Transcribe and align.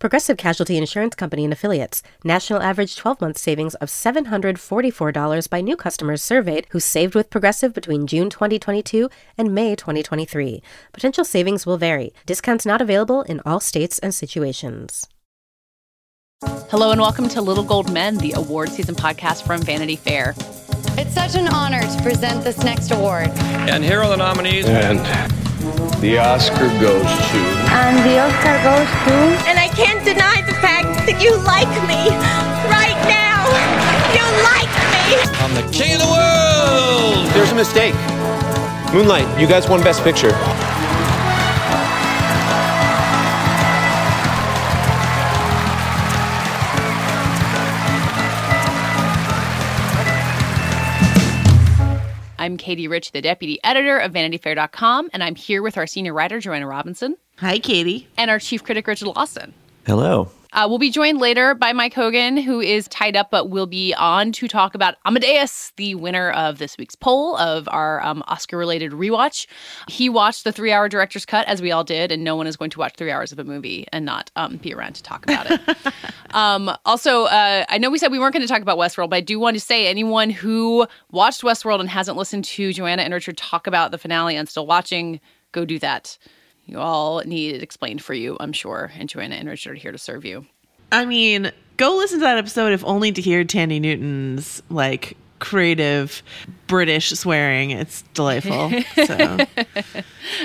Progressive 0.00 0.38
Casualty 0.38 0.78
Insurance 0.78 1.14
Company 1.14 1.44
and 1.44 1.52
Affiliates. 1.52 2.02
National 2.24 2.62
average 2.62 2.96
12 2.96 3.20
month 3.20 3.36
savings 3.36 3.74
of 3.76 3.90
$744 3.90 5.50
by 5.50 5.60
new 5.60 5.76
customers 5.76 6.22
surveyed 6.22 6.66
who 6.70 6.80
saved 6.80 7.14
with 7.14 7.28
Progressive 7.28 7.74
between 7.74 8.06
June 8.06 8.30
2022 8.30 9.10
and 9.36 9.54
May 9.54 9.76
2023. 9.76 10.62
Potential 10.94 11.22
savings 11.22 11.66
will 11.66 11.76
vary. 11.76 12.14
Discounts 12.24 12.64
not 12.64 12.80
available 12.80 13.20
in 13.24 13.42
all 13.44 13.60
states 13.60 13.98
and 13.98 14.14
situations. 14.14 15.06
Hello 16.70 16.92
and 16.92 17.00
welcome 17.02 17.28
to 17.28 17.42
Little 17.42 17.64
Gold 17.64 17.92
Men, 17.92 18.16
the 18.16 18.32
award 18.32 18.70
season 18.70 18.94
podcast 18.94 19.46
from 19.46 19.60
Vanity 19.60 19.96
Fair. 19.96 20.34
It's 20.98 21.14
such 21.14 21.34
an 21.34 21.48
honor 21.48 21.80
to 21.80 22.02
present 22.02 22.44
this 22.44 22.58
next 22.62 22.90
award. 22.90 23.28
And 23.68 23.84
here 23.84 24.00
are 24.00 24.08
the 24.08 24.16
nominees. 24.16 24.66
And 24.66 24.98
the 26.00 26.18
Oscar 26.18 26.68
goes 26.80 27.02
to. 27.02 27.40
And 27.72 27.98
the 28.04 28.18
Oscar 28.18 28.56
goes 28.64 28.88
to. 29.06 29.14
And 29.48 29.58
I 29.58 29.68
can't 29.68 30.04
deny 30.04 30.42
the 30.46 30.54
fact 30.60 31.06
that 31.06 31.20
you 31.22 31.36
like 31.44 31.70
me. 31.88 32.10
Right 32.68 32.98
now. 33.08 33.44
You 34.16 34.24
like 34.44 34.72
me. 34.92 35.20
I'm 35.42 35.54
the 35.54 35.66
king 35.76 35.94
of 35.94 36.00
the 36.00 36.10
world. 36.10 37.28
There's 37.34 37.52
a 37.52 37.54
mistake. 37.54 37.94
Moonlight, 38.92 39.40
you 39.40 39.46
guys 39.46 39.68
won 39.68 39.82
Best 39.82 40.02
Picture. 40.02 40.32
Katie 52.60 52.86
Rich, 52.86 53.12
the 53.12 53.22
deputy 53.22 53.58
editor 53.64 53.98
of 53.98 54.12
VanityFair.com, 54.12 55.10
and 55.12 55.24
I'm 55.24 55.34
here 55.34 55.62
with 55.62 55.76
our 55.76 55.86
senior 55.86 56.12
writer, 56.12 56.38
Joanna 56.38 56.66
Robinson. 56.66 57.16
Hi, 57.38 57.58
Katie. 57.58 58.06
And 58.16 58.30
our 58.30 58.38
chief 58.38 58.62
critic, 58.62 58.86
Richard 58.86 59.08
Lawson. 59.08 59.54
Hello. 59.86 60.30
Uh, 60.52 60.66
we'll 60.68 60.78
be 60.78 60.90
joined 60.90 61.18
later 61.18 61.54
by 61.54 61.72
Mike 61.72 61.94
Hogan, 61.94 62.36
who 62.36 62.60
is 62.60 62.88
tied 62.88 63.16
up 63.16 63.30
but 63.30 63.50
will 63.50 63.66
be 63.66 63.94
on 63.94 64.32
to 64.32 64.48
talk 64.48 64.74
about 64.74 64.96
Amadeus, 65.04 65.72
the 65.76 65.94
winner 65.94 66.30
of 66.32 66.58
this 66.58 66.76
week's 66.76 66.96
poll 66.96 67.36
of 67.36 67.68
our 67.68 68.04
um, 68.04 68.24
Oscar 68.26 68.58
related 68.58 68.92
rewatch. 68.92 69.46
He 69.88 70.08
watched 70.08 70.44
the 70.44 70.52
three 70.52 70.72
hour 70.72 70.88
director's 70.88 71.24
cut, 71.24 71.46
as 71.46 71.62
we 71.62 71.70
all 71.70 71.84
did, 71.84 72.10
and 72.10 72.24
no 72.24 72.34
one 72.34 72.46
is 72.46 72.56
going 72.56 72.70
to 72.70 72.78
watch 72.78 72.94
three 72.96 73.10
hours 73.10 73.30
of 73.30 73.38
a 73.38 73.44
movie 73.44 73.86
and 73.92 74.04
not 74.04 74.30
um, 74.36 74.56
be 74.56 74.74
around 74.74 74.94
to 74.94 75.02
talk 75.02 75.24
about 75.24 75.50
it. 75.50 75.60
um, 76.30 76.70
also, 76.84 77.24
uh, 77.24 77.64
I 77.68 77.78
know 77.78 77.90
we 77.90 77.98
said 77.98 78.10
we 78.10 78.18
weren't 78.18 78.32
going 78.32 78.46
to 78.46 78.52
talk 78.52 78.62
about 78.62 78.78
Westworld, 78.78 79.10
but 79.10 79.16
I 79.16 79.20
do 79.20 79.38
want 79.38 79.54
to 79.54 79.60
say 79.60 79.86
anyone 79.86 80.30
who 80.30 80.86
watched 81.12 81.42
Westworld 81.42 81.80
and 81.80 81.88
hasn't 81.88 82.16
listened 82.16 82.44
to 82.46 82.72
Joanna 82.72 83.02
and 83.02 83.14
Richard 83.14 83.36
talk 83.36 83.66
about 83.66 83.92
the 83.92 83.98
finale 83.98 84.36
and 84.36 84.48
still 84.48 84.66
watching, 84.66 85.20
go 85.52 85.64
do 85.64 85.78
that. 85.78 86.18
You 86.70 86.78
all 86.78 87.20
need 87.24 87.56
it 87.56 87.64
explained 87.64 88.00
for 88.00 88.14
you, 88.14 88.36
I'm 88.38 88.52
sure. 88.52 88.92
And 88.96 89.08
Joanna 89.08 89.34
and 89.34 89.48
Richard 89.48 89.72
are 89.72 89.74
here 89.74 89.90
to 89.90 89.98
serve 89.98 90.24
you. 90.24 90.46
I 90.92 91.04
mean, 91.04 91.50
go 91.76 91.96
listen 91.96 92.20
to 92.20 92.24
that 92.24 92.38
episode 92.38 92.72
if 92.72 92.84
only 92.84 93.10
to 93.10 93.20
hear 93.20 93.44
Thandie 93.44 93.80
Newton's 93.80 94.62
like 94.70 95.16
creative 95.40 96.22
British 96.68 97.10
swearing. 97.10 97.72
It's 97.72 98.02
delightful. 98.14 98.70
So. 99.04 99.38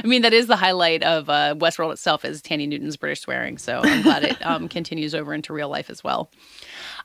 I 0.04 0.08
mean, 0.08 0.24
that 0.24 0.34
is 0.34 0.48
the 0.48 0.56
highlight 0.56 1.04
of 1.04 1.30
uh, 1.30 1.54
Westworld 1.56 1.92
itself 1.92 2.26
is 2.26 2.42
Thandie 2.42 2.68
Newton's 2.68 2.98
British 2.98 3.22
swearing. 3.22 3.60
So 3.60 3.82
I'm 3.84 4.02
glad 4.02 4.24
it 4.24 4.46
um, 4.46 4.68
continues 4.68 5.14
over 5.14 5.32
into 5.32 5.54
real 5.54 5.70
life 5.70 5.92
as 5.92 6.04
well. 6.04 6.32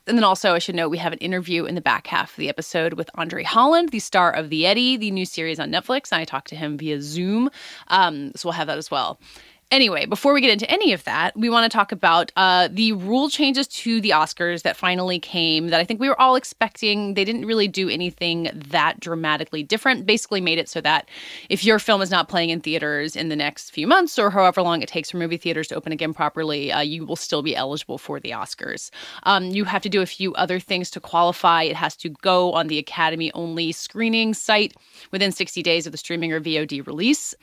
And 0.07 0.17
then 0.17 0.25
also, 0.25 0.55
I 0.55 0.59
should 0.59 0.75
note 0.75 0.89
we 0.89 0.99
have 0.99 1.13
an 1.13 1.19
interview 1.19 1.67
in 1.67 1.75
the 1.75 1.81
back 1.81 2.07
half 2.07 2.31
of 2.31 2.37
the 2.37 2.49
episode 2.49 2.95
with 2.95 3.11
Andre 3.15 3.43
Holland, 3.45 3.91
the 3.91 3.99
star 3.99 4.33
of 4.33 4.51
The 4.51 4.67
Eddy, 4.67 4.97
the 4.97 5.11
new 5.11 5.25
series 5.25 5.61
on 5.61 5.71
Netflix. 5.71 6.11
And 6.11 6.21
I 6.21 6.25
talked 6.25 6.49
to 6.49 6.57
him 6.57 6.77
via 6.79 7.01
Zoom. 7.01 7.51
Um, 7.89 8.33
so 8.35 8.49
we'll 8.49 8.55
have 8.55 8.67
that 8.67 8.79
as 8.79 8.91
well. 8.91 9.21
Anyway, 9.71 10.05
before 10.05 10.33
we 10.33 10.41
get 10.41 10.51
into 10.51 10.69
any 10.69 10.93
of 10.93 11.05
that, 11.05 11.37
we 11.37 11.49
want 11.49 11.71
to 11.71 11.75
talk 11.75 11.93
about 11.93 12.33
uh, 12.35 12.69
the 12.73 12.91
rule 12.93 13.29
changes 13.31 13.69
to 13.69 14.01
the 14.01 14.11
Oscars 14.11 14.63
that 14.63 14.77
finally 14.77 15.21
came 15.21 15.69
that 15.69 15.79
I 15.79 15.85
think 15.85 16.01
we 16.01 16.09
were 16.09 16.21
all 16.21 16.35
expecting. 16.35 17.15
They 17.15 17.25
didn't 17.25 17.47
really 17.47 17.69
do 17.69 17.89
anything 17.89 18.51
that 18.53 18.99
dramatically 18.99 19.63
different. 19.63 20.07
Basically, 20.07 20.41
made 20.41 20.59
it 20.59 20.69
so 20.69 20.81
that 20.81 21.09
if 21.49 21.65
your 21.65 21.79
film 21.79 22.03
is 22.03 22.11
not 22.11 22.29
playing 22.29 22.51
in 22.51 22.61
theaters 22.61 23.15
in 23.15 23.29
the 23.29 23.37
next 23.37 23.71
few 23.71 23.87
months 23.87 24.19
or 24.19 24.31
however 24.31 24.61
long 24.61 24.83
it 24.83 24.89
takes 24.89 25.13
for 25.13 25.19
movie 25.19 25.37
theaters 25.37 25.69
to 25.69 25.77
open 25.77 25.93
again 25.93 26.13
properly, 26.13 26.73
uh, 26.73 26.81
you 26.81 27.07
will 27.07 27.15
still 27.15 27.43
be 27.43 27.55
eligible 27.55 27.97
for 27.99 28.19
the 28.19 28.31
Oscars. 28.31 28.91
Um, 29.23 29.45
you 29.45 29.65
have 29.67 29.83
to 29.83 29.89
do 29.89 30.03
a 30.03 30.07
few 30.07 30.35
other 30.35 30.59
things 30.59 30.91
to 30.91 31.01
qualify. 31.01 31.63
It 31.63 31.77
has 31.77 31.95
to 31.99 32.09
go 32.09 32.53
on 32.55 32.67
the 32.67 32.79
Academy 32.79 33.31
only 33.35 33.71
screening 33.71 34.35
site 34.35 34.75
within 35.13 35.31
60 35.31 35.63
days 35.63 35.87
of 35.87 35.93
the 35.93 35.99
streaming 35.99 36.33
or 36.33 36.41
VOD 36.41 36.85
release. 36.85 37.37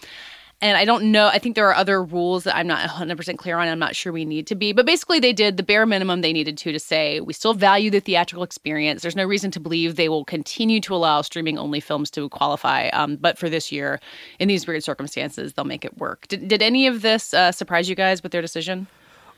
And 0.60 0.76
I 0.76 0.86
don't 0.86 1.12
know. 1.12 1.28
I 1.28 1.38
think 1.38 1.56
there 1.56 1.68
are 1.68 1.76
other 1.76 2.04
rules 2.04 2.44
that 2.46 2.56
I'm 2.56 2.66
not 2.66 2.88
100% 2.90 3.38
clear 3.38 3.58
on. 3.60 3.68
I'm 3.68 3.78
not 3.78 3.96
sure 3.96 4.12
we 4.12 4.26
need 4.26 4.48
to 4.48 4.56
be. 4.56 4.74
But 4.74 4.88
basically, 4.88 5.20
they 5.20 5.32
did 5.32 5.58
the 5.58 5.64
bare 5.64 5.86
minimum 5.86 6.22
they 6.22 6.34
needed 6.34 6.58
to 6.58 6.72
to 6.72 6.80
say 6.80 7.20
we 7.20 7.34
still 7.34 7.54
value 7.54 7.92
the 7.92 8.00
theatrical 8.00 8.44
experience. 8.44 9.04
There's 9.04 9.16
no 9.16 9.26
reason 9.26 9.52
to 9.52 9.60
believe 9.60 9.96
they 9.96 10.10
will 10.10 10.26
continue 10.26 10.82
to 10.82 10.96
allow 10.96 11.22
streaming 11.22 11.60
only 11.60 11.80
films 11.80 12.10
to 12.12 12.28
qualify. 12.30 12.88
Um, 12.90 13.18
but 13.18 13.38
for 13.38 13.50
this 13.50 13.72
year, 13.72 14.00
in 14.40 14.48
these 14.48 14.66
weird 14.66 14.84
circumstances, 14.84 15.54
they'll 15.54 15.66
make 15.66 15.86
it 15.86 15.96
work. 16.00 16.28
Did, 16.28 16.48
did 16.48 16.64
any 16.64 16.88
of 16.88 17.04
this 17.04 17.36
uh, 17.36 17.52
surprise 17.52 17.88
you 17.88 17.96
guys 17.96 18.24
with 18.24 18.32
their 18.32 18.42
decision? 18.42 18.88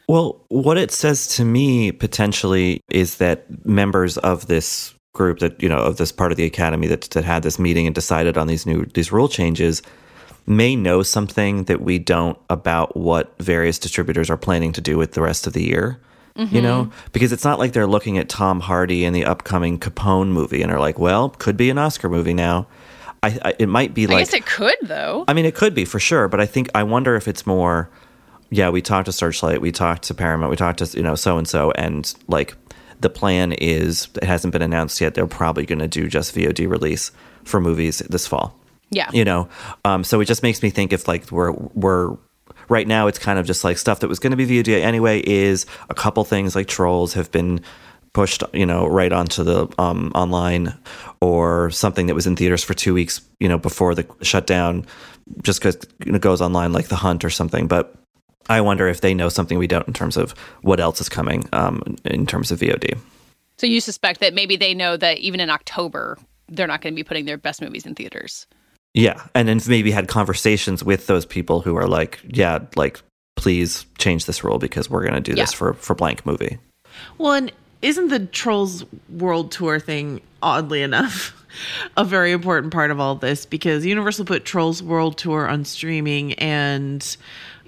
Well, 0.08 0.42
what 0.48 0.78
it 0.78 0.92
says 0.92 1.28
to 1.36 1.44
me 1.44 1.92
potentially 1.92 2.82
is 2.90 3.18
that 3.18 3.66
members 3.66 4.18
of 4.20 4.48
this 4.48 4.96
group 5.14 5.40
that, 5.40 5.62
you 5.62 5.68
know, 5.68 5.80
of 5.80 5.98
this 5.98 6.14
part 6.14 6.32
of 6.32 6.38
the 6.38 6.46
academy 6.46 6.88
that, 6.88 7.02
that 7.02 7.26
had 7.26 7.44
this 7.44 7.60
meeting 7.60 7.86
and 7.88 7.94
decided 7.94 8.38
on 8.38 8.48
these 8.48 8.66
new 8.66 8.86
these 8.86 9.12
rule 9.12 9.28
changes 9.28 9.82
may 10.50 10.76
know 10.76 11.04
something 11.04 11.66
that 11.66 11.80
we 11.80 12.00
don't 12.00 12.38
about 12.50 12.98
what 12.98 13.38
various 13.40 13.78
distributors 13.78 14.30
are 14.30 14.38
planning 14.38 14.74
to 14.74 14.82
do 14.82 14.98
with 14.98 15.14
the 15.14 15.22
rest 15.22 15.48
of 15.48 15.54
the 15.54 15.64
year. 15.64 16.02
Mm-hmm. 16.36 16.56
You 16.56 16.62
know, 16.62 16.92
because 17.12 17.34
it's 17.34 17.44
not 17.44 17.60
like 17.60 17.74
they're 17.74 17.88
looking 17.88 18.18
at 18.18 18.30
Tom 18.30 18.62
Hardy 18.62 19.04
in 19.04 19.12
the 19.14 19.26
upcoming 19.26 19.78
Capone 19.78 20.30
movie 20.30 20.62
and 20.62 20.72
are 20.72 20.80
like, 20.80 20.98
well, 20.98 21.30
could 21.32 21.58
be 21.58 21.70
an 21.70 21.78
Oscar 21.78 22.08
movie 22.08 22.34
now. 22.34 22.66
I, 23.22 23.38
I 23.44 23.54
it 23.60 23.68
might 23.68 23.94
be 23.94 24.08
like. 24.08 24.18
I 24.18 24.20
guess 24.22 24.34
it 24.34 24.46
could 24.46 24.78
though. 24.84 25.26
I 25.28 25.34
mean, 25.34 25.46
it 25.46 25.54
could 25.54 25.76
be 25.76 25.84
for 25.84 26.00
sure, 26.00 26.30
but 26.30 26.40
I 26.40 26.46
think 26.46 26.70
I 26.74 26.84
wonder 26.84 27.16
if 27.16 27.28
it's 27.28 27.46
more. 27.46 27.90
Yeah, 28.52 28.70
we 28.70 28.82
talked 28.82 29.06
to 29.06 29.12
Searchlight, 29.12 29.62
we 29.62 29.72
talked 29.72 30.04
to 30.04 30.14
Paramount, 30.16 30.50
we 30.50 30.56
talked 30.56 30.80
to 30.80 30.98
you 30.98 31.04
know 31.04 31.16
so 31.16 31.38
and 31.38 31.48
so, 31.48 31.72
and 31.72 32.14
like 32.28 32.56
the 33.02 33.10
plan 33.10 33.52
is 33.54 34.08
it 34.16 34.24
hasn't 34.24 34.54
been 34.54 34.62
announced 34.62 35.02
yet. 35.02 35.14
They're 35.14 35.28
probably 35.28 35.66
going 35.66 35.80
to 35.80 35.88
do 35.88 36.08
just 36.08 36.34
VOD 36.36 36.70
release 36.70 37.12
for 37.44 37.60
movies 37.60 38.00
this 38.00 38.28
fall. 38.28 38.59
Yeah. 38.90 39.10
You 39.14 39.26
know, 39.26 39.50
um, 39.86 40.04
so 40.04 40.20
it 40.20 40.26
just 40.26 40.44
makes 40.44 40.64
me 40.64 40.70
think 40.70 40.94
if 40.94 41.08
like 41.08 41.32
we're 41.32 41.52
we're 41.52 42.18
right 42.70 42.88
now 42.88 43.08
it's 43.08 43.20
kind 43.20 43.40
of 43.40 43.46
just 43.46 43.64
like 43.64 43.78
stuff 43.78 44.00
that 44.00 44.08
was 44.08 44.20
going 44.20 44.32
to 44.32 44.38
be 44.38 44.46
VOD 44.46 44.82
anyway 44.82 45.22
is 45.26 45.66
a 45.90 45.94
couple 45.94 46.24
things 46.24 46.56
like 46.56 46.68
Trolls 46.68 47.14
have 47.14 47.32
been 47.32 47.62
pushed 48.14 48.44
you 48.54 48.66
know 48.66 48.88
right 48.88 49.12
onto 49.12 49.44
the 49.44 49.68
um, 49.78 50.12
online 50.16 50.74
or 51.22 51.70
something 51.72 52.08
that 52.08 52.16
was 52.16 52.26
in 52.26 52.36
theaters 52.36 52.64
for 52.64 52.74
two 52.74 52.94
weeks 52.94 53.22
you 53.40 53.48
know 53.48 53.58
before 53.58 53.94
the 53.94 54.08
shutdown 54.22 54.86
just 55.44 55.60
because 55.60 55.78
you 56.06 56.12
know, 56.12 56.16
it 56.16 56.22
goes 56.22 56.42
online 56.42 56.74
like 56.74 56.88
The 56.88 56.96
Hunt 56.96 57.24
or 57.24 57.30
something 57.30 57.68
but 57.68 57.96
I 58.50 58.62
wonder 58.62 58.88
if 58.88 59.02
they 59.02 59.14
know 59.14 59.30
something 59.30 59.60
we 59.60 59.68
don't 59.68 59.88
in 59.88 59.94
terms 59.94 60.18
of 60.18 60.32
what 60.62 60.80
else 60.80 61.02
is 61.02 61.10
coming 61.10 61.48
um, 61.54 61.98
in 62.04 62.26
terms 62.26 62.50
of 62.50 62.60
VOD. 62.60 62.98
So 63.60 63.68
you 63.68 63.80
suspect 63.80 64.22
that 64.22 64.34
maybe 64.34 64.56
they 64.56 64.74
know 64.74 64.98
that 64.98 65.20
even 65.20 65.40
in 65.40 65.52
October 65.52 66.18
they're 66.48 66.66
not 66.66 66.82
going 66.82 66.94
to 66.94 66.96
be 66.96 67.04
putting 67.04 67.26
their 67.26 67.38
best 67.38 67.62
movies 67.62 67.86
in 67.86 67.94
theaters. 67.94 68.48
Yeah, 68.94 69.22
and 69.36 69.48
then 69.48 69.60
maybe 69.68 69.92
had 69.92 70.08
conversations 70.08 70.84
with 70.84 71.08
those 71.08 71.26
people 71.26 71.62
who 71.62 71.76
are 71.76 71.88
like, 71.88 72.20
yeah, 72.28 72.60
like 72.76 73.02
please 73.36 73.86
change 73.98 74.26
this 74.26 74.44
rule 74.44 74.58
because 74.58 74.90
we're 74.90 75.04
going 75.04 75.14
to 75.14 75.22
do 75.22 75.32
Yeah. 75.38 75.44
this 75.44 75.54
for 75.54 75.74
for 75.74 75.96
blank 75.96 76.26
movie. 76.26 76.58
Well, 77.18 77.34
and 77.34 77.52
isn't 77.82 78.10
the 78.10 78.26
Trolls 78.26 78.84
World 79.10 79.52
Tour 79.52 79.80
thing, 79.80 80.22
oddly 80.42 80.82
enough, 80.82 81.34
a 81.98 82.04
very 82.04 82.32
important 82.32 82.74
part 82.74 82.92
of 82.92 83.00
all 83.00 83.16
this? 83.16 83.46
Because 83.46 83.86
Universal 83.86 84.26
put 84.26 84.44
Trolls 84.44 84.84
World 84.84 85.18
Tour 85.18 85.48
on 85.48 85.64
streaming 85.66 86.34
and 86.34 87.16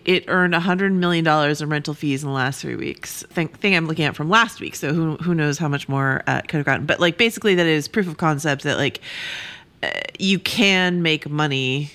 it 0.03 0.25
earned 0.27 0.53
$100 0.55 0.91
million 0.93 1.25
in 1.27 1.69
rental 1.69 1.93
fees 1.93 2.23
in 2.23 2.29
the 2.29 2.33
last 2.35 2.59
three 2.59 2.75
weeks. 2.75 3.21
Thing, 3.29 3.47
thing 3.49 3.75
I'm 3.75 3.85
looking 3.87 4.03
at 4.05 4.15
from 4.15 4.29
last 4.29 4.59
week. 4.59 4.75
So 4.75 4.93
who, 4.93 5.15
who 5.17 5.35
knows 5.35 5.59
how 5.59 5.67
much 5.67 5.87
more 5.87 6.23
uh, 6.25 6.41
could 6.41 6.57
have 6.57 6.65
gotten. 6.65 6.87
But 6.87 6.99
like 6.99 7.17
basically, 7.19 7.53
that 7.55 7.67
is 7.67 7.87
proof 7.87 8.07
of 8.07 8.17
concept 8.17 8.63
that 8.63 8.77
like 8.77 8.99
you 10.19 10.39
can 10.39 11.01
make 11.01 11.29
money, 11.29 11.91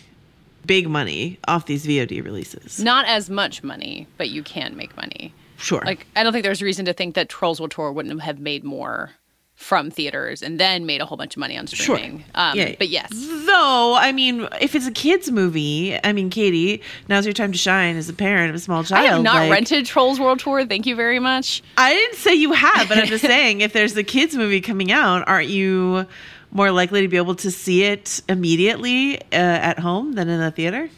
big 0.67 0.88
money, 0.88 1.38
off 1.47 1.67
these 1.67 1.87
VOD 1.87 2.25
releases. 2.25 2.81
Not 2.81 3.06
as 3.06 3.31
much 3.31 3.62
money, 3.62 4.06
but 4.17 4.29
you 4.29 4.43
can 4.43 4.77
make 4.77 4.97
money. 4.97 5.33
Sure. 5.59 5.83
Like 5.85 6.06
I 6.17 6.23
don't 6.23 6.33
think 6.33 6.44
there's 6.44 6.61
reason 6.62 6.85
to 6.87 6.93
think 6.93 7.15
that 7.15 7.29
Trolls 7.29 7.61
World 7.61 7.71
Tour 7.71 7.93
wouldn't 7.93 8.21
have 8.23 8.38
made 8.38 8.62
more 8.65 9.12
from 9.55 9.91
theaters 9.91 10.43
and 10.43 10.61
then 10.61 10.85
made 10.85 11.00
a 11.00 11.06
whole 11.06 11.17
bunch 11.17 11.35
of 11.35 11.41
money 11.41 11.56
on 11.56 11.67
streaming. 11.67 12.23
Um, 12.35 12.59
Yeah. 12.59 12.75
But 12.77 12.88
yes. 12.91 13.09
Though, 13.11 13.94
I 13.99 14.12
mean, 14.12 14.47
if 14.61 14.75
it's 14.75 14.87
a 14.87 14.91
kids 14.91 15.31
movie, 15.31 15.99
I 16.05 16.12
mean, 16.12 16.29
Katie, 16.29 16.82
now's 17.09 17.25
your 17.25 17.32
time 17.32 17.53
to 17.53 17.59
shine 17.59 17.97
as 17.97 18.06
a 18.11 18.12
parent 18.12 18.50
of 18.50 18.55
a 18.56 18.59
small 18.59 18.85
child. 18.85 19.06
I 19.06 19.11
have 19.15 19.23
not 19.23 19.37
like- 19.37 19.50
rented 19.50 19.87
Trolls 19.87 20.21
World 20.21 20.41
Tour. 20.41 20.67
Thank 20.67 20.85
you 20.85 20.94
very 20.94 21.21
much. 21.21 21.62
I 21.79 21.94
didn't 21.94 22.17
say 22.17 22.35
you 22.35 22.53
have, 22.53 22.87
but 22.87 22.99
I'm 22.99 23.06
just 23.06 23.25
saying, 23.25 23.62
if 23.62 23.73
there's 23.73 23.97
a 23.97 24.05
kids 24.05 24.37
movie 24.37 24.61
coming 24.61 24.93
out, 24.93 25.27
aren't 25.27 25.49
you 25.49 26.06
more 26.50 26.70
likely 26.70 27.02
to 27.02 27.08
be 27.08 27.16
able 27.16 27.34
to 27.37 27.50
see 27.50 27.84
it 27.84 28.22
immediately 28.28 29.20
uh, 29.20 29.25
at 29.32 29.78
home 29.78 30.12
than 30.12 30.28
in 30.28 30.40
the 30.40 30.50
theater? 30.50 30.88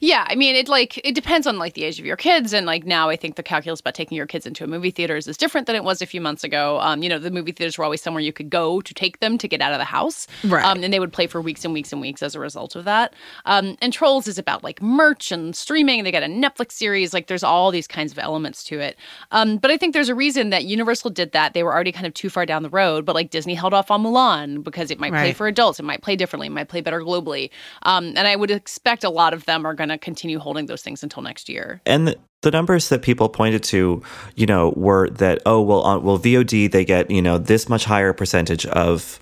Yeah, 0.00 0.26
I 0.28 0.34
mean, 0.34 0.56
it 0.56 0.68
like 0.68 0.98
it 1.04 1.14
depends 1.14 1.46
on 1.46 1.58
like 1.58 1.74
the 1.74 1.84
age 1.84 1.98
of 1.98 2.06
your 2.06 2.16
kids, 2.16 2.52
and 2.52 2.66
like 2.66 2.84
now 2.84 3.08
I 3.08 3.16
think 3.16 3.36
the 3.36 3.42
calculus 3.42 3.80
about 3.80 3.94
taking 3.94 4.16
your 4.16 4.26
kids 4.26 4.46
into 4.46 4.64
a 4.64 4.66
movie 4.66 4.90
theaters 4.90 5.26
is 5.26 5.36
different 5.36 5.66
than 5.66 5.76
it 5.76 5.84
was 5.84 6.02
a 6.02 6.06
few 6.06 6.20
months 6.20 6.44
ago. 6.44 6.80
Um, 6.80 7.02
you 7.02 7.08
know, 7.08 7.18
the 7.18 7.30
movie 7.30 7.52
theaters 7.52 7.78
were 7.78 7.84
always 7.84 8.02
somewhere 8.02 8.22
you 8.22 8.32
could 8.32 8.50
go 8.50 8.80
to 8.80 8.94
take 8.94 9.20
them 9.20 9.38
to 9.38 9.48
get 9.48 9.60
out 9.60 9.72
of 9.72 9.78
the 9.78 9.84
house, 9.84 10.26
Right. 10.44 10.64
Um, 10.64 10.82
and 10.82 10.92
they 10.92 11.00
would 11.00 11.12
play 11.12 11.26
for 11.26 11.40
weeks 11.40 11.64
and 11.64 11.72
weeks 11.74 11.92
and 11.92 12.00
weeks 12.00 12.22
as 12.22 12.34
a 12.34 12.40
result 12.40 12.76
of 12.76 12.84
that. 12.84 13.14
Um, 13.44 13.76
and 13.80 13.92
Trolls 13.92 14.26
is 14.26 14.38
about 14.38 14.62
like 14.64 14.80
merch 14.82 15.32
and 15.32 15.54
streaming. 15.54 16.04
They 16.04 16.12
got 16.12 16.22
a 16.22 16.26
Netflix 16.26 16.72
series. 16.72 17.12
Like, 17.14 17.26
there's 17.26 17.42
all 17.42 17.70
these 17.70 17.86
kinds 17.86 18.12
of 18.12 18.18
elements 18.18 18.64
to 18.64 18.78
it. 18.80 18.96
Um, 19.30 19.58
but 19.58 19.70
I 19.70 19.76
think 19.76 19.92
there's 19.92 20.08
a 20.08 20.14
reason 20.14 20.50
that 20.50 20.64
Universal 20.64 21.10
did 21.10 21.32
that. 21.32 21.54
They 21.54 21.62
were 21.62 21.72
already 21.72 21.92
kind 21.92 22.06
of 22.06 22.14
too 22.14 22.30
far 22.30 22.46
down 22.46 22.62
the 22.62 22.70
road, 22.70 23.04
but 23.04 23.14
like 23.14 23.30
Disney 23.30 23.54
held 23.54 23.74
off 23.74 23.90
on 23.90 24.02
Mulan 24.02 24.62
because 24.62 24.90
it 24.90 24.98
might 24.98 25.12
play 25.12 25.32
for 25.32 25.46
adults. 25.46 25.78
It 25.78 25.84
might 25.84 26.02
play 26.02 26.16
differently. 26.16 26.46
It 26.48 26.50
might 26.50 26.68
play 26.68 26.80
better 26.80 27.00
globally. 27.00 27.50
Um, 27.82 28.08
and 28.16 28.26
I 28.26 28.36
would 28.36 28.50
expect 28.50 29.04
a 29.04 29.10
lot 29.10 29.32
of 29.34 29.44
them 29.46 29.64
are 29.66 29.74
going 29.74 29.85
to 29.90 29.98
continue 29.98 30.38
holding 30.38 30.66
those 30.66 30.82
things 30.82 31.02
until 31.02 31.22
next 31.22 31.48
year. 31.48 31.80
And 31.86 32.08
the, 32.42 32.50
numbers 32.50 32.90
that 32.90 33.02
people 33.02 33.28
pointed 33.28 33.64
to, 33.64 34.00
you 34.36 34.46
know, 34.46 34.72
were 34.76 35.10
that 35.10 35.42
oh 35.46 35.60
well, 35.60 35.80
on, 35.80 36.04
well 36.04 36.16
VOD 36.16 36.70
they 36.70 36.84
get 36.84 37.10
you 37.10 37.20
know 37.20 37.38
this 37.38 37.68
much 37.68 37.84
higher 37.84 38.12
percentage 38.12 38.64
of 38.66 39.18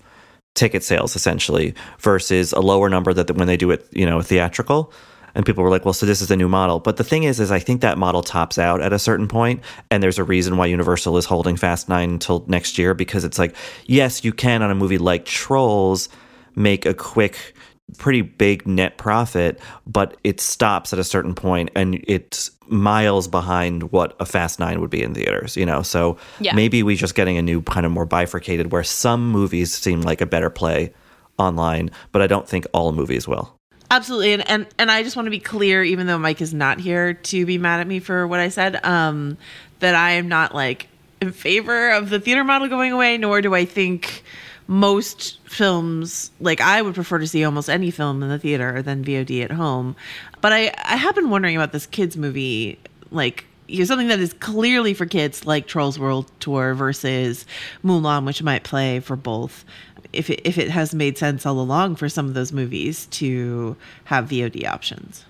ticket 0.53 0.83
sales 0.83 1.15
essentially 1.15 1.73
versus 1.99 2.53
a 2.53 2.59
lower 2.59 2.87
number 2.87 3.13
that 3.13 3.31
when 3.35 3.47
they 3.47 3.57
do 3.57 3.71
it 3.71 3.87
you 3.91 4.05
know 4.05 4.21
theatrical. 4.21 4.93
And 5.33 5.45
people 5.45 5.63
were 5.63 5.69
like, 5.69 5.83
well, 5.83 5.93
so 5.93 6.05
this 6.05 6.21
is 6.21 6.29
the 6.29 6.37
new 6.37 6.47
model. 6.47 6.79
But 6.79 6.95
the 6.95 7.03
thing 7.03 7.23
is, 7.23 7.41
is 7.41 7.51
I 7.51 7.59
think 7.59 7.81
that 7.81 7.97
model 7.97 8.21
tops 8.21 8.57
out 8.57 8.81
at 8.81 8.93
a 8.93 8.99
certain 8.99 9.27
point, 9.27 9.61
and 9.91 10.01
there's 10.01 10.17
a 10.17 10.23
reason 10.23 10.55
why 10.55 10.67
Universal 10.67 11.17
is 11.17 11.25
holding 11.25 11.57
Fast 11.57 11.89
Nine 11.89 12.11
until 12.11 12.45
next 12.47 12.77
year 12.77 12.93
because 12.93 13.25
it's 13.25 13.37
like, 13.37 13.53
yes, 13.85 14.23
you 14.23 14.31
can 14.31 14.61
on 14.61 14.71
a 14.71 14.75
movie 14.75 14.97
like 14.97 15.25
Trolls 15.25 16.07
make 16.55 16.85
a 16.85 16.93
quick 16.93 17.54
pretty 17.97 18.21
big 18.21 18.67
net 18.67 18.97
profit, 18.97 19.59
but 19.85 20.17
it 20.23 20.41
stops 20.41 20.91
at 20.91 20.99
a 20.99 21.03
certain 21.03 21.33
point 21.35 21.69
and 21.75 22.03
it's 22.07 22.51
miles 22.67 23.27
behind 23.27 23.91
what 23.91 24.15
a 24.19 24.25
Fast 24.25 24.59
Nine 24.59 24.81
would 24.81 24.89
be 24.89 25.03
in 25.03 25.13
theaters, 25.13 25.55
you 25.55 25.65
know? 25.65 25.81
So 25.83 26.17
Yeah. 26.39 26.55
maybe 26.55 26.81
we're 26.83 26.95
just 26.97 27.15
getting 27.15 27.37
a 27.37 27.41
new 27.41 27.61
kind 27.61 27.85
of 27.85 27.91
more 27.91 28.05
bifurcated 28.05 28.71
where 28.71 28.83
some 28.83 29.29
movies 29.31 29.73
seem 29.73 30.01
like 30.01 30.19
a 30.19 30.25
better 30.25 30.49
play 30.49 30.93
online, 31.37 31.91
but 32.11 32.21
I 32.21 32.27
don't 32.27 32.47
think 32.49 32.65
all 32.73 32.91
movies 32.91 33.27
will. 33.27 33.55
Absolutely, 33.91 34.33
and, 34.33 34.49
and 34.49 34.65
and 34.79 34.89
I 34.89 35.03
just 35.03 35.15
want 35.15 35.27
to 35.27 35.31
be 35.31 35.39
clear, 35.39 35.83
even 35.83 36.07
though 36.07 36.17
Mike 36.17 36.41
is 36.41 36.55
not 36.55 36.79
here 36.79 37.13
to 37.13 37.45
be 37.45 37.59
mad 37.59 37.81
at 37.81 37.87
me 37.87 37.99
for 37.99 38.27
what 38.27 38.39
I 38.39 38.49
said, 38.49 38.83
um, 38.83 39.37
that 39.79 39.93
I 39.93 40.11
am 40.13 40.27
not 40.27 40.55
like 40.55 40.87
in 41.21 41.31
favor 41.31 41.91
of 41.91 42.09
the 42.09 42.19
theater 42.19 42.43
model 42.43 42.67
going 42.67 42.91
away, 42.91 43.17
nor 43.19 43.41
do 43.41 43.53
I 43.53 43.63
think 43.63 44.23
most 44.67 45.39
films 45.45 46.31
like 46.39 46.61
I 46.61 46.81
would 46.81 46.95
prefer 46.95 47.19
to 47.19 47.27
see 47.27 47.43
almost 47.43 47.69
any 47.69 47.91
film 47.91 48.23
in 48.23 48.29
the 48.29 48.39
theater 48.39 48.81
than 48.81 49.03
VOD 49.03 49.43
at 49.43 49.51
home. 49.51 49.95
But 50.41 50.53
I 50.53 50.73
I 50.83 50.95
have 50.95 51.15
been 51.15 51.29
wondering 51.29 51.55
about 51.55 51.71
this 51.71 51.85
kids 51.85 52.17
movie, 52.17 52.79
like 53.11 53.45
you 53.67 53.79
know, 53.79 53.85
something 53.85 54.07
that 54.07 54.19
is 54.19 54.33
clearly 54.33 54.93
for 54.93 55.05
kids, 55.05 55.45
like 55.45 55.67
Trolls 55.67 55.97
World 55.97 56.31
Tour 56.39 56.73
versus 56.73 57.45
Mulan, 57.83 58.25
which 58.25 58.43
might 58.43 58.63
play 58.63 58.99
for 58.99 59.15
both. 59.15 59.65
If 60.13 60.29
it, 60.29 60.41
if 60.45 60.57
it 60.57 60.69
has 60.69 60.93
made 60.93 61.17
sense 61.17 61.45
all 61.45 61.59
along 61.59 61.95
for 61.97 62.07
some 62.09 62.27
of 62.27 62.33
those 62.33 62.51
movies 62.51 63.07
to 63.07 63.75
have 64.05 64.29
VOD 64.29 64.65
options. 64.65 65.25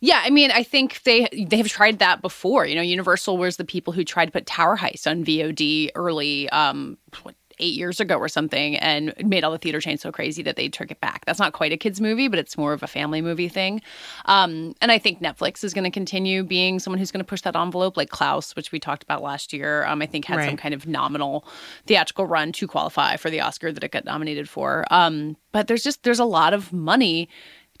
Yeah, 0.00 0.20
I 0.24 0.30
mean, 0.30 0.50
I 0.50 0.64
think 0.64 1.00
they 1.04 1.28
they 1.46 1.58
have 1.58 1.68
tried 1.68 2.00
that 2.00 2.22
before. 2.22 2.66
You 2.66 2.74
know, 2.74 2.82
Universal 2.82 3.38
was 3.38 3.56
the 3.56 3.64
people 3.64 3.92
who 3.92 4.04
tried 4.04 4.26
to 4.26 4.32
put 4.32 4.46
Tower 4.46 4.76
Heist 4.76 5.08
on 5.08 5.24
VOD 5.24 5.90
early, 5.94 6.48
um, 6.50 6.98
what, 7.22 7.36
eight 7.58 7.74
years 7.74 8.00
ago 8.00 8.16
or 8.16 8.28
something, 8.28 8.76
and 8.76 9.14
made 9.24 9.44
all 9.44 9.52
the 9.52 9.58
theater 9.58 9.80
chains 9.80 10.00
so 10.00 10.12
crazy 10.12 10.42
that 10.42 10.56
they 10.56 10.68
took 10.68 10.90
it 10.90 11.00
back. 11.00 11.24
That's 11.24 11.38
not 11.38 11.52
quite 11.52 11.72
a 11.72 11.76
kids 11.76 12.00
movie, 12.00 12.28
but 12.28 12.38
it's 12.38 12.56
more 12.56 12.72
of 12.72 12.82
a 12.82 12.86
family 12.86 13.20
movie 13.20 13.48
thing. 13.48 13.80
Um, 14.26 14.74
and 14.80 14.90
I 14.92 14.98
think 14.98 15.20
Netflix 15.20 15.64
is 15.64 15.74
going 15.74 15.84
to 15.84 15.90
continue 15.90 16.42
being 16.44 16.78
someone 16.78 16.98
who's 16.98 17.10
going 17.10 17.24
to 17.24 17.28
push 17.28 17.42
that 17.42 17.56
envelope, 17.56 17.96
like 17.96 18.10
Klaus, 18.10 18.54
which 18.56 18.72
we 18.72 18.78
talked 18.78 19.02
about 19.02 19.22
last 19.22 19.52
year. 19.52 19.84
Um, 19.86 20.02
I 20.02 20.06
think 20.06 20.24
had 20.24 20.44
some 20.44 20.56
kind 20.56 20.74
of 20.74 20.86
nominal 20.86 21.46
theatrical 21.86 22.26
run 22.26 22.52
to 22.52 22.66
qualify 22.66 23.16
for 23.16 23.30
the 23.30 23.40
Oscar 23.40 23.72
that 23.72 23.82
it 23.82 23.90
got 23.90 24.04
nominated 24.04 24.48
for. 24.48 24.84
Um, 24.90 25.36
but 25.52 25.68
there's 25.68 25.82
just 25.82 26.02
there's 26.02 26.18
a 26.18 26.24
lot 26.24 26.54
of 26.54 26.72
money 26.72 27.28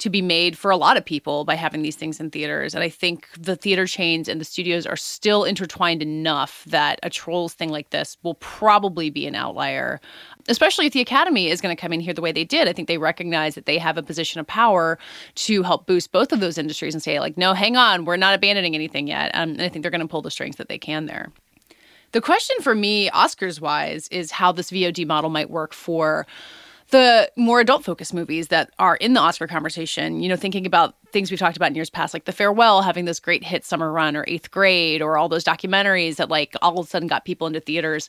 to 0.02 0.10
be 0.10 0.20
made 0.20 0.58
for 0.58 0.72
a 0.72 0.76
lot 0.76 0.96
of 0.96 1.04
people 1.04 1.44
by 1.44 1.54
having 1.54 1.82
these 1.82 1.94
things 1.94 2.18
in 2.18 2.28
theaters. 2.28 2.74
And 2.74 2.82
I 2.82 2.88
think 2.88 3.28
the 3.38 3.54
theater 3.54 3.86
chains 3.86 4.28
and 4.28 4.40
the 4.40 4.44
studios 4.44 4.84
are 4.84 4.96
still 4.96 5.44
intertwined 5.44 6.02
enough 6.02 6.64
that 6.66 6.98
a 7.04 7.08
Trolls 7.08 7.54
thing 7.54 7.68
like 7.68 7.90
this 7.90 8.16
will 8.24 8.34
probably 8.34 9.10
be 9.10 9.28
an 9.28 9.36
outlier, 9.36 10.00
especially 10.48 10.86
if 10.86 10.92
the 10.92 11.00
Academy 11.00 11.50
is 11.50 11.60
going 11.60 11.74
to 11.74 11.80
come 11.80 11.92
in 11.92 12.00
here 12.00 12.12
the 12.12 12.20
way 12.20 12.32
they 12.32 12.42
did. 12.42 12.66
I 12.66 12.72
think 12.72 12.88
they 12.88 12.98
recognize 12.98 13.54
that 13.54 13.66
they 13.66 13.78
have 13.78 13.96
a 13.96 14.02
position 14.02 14.40
of 14.40 14.46
power 14.48 14.98
to 15.36 15.62
help 15.62 15.86
boost 15.86 16.10
both 16.10 16.32
of 16.32 16.40
those 16.40 16.58
industries 16.58 16.94
and 16.94 17.02
say, 17.02 17.20
like, 17.20 17.38
no, 17.38 17.54
hang 17.54 17.76
on, 17.76 18.04
we're 18.04 18.16
not 18.16 18.34
abandoning 18.34 18.74
anything 18.74 19.06
yet. 19.06 19.30
Um, 19.34 19.50
and 19.50 19.62
I 19.62 19.68
think 19.68 19.84
they're 19.84 19.92
going 19.92 20.00
to 20.00 20.08
pull 20.08 20.22
the 20.22 20.32
strings 20.32 20.56
that 20.56 20.68
they 20.68 20.78
can 20.78 21.06
there. 21.06 21.30
The 22.10 22.20
question 22.20 22.56
for 22.60 22.74
me, 22.74 23.08
Oscars 23.10 23.60
wise, 23.60 24.08
is 24.08 24.32
how 24.32 24.50
this 24.50 24.72
VOD 24.72 25.06
model 25.06 25.30
might 25.30 25.48
work 25.48 25.72
for 25.72 26.26
the 26.92 27.30
more 27.36 27.58
adult 27.60 27.84
focused 27.84 28.14
movies 28.14 28.48
that 28.48 28.70
are 28.78 28.96
in 28.96 29.14
the 29.14 29.20
Oscar 29.20 29.46
conversation, 29.46 30.22
you 30.22 30.28
know, 30.28 30.36
thinking 30.36 30.66
about 30.66 30.94
things 31.10 31.30
we've 31.30 31.40
talked 31.40 31.56
about 31.56 31.70
in 31.70 31.74
years 31.74 31.90
past, 31.90 32.14
like 32.14 32.24
The 32.24 32.32
Farewell 32.32 32.82
having 32.82 33.06
this 33.06 33.18
great 33.18 33.42
hit 33.42 33.64
summer 33.64 33.90
run, 33.90 34.16
or 34.16 34.24
Eighth 34.28 34.50
Grade, 34.50 35.02
or 35.02 35.16
all 35.16 35.28
those 35.28 35.44
documentaries 35.44 36.16
that 36.16 36.28
like 36.28 36.54
all 36.62 36.78
of 36.78 36.86
a 36.86 36.88
sudden 36.88 37.08
got 37.08 37.24
people 37.24 37.46
into 37.46 37.60
theaters. 37.60 38.08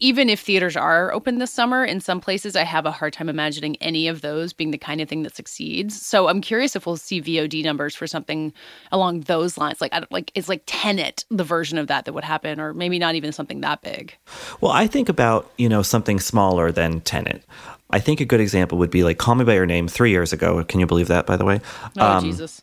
Even 0.00 0.28
if 0.28 0.40
theaters 0.40 0.76
are 0.76 1.12
open 1.12 1.38
this 1.38 1.52
summer, 1.52 1.84
in 1.84 2.00
some 2.00 2.20
places, 2.20 2.56
I 2.56 2.64
have 2.64 2.86
a 2.86 2.90
hard 2.90 3.12
time 3.12 3.28
imagining 3.28 3.76
any 3.76 4.08
of 4.08 4.20
those 4.20 4.52
being 4.52 4.72
the 4.72 4.78
kind 4.78 5.00
of 5.00 5.08
thing 5.08 5.22
that 5.22 5.36
succeeds. 5.36 6.04
So 6.04 6.26
I'm 6.26 6.40
curious 6.40 6.74
if 6.74 6.86
we'll 6.86 6.96
see 6.96 7.22
VOD 7.22 7.62
numbers 7.62 7.94
for 7.94 8.08
something 8.08 8.52
along 8.90 9.20
those 9.20 9.56
lines. 9.56 9.80
Like, 9.80 9.94
I 9.94 10.00
don't, 10.00 10.10
like 10.10 10.32
is 10.34 10.48
like 10.48 10.62
Tenet 10.66 11.24
the 11.30 11.44
version 11.44 11.78
of 11.78 11.86
that 11.86 12.06
that 12.06 12.14
would 12.14 12.24
happen, 12.24 12.58
or 12.58 12.74
maybe 12.74 12.98
not 12.98 13.14
even 13.14 13.30
something 13.30 13.60
that 13.60 13.82
big. 13.82 14.16
Well, 14.60 14.72
I 14.72 14.88
think 14.88 15.08
about, 15.08 15.52
you 15.56 15.68
know, 15.68 15.82
something 15.82 16.18
smaller 16.18 16.72
than 16.72 17.02
Tenet. 17.02 17.44
I 17.92 17.98
think 17.98 18.20
a 18.20 18.24
good 18.24 18.40
example 18.40 18.78
would 18.78 18.90
be 18.90 19.04
like 19.04 19.18
Call 19.18 19.34
Me 19.34 19.44
By 19.44 19.54
Your 19.54 19.66
Name 19.66 19.86
three 19.88 20.10
years 20.10 20.32
ago. 20.32 20.64
Can 20.64 20.80
you 20.80 20.86
believe 20.86 21.08
that, 21.08 21.26
by 21.26 21.36
the 21.36 21.44
way? 21.44 21.60
Oh 21.98 22.06
Um, 22.18 22.24
Jesus! 22.24 22.62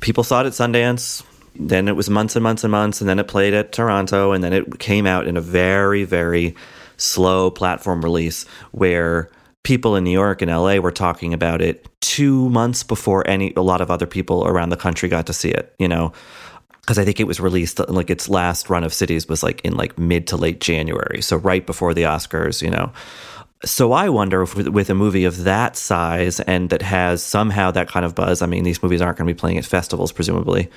people 0.00 0.24
saw 0.24 0.42
it 0.42 0.46
at 0.46 0.52
Sundance. 0.52 1.24
Then 1.60 1.88
it 1.88 1.96
was 1.96 2.08
months 2.08 2.36
and 2.36 2.42
months 2.42 2.62
and 2.62 2.70
months, 2.70 3.00
and 3.00 3.08
then 3.08 3.18
it 3.18 3.26
played 3.26 3.52
at 3.54 3.72
Toronto, 3.72 4.32
and 4.32 4.44
then 4.44 4.52
it 4.52 4.78
came 4.78 5.06
out 5.06 5.26
in 5.26 5.36
a 5.36 5.40
very, 5.40 6.04
very 6.04 6.54
slow 6.98 7.50
platform 7.50 8.02
release 8.02 8.44
where 8.72 9.30
people 9.64 9.96
in 9.96 10.04
New 10.04 10.12
York 10.12 10.40
and 10.40 10.50
LA 10.50 10.76
were 10.76 10.92
talking 10.92 11.34
about 11.34 11.60
it 11.60 11.88
two 12.00 12.48
months 12.50 12.82
before 12.82 13.26
any 13.28 13.52
a 13.56 13.60
lot 13.62 13.80
of 13.80 13.90
other 13.90 14.06
people 14.06 14.46
around 14.46 14.68
the 14.68 14.76
country 14.76 15.08
got 15.08 15.26
to 15.26 15.32
see 15.32 15.50
it. 15.50 15.74
You 15.78 15.88
know, 15.88 16.12
because 16.80 16.98
I 16.98 17.04
think 17.04 17.18
it 17.18 17.26
was 17.26 17.40
released 17.40 17.80
like 17.88 18.08
its 18.08 18.28
last 18.28 18.70
run 18.70 18.84
of 18.84 18.94
cities 18.94 19.28
was 19.28 19.42
like 19.42 19.60
in 19.62 19.76
like 19.76 19.98
mid 19.98 20.28
to 20.28 20.36
late 20.36 20.60
January, 20.60 21.20
so 21.22 21.36
right 21.36 21.66
before 21.66 21.92
the 21.92 22.02
Oscars. 22.04 22.62
You 22.62 22.70
know, 22.70 22.92
so 23.64 23.92
I 23.92 24.08
wonder 24.08 24.42
if 24.42 24.54
with, 24.54 24.90
a 24.90 24.94
movie 24.94 25.24
of 25.24 25.44
that 25.44 25.76
size 25.76 26.40
and 26.40 26.70
that 26.70 26.82
has 26.82 27.22
somehow 27.22 27.70
that 27.72 27.88
kind 27.88 28.06
of 28.06 28.14
buzz. 28.14 28.40
I 28.40 28.46
mean, 28.46 28.64
these 28.64 28.82
movies 28.82 29.02
aren't 29.02 29.18
going 29.18 29.26
to 29.26 29.34
be 29.34 29.38
playing 29.38 29.58
at 29.58 29.64
festivals, 29.64 30.12
presumably. 30.12 30.70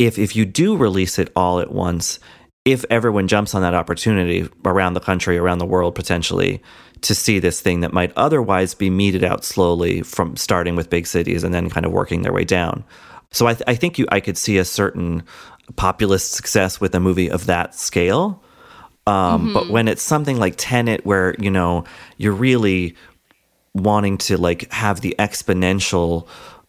If 0.00 0.18
if 0.18 0.34
you 0.34 0.44
do 0.44 0.76
release 0.76 1.18
it 1.18 1.30
all 1.36 1.60
at 1.60 1.70
once, 1.70 2.18
if 2.64 2.84
everyone 2.90 3.28
jumps 3.28 3.54
on 3.54 3.62
that 3.62 3.74
opportunity 3.74 4.48
around 4.64 4.94
the 4.94 5.00
country, 5.00 5.36
around 5.36 5.58
the 5.58 5.66
world, 5.66 5.94
potentially 5.94 6.62
to 7.02 7.14
see 7.14 7.38
this 7.38 7.60
thing 7.60 7.80
that 7.80 7.92
might 7.92 8.12
otherwise 8.16 8.74
be 8.74 8.88
meted 8.90 9.24
out 9.24 9.44
slowly 9.44 10.02
from 10.02 10.36
starting 10.36 10.76
with 10.76 10.90
big 10.90 11.06
cities 11.06 11.44
and 11.44 11.52
then 11.52 11.68
kind 11.68 11.84
of 11.84 11.92
working 11.92 12.22
their 12.22 12.32
way 12.32 12.44
down. 12.44 12.84
So 13.32 13.46
I, 13.46 13.54
th- 13.54 13.64
I 13.66 13.74
think 13.74 13.98
you 13.98 14.06
I 14.10 14.20
could 14.20 14.36
see 14.36 14.58
a 14.58 14.64
certain 14.64 15.24
populist 15.76 16.32
success 16.32 16.80
with 16.80 16.94
a 16.94 17.00
movie 17.00 17.30
of 17.30 17.46
that 17.46 17.74
scale. 17.74 18.42
Um, 19.06 19.52
But 19.52 19.68
when 19.68 19.88
it's 19.88 20.02
something 20.02 20.38
like 20.38 20.54
Tenet, 20.56 21.04
where 21.04 21.34
you 21.38 21.50
know 21.50 21.84
you're 22.18 22.32
really 22.32 22.94
wanting 23.74 24.18
to 24.18 24.36
like 24.36 24.70
have 24.72 25.00
the 25.00 25.14
exponential 25.18 26.26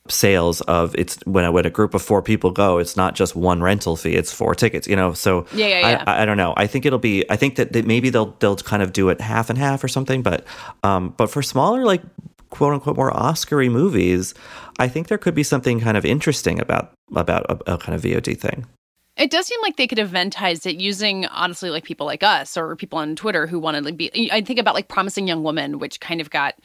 sales 0.10 0.60
of 0.62 0.94
it's 0.96 1.18
when 1.25 1.46
a, 1.46 1.52
when 1.52 1.66
a 1.66 1.70
group 1.70 1.94
of 1.94 2.02
four 2.02 2.22
people 2.22 2.52
go, 2.52 2.78
it's 2.78 2.98
not 2.98 3.16
just 3.16 3.36
one 3.36 3.62
rental 3.62 3.96
fee; 3.96 4.16
it's 4.16 4.34
four 4.34 4.56
tickets. 4.56 4.88
You 4.88 4.96
know, 4.96 5.13
so 5.13 5.46
Yeah, 5.54 5.68
yeah, 5.68 5.90
yeah. 5.90 6.04
I, 6.08 6.24
I 6.24 6.25
don't 6.25 6.38
know. 6.38 6.54
I 6.58 6.68
think 6.68 6.86
it'll 6.86 7.00
be. 7.00 7.24
I 7.30 7.36
think 7.36 7.56
that, 7.56 7.74
that 7.74 7.86
maybe 7.86 8.10
they'll 8.10 8.36
they'll 8.40 8.56
kind 8.58 8.82
of 8.82 8.94
do 8.94 9.10
it 9.10 9.22
half 9.22 9.50
and 9.50 9.58
half 9.58 9.84
or 9.84 9.88
something. 9.88 10.22
But 10.22 10.46
um, 10.84 11.13
but 11.18 11.30
for 11.30 11.42
smaller 11.42 11.86
like 11.86 12.02
quote 12.50 12.74
unquote 12.74 12.98
more 12.98 13.12
Oscary 13.12 13.72
movies, 13.72 14.34
I 14.80 14.88
think 14.88 15.08
there 15.08 15.18
could 15.18 15.36
be 15.36 15.44
something 15.44 15.80
kind 15.80 15.98
of 15.98 16.06
interesting 16.06 16.60
about 16.60 16.94
about 17.16 17.46
a, 17.50 17.74
a 17.74 17.78
kind 17.78 17.96
of 17.96 18.02
VOD 18.02 18.38
thing. 18.40 18.66
It 19.15 19.29
does 19.29 19.46
seem 19.46 19.62
like 19.62 19.77
they 19.77 19.86
could 19.86 20.00
eventize 20.00 20.65
it 20.65 20.77
using 20.77 21.27
honestly 21.27 21.70
like 21.70 21.84
people 21.84 22.08
like 22.08 22.24
us 22.24 22.58
or 22.58 22.75
people 22.75 22.98
on 22.98 23.15
Twitter 23.15 23.46
who 23.46 23.60
wanted 23.60 23.86
to 23.86 23.93
be 23.93 24.32
I 24.32 24.41
think 24.41 24.58
about 24.58 24.74
like 24.74 24.88
promising 24.88 25.27
young 25.27 25.43
woman 25.43 25.77
which 25.77 26.00
kind 26.00 26.20
of 26.20 26.32
got 26.32 26.55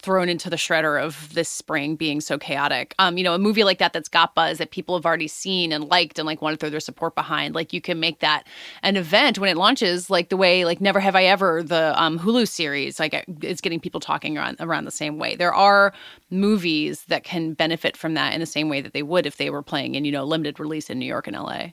thrown 0.00 0.28
into 0.28 0.48
the 0.48 0.56
shredder 0.56 1.02
of 1.02 1.32
this 1.34 1.48
spring 1.48 1.96
being 1.96 2.20
so 2.20 2.38
chaotic. 2.38 2.94
Um, 2.98 3.18
you 3.18 3.24
know, 3.24 3.34
a 3.34 3.38
movie 3.38 3.64
like 3.64 3.78
that 3.78 3.92
that's 3.92 4.08
got 4.08 4.34
buzz 4.34 4.58
that 4.58 4.70
people 4.70 4.96
have 4.96 5.04
already 5.04 5.26
seen 5.26 5.72
and 5.72 5.88
liked 5.88 6.18
and 6.18 6.26
like 6.26 6.40
want 6.40 6.54
to 6.54 6.56
throw 6.56 6.70
their 6.70 6.78
support 6.80 7.14
behind. 7.14 7.54
Like 7.54 7.72
you 7.72 7.80
can 7.80 7.98
make 7.98 8.20
that 8.20 8.46
an 8.82 8.96
event 8.96 9.38
when 9.38 9.50
it 9.50 9.56
launches, 9.56 10.08
like 10.08 10.28
the 10.28 10.36
way 10.36 10.64
like 10.64 10.80
Never 10.80 11.00
Have 11.00 11.16
I 11.16 11.24
Ever, 11.24 11.62
the 11.62 12.00
um, 12.00 12.18
Hulu 12.18 12.46
series, 12.46 13.00
like 13.00 13.24
it's 13.42 13.60
getting 13.60 13.80
people 13.80 14.00
talking 14.00 14.38
around 14.38 14.56
around 14.60 14.84
the 14.84 14.92
same 14.92 15.18
way. 15.18 15.34
There 15.34 15.54
are 15.54 15.92
movies 16.30 17.04
that 17.06 17.24
can 17.24 17.54
benefit 17.54 17.96
from 17.96 18.14
that 18.14 18.34
in 18.34 18.40
the 18.40 18.46
same 18.46 18.68
way 18.68 18.80
that 18.80 18.92
they 18.92 19.02
would 19.02 19.26
if 19.26 19.36
they 19.36 19.50
were 19.50 19.62
playing 19.62 19.96
in 19.96 20.04
you 20.04 20.12
know 20.12 20.24
limited 20.24 20.60
release 20.60 20.90
in 20.90 20.98
New 20.98 21.06
York 21.06 21.26
and 21.26 21.36
LA. 21.36 21.70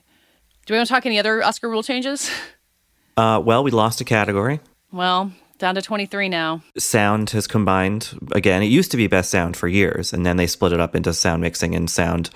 Do 0.66 0.74
we 0.74 0.78
want 0.78 0.88
to 0.88 0.94
talk 0.94 1.06
any 1.06 1.18
other 1.18 1.42
Oscar 1.42 1.68
rule 1.68 1.82
changes? 1.82 2.30
Uh, 3.18 3.40
well, 3.40 3.64
we 3.64 3.70
lost 3.70 3.98
a 4.02 4.04
category. 4.04 4.60
Well, 4.92 5.32
down 5.56 5.74
to 5.76 5.80
23 5.80 6.28
now. 6.28 6.60
Sound 6.76 7.30
has 7.30 7.46
combined 7.46 8.10
again. 8.32 8.62
It 8.62 8.66
used 8.66 8.90
to 8.90 8.98
be 8.98 9.06
best 9.06 9.30
sound 9.30 9.56
for 9.56 9.68
years, 9.68 10.12
and 10.12 10.26
then 10.26 10.36
they 10.36 10.46
split 10.46 10.74
it 10.74 10.80
up 10.80 10.94
into 10.94 11.14
sound 11.14 11.40
mixing 11.40 11.74
and 11.74 11.88
sound 11.88 12.28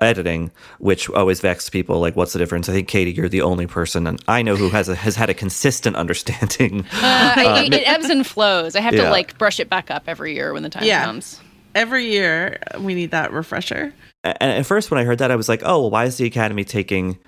editing, 0.00 0.52
which 0.78 1.10
always 1.10 1.40
vexed 1.40 1.72
people. 1.72 1.98
Like, 1.98 2.14
what's 2.14 2.34
the 2.34 2.38
difference? 2.38 2.68
I 2.68 2.72
think 2.72 2.86
Katie, 2.86 3.10
you're 3.10 3.28
the 3.28 3.42
only 3.42 3.66
person 3.66 4.06
and 4.06 4.22
I 4.28 4.42
know 4.42 4.54
who 4.54 4.68
has 4.68 4.88
a, 4.88 4.94
has 4.94 5.16
had 5.16 5.28
a 5.28 5.34
consistent 5.34 5.96
understanding. 5.96 6.86
Uh, 7.02 7.34
uh, 7.36 7.62
it, 7.66 7.74
it, 7.74 7.88
ebbs 7.88 8.08
and 8.08 8.24
flows. 8.24 8.76
I 8.76 8.80
have 8.80 8.94
yeah. 8.94 9.06
to 9.06 9.10
like 9.10 9.36
brush 9.38 9.58
it 9.58 9.68
back 9.68 9.90
up 9.90 10.04
every 10.06 10.34
year 10.34 10.52
when 10.52 10.62
the 10.62 10.70
time 10.70 10.84
yeah. 10.84 11.04
comes. 11.04 11.40
Every 11.74 12.06
year 12.06 12.60
we 12.78 12.94
need 12.94 13.10
that 13.10 13.32
refresher. 13.32 13.92
And 14.22 14.52
at 14.52 14.66
first, 14.66 14.92
when 14.92 15.00
I 15.00 15.04
heard 15.04 15.18
that, 15.18 15.32
I 15.32 15.36
was 15.36 15.48
like, 15.48 15.62
"Oh, 15.64 15.80
well, 15.80 15.90
why 15.90 16.04
is 16.04 16.16
the 16.16 16.26
Academy 16.26 16.62
taking 16.62 17.18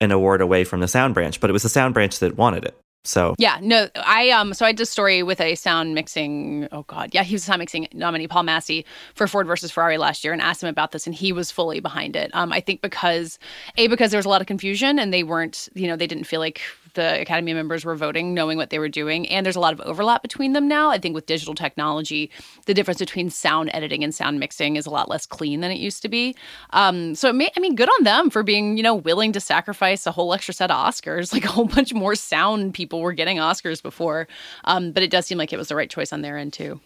an 0.00 0.12
award 0.12 0.40
away 0.40 0.64
from 0.64 0.80
the 0.80 0.88
sound 0.88 1.14
branch?" 1.14 1.40
But 1.40 1.50
it 1.50 1.52
was 1.52 1.62
the 1.62 1.68
sound 1.68 1.94
branch 1.94 2.18
that 2.20 2.36
wanted 2.36 2.64
it. 2.64 2.76
So 3.06 3.34
yeah, 3.38 3.58
no, 3.62 3.88
I 3.94 4.30
um, 4.30 4.52
so 4.52 4.66
I 4.66 4.72
did 4.72 4.82
a 4.82 4.86
story 4.86 5.22
with 5.22 5.40
a 5.40 5.54
sound 5.54 5.94
mixing. 5.94 6.68
Oh 6.72 6.82
God, 6.82 7.10
yeah, 7.12 7.22
he 7.22 7.34
was 7.34 7.42
a 7.42 7.46
sound 7.46 7.60
mixing 7.60 7.88
nominee, 7.92 8.26
Paul 8.26 8.42
Massey, 8.42 8.84
for 9.14 9.26
Ford 9.28 9.46
versus 9.46 9.70
Ferrari 9.70 9.96
last 9.96 10.24
year, 10.24 10.32
and 10.32 10.42
asked 10.42 10.62
him 10.62 10.68
about 10.68 10.90
this, 10.92 11.06
and 11.06 11.14
he 11.14 11.32
was 11.32 11.50
fully 11.50 11.80
behind 11.80 12.16
it. 12.16 12.30
Um, 12.34 12.52
I 12.52 12.60
think 12.60 12.82
because 12.82 13.38
a 13.76 13.86
because 13.86 14.10
there 14.10 14.18
was 14.18 14.26
a 14.26 14.28
lot 14.28 14.40
of 14.40 14.46
confusion, 14.46 14.98
and 14.98 15.12
they 15.12 15.22
weren't, 15.22 15.68
you 15.74 15.86
know, 15.86 15.96
they 15.96 16.08
didn't 16.08 16.24
feel 16.24 16.40
like 16.40 16.60
the 16.96 17.20
Academy 17.20 17.54
members 17.54 17.84
were 17.84 17.94
voting, 17.94 18.34
knowing 18.34 18.58
what 18.58 18.70
they 18.70 18.80
were 18.80 18.88
doing. 18.88 19.28
And 19.28 19.46
there's 19.46 19.56
a 19.56 19.60
lot 19.60 19.72
of 19.72 19.80
overlap 19.82 20.22
between 20.22 20.52
them 20.52 20.66
now. 20.66 20.90
I 20.90 20.98
think 20.98 21.14
with 21.14 21.26
digital 21.26 21.54
technology, 21.54 22.30
the 22.66 22.74
difference 22.74 22.98
between 22.98 23.30
sound 23.30 23.70
editing 23.72 24.02
and 24.02 24.12
sound 24.14 24.40
mixing 24.40 24.74
is 24.74 24.86
a 24.86 24.90
lot 24.90 25.08
less 25.08 25.26
clean 25.26 25.60
than 25.60 25.70
it 25.70 25.78
used 25.78 26.02
to 26.02 26.08
be. 26.08 26.34
Um, 26.70 27.14
so 27.14 27.28
it 27.28 27.34
may, 27.34 27.50
I 27.56 27.60
mean, 27.60 27.76
good 27.76 27.88
on 27.88 28.04
them 28.04 28.30
for 28.30 28.42
being, 28.42 28.76
you 28.76 28.82
know, 28.82 28.96
willing 28.96 29.32
to 29.32 29.40
sacrifice 29.40 30.06
a 30.06 30.12
whole 30.12 30.34
extra 30.34 30.52
set 30.52 30.70
of 30.70 30.76
Oscars. 30.76 31.32
Like 31.36 31.44
a 31.44 31.48
whole 31.48 31.66
bunch 31.66 31.92
more 31.92 32.14
sound 32.14 32.72
people 32.72 33.02
were 33.02 33.12
getting 33.12 33.36
Oscars 33.36 33.82
before. 33.82 34.26
Um, 34.64 34.92
but 34.92 35.02
it 35.02 35.10
does 35.10 35.26
seem 35.26 35.36
like 35.36 35.52
it 35.52 35.58
was 35.58 35.68
the 35.68 35.76
right 35.76 35.90
choice 35.90 36.10
on 36.10 36.22
their 36.22 36.38
end 36.38 36.54
too. 36.54 36.80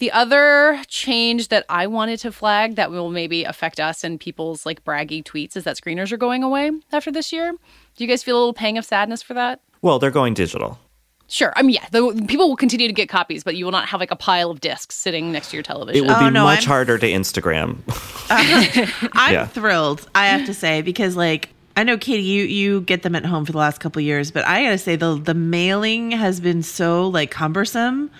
The 0.00 0.10
other 0.12 0.82
change 0.88 1.48
that 1.48 1.66
I 1.68 1.86
wanted 1.86 2.20
to 2.20 2.32
flag 2.32 2.76
that 2.76 2.90
will 2.90 3.10
maybe 3.10 3.44
affect 3.44 3.78
us 3.78 4.02
and 4.02 4.18
people's 4.18 4.64
like 4.64 4.82
braggy 4.82 5.22
tweets 5.22 5.58
is 5.58 5.64
that 5.64 5.76
screeners 5.76 6.10
are 6.10 6.16
going 6.16 6.42
away 6.42 6.70
after 6.90 7.12
this 7.12 7.34
year. 7.34 7.52
Do 7.52 8.04
you 8.04 8.08
guys 8.08 8.22
feel 8.22 8.36
a 8.36 8.38
little 8.38 8.54
pang 8.54 8.78
of 8.78 8.86
sadness 8.86 9.20
for 9.20 9.34
that? 9.34 9.60
Well, 9.82 9.98
they're 9.98 10.10
going 10.10 10.32
digital. 10.32 10.78
Sure. 11.28 11.52
I 11.54 11.60
mean, 11.60 11.74
yeah, 11.74 11.86
the, 11.92 12.24
people 12.26 12.48
will 12.48 12.56
continue 12.56 12.86
to 12.86 12.94
get 12.94 13.10
copies, 13.10 13.44
but 13.44 13.56
you 13.56 13.66
will 13.66 13.72
not 13.72 13.88
have 13.90 14.00
like 14.00 14.10
a 14.10 14.16
pile 14.16 14.50
of 14.50 14.60
discs 14.60 14.96
sitting 14.96 15.32
next 15.32 15.50
to 15.50 15.56
your 15.56 15.62
television. 15.62 16.02
It 16.02 16.08
will 16.08 16.18
be 16.18 16.24
oh, 16.24 16.30
no, 16.30 16.44
much 16.44 16.62
I'm... 16.62 16.68
harder 16.68 16.96
to 16.96 17.06
Instagram. 17.06 17.80
uh, 18.30 19.08
I'm 19.12 19.34
yeah. 19.34 19.46
thrilled, 19.48 20.08
I 20.14 20.28
have 20.28 20.46
to 20.46 20.54
say, 20.54 20.80
because 20.80 21.14
like 21.14 21.50
I 21.76 21.84
know 21.84 21.96
Katie, 21.96 22.22
you 22.22 22.44
you 22.44 22.80
get 22.82 23.02
them 23.02 23.14
at 23.14 23.24
home 23.24 23.44
for 23.44 23.52
the 23.52 23.58
last 23.58 23.80
couple 23.80 24.02
years, 24.02 24.30
but 24.30 24.46
I 24.46 24.64
gotta 24.64 24.78
say 24.78 24.96
the 24.96 25.14
the 25.14 25.34
mailing 25.34 26.10
has 26.10 26.40
been 26.40 26.62
so 26.62 27.08
like 27.08 27.30
cumbersome, 27.30 28.10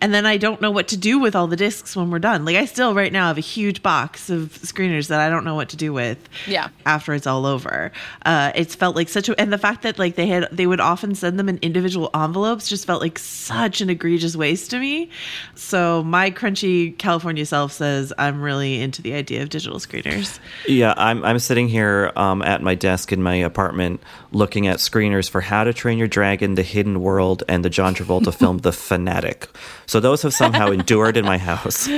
and 0.00 0.14
then 0.14 0.26
I 0.26 0.36
don't 0.36 0.60
know 0.60 0.70
what 0.70 0.88
to 0.88 0.96
do 0.96 1.18
with 1.18 1.36
all 1.36 1.46
the 1.46 1.56
discs 1.56 1.94
when 1.94 2.10
we're 2.10 2.18
done. 2.18 2.44
Like 2.44 2.56
I 2.56 2.64
still 2.64 2.94
right 2.94 3.12
now 3.12 3.28
have 3.28 3.38
a 3.38 3.42
huge 3.42 3.82
box 3.82 4.30
of 4.30 4.58
screeners 4.62 5.08
that 5.08 5.20
I 5.20 5.28
don't 5.28 5.44
know 5.44 5.54
what 5.54 5.68
to 5.70 5.76
do 5.76 5.92
with. 5.92 6.18
Yeah. 6.46 6.68
After 6.86 7.14
it's 7.14 7.26
all 7.26 7.46
over, 7.46 7.92
uh, 8.24 8.52
it's 8.54 8.74
felt 8.74 8.96
like 8.96 9.08
such 9.08 9.28
a 9.28 9.38
and 9.38 9.52
the 9.52 9.58
fact 9.58 9.82
that 9.82 9.98
like 9.98 10.14
they 10.14 10.26
had 10.26 10.48
they 10.50 10.66
would 10.66 10.80
often 10.80 11.14
send 11.14 11.38
them 11.38 11.48
in 11.48 11.58
individual 11.58 12.10
envelopes 12.14 12.68
just 12.68 12.86
felt 12.86 13.02
like 13.02 13.18
such 13.18 13.80
an 13.80 13.90
egregious 13.90 14.36
waste 14.36 14.70
to 14.70 14.78
me. 14.78 15.10
So 15.54 16.02
my 16.02 16.30
crunchy 16.30 16.96
California 16.96 17.44
self 17.44 17.72
says 17.72 18.12
I'm 18.16 18.40
really 18.40 18.80
into 18.80 19.02
the 19.02 19.14
idea 19.14 19.42
of 19.42 19.50
digital 19.50 19.78
screeners. 19.78 20.38
Yeah, 20.66 20.94
I'm 20.96 21.24
I'm 21.24 21.38
sitting 21.38 21.68
here 21.68 22.12
um, 22.16 22.42
at 22.42 22.62
my 22.62 22.74
desk 22.74 23.12
in 23.12 23.22
my 23.22 23.34
apartment 23.34 24.00
looking 24.32 24.66
at 24.66 24.78
screeners 24.78 25.28
for 25.28 25.40
How 25.40 25.64
to 25.64 25.72
Train 25.72 25.98
Your 25.98 26.08
Dragon, 26.08 26.54
The 26.54 26.62
Hidden 26.62 27.00
World, 27.00 27.42
and 27.48 27.64
the 27.64 27.70
John 27.70 27.94
Travolta 27.94 28.32
film 28.38 28.58
The 28.58 28.72
Fanatic. 28.72 29.48
So 29.90 29.98
those 29.98 30.22
have 30.22 30.32
somehow 30.32 30.70
endured 30.70 31.16
in 31.16 31.24
my 31.24 31.36
house 31.36 31.88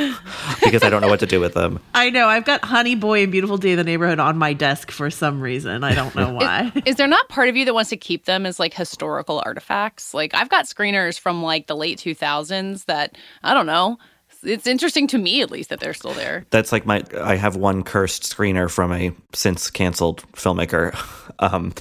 because 0.64 0.82
I 0.82 0.88
don't 0.88 1.02
know 1.02 1.08
what 1.08 1.20
to 1.20 1.26
do 1.26 1.40
with 1.40 1.52
them. 1.52 1.78
I 1.92 2.08
know. 2.08 2.26
I've 2.26 2.46
got 2.46 2.64
Honey 2.64 2.94
Boy 2.94 3.22
and 3.22 3.30
Beautiful 3.30 3.58
Day 3.58 3.72
in 3.72 3.76
the 3.76 3.84
Neighborhood 3.84 4.18
on 4.18 4.38
my 4.38 4.54
desk 4.54 4.90
for 4.90 5.10
some 5.10 5.42
reason. 5.42 5.84
I 5.84 5.94
don't 5.94 6.14
know 6.14 6.32
why. 6.32 6.72
is, 6.74 6.82
is 6.86 6.96
there 6.96 7.06
not 7.06 7.28
part 7.28 7.50
of 7.50 7.56
you 7.56 7.66
that 7.66 7.74
wants 7.74 7.90
to 7.90 7.98
keep 7.98 8.24
them 8.24 8.46
as 8.46 8.58
like 8.58 8.72
historical 8.72 9.42
artifacts? 9.44 10.14
Like 10.14 10.34
I've 10.34 10.48
got 10.48 10.64
screeners 10.64 11.20
from 11.20 11.42
like 11.42 11.66
the 11.66 11.76
late 11.76 11.98
2000s 11.98 12.86
that 12.86 13.18
I 13.42 13.52
don't 13.52 13.66
know 13.66 13.98
it's 14.42 14.66
interesting 14.66 15.06
to 15.08 15.18
me 15.18 15.42
at 15.42 15.50
least 15.50 15.70
that 15.70 15.80
they're 15.80 15.94
still 15.94 16.14
there. 16.14 16.44
That's 16.50 16.72
like 16.72 16.86
my 16.86 17.02
I 17.20 17.36
have 17.36 17.56
one 17.56 17.82
cursed 17.82 18.22
screener 18.22 18.70
from 18.70 18.92
a 18.92 19.12
since 19.32 19.70
canceled 19.70 20.22
filmmaker 20.32 20.96
um, 21.38 21.72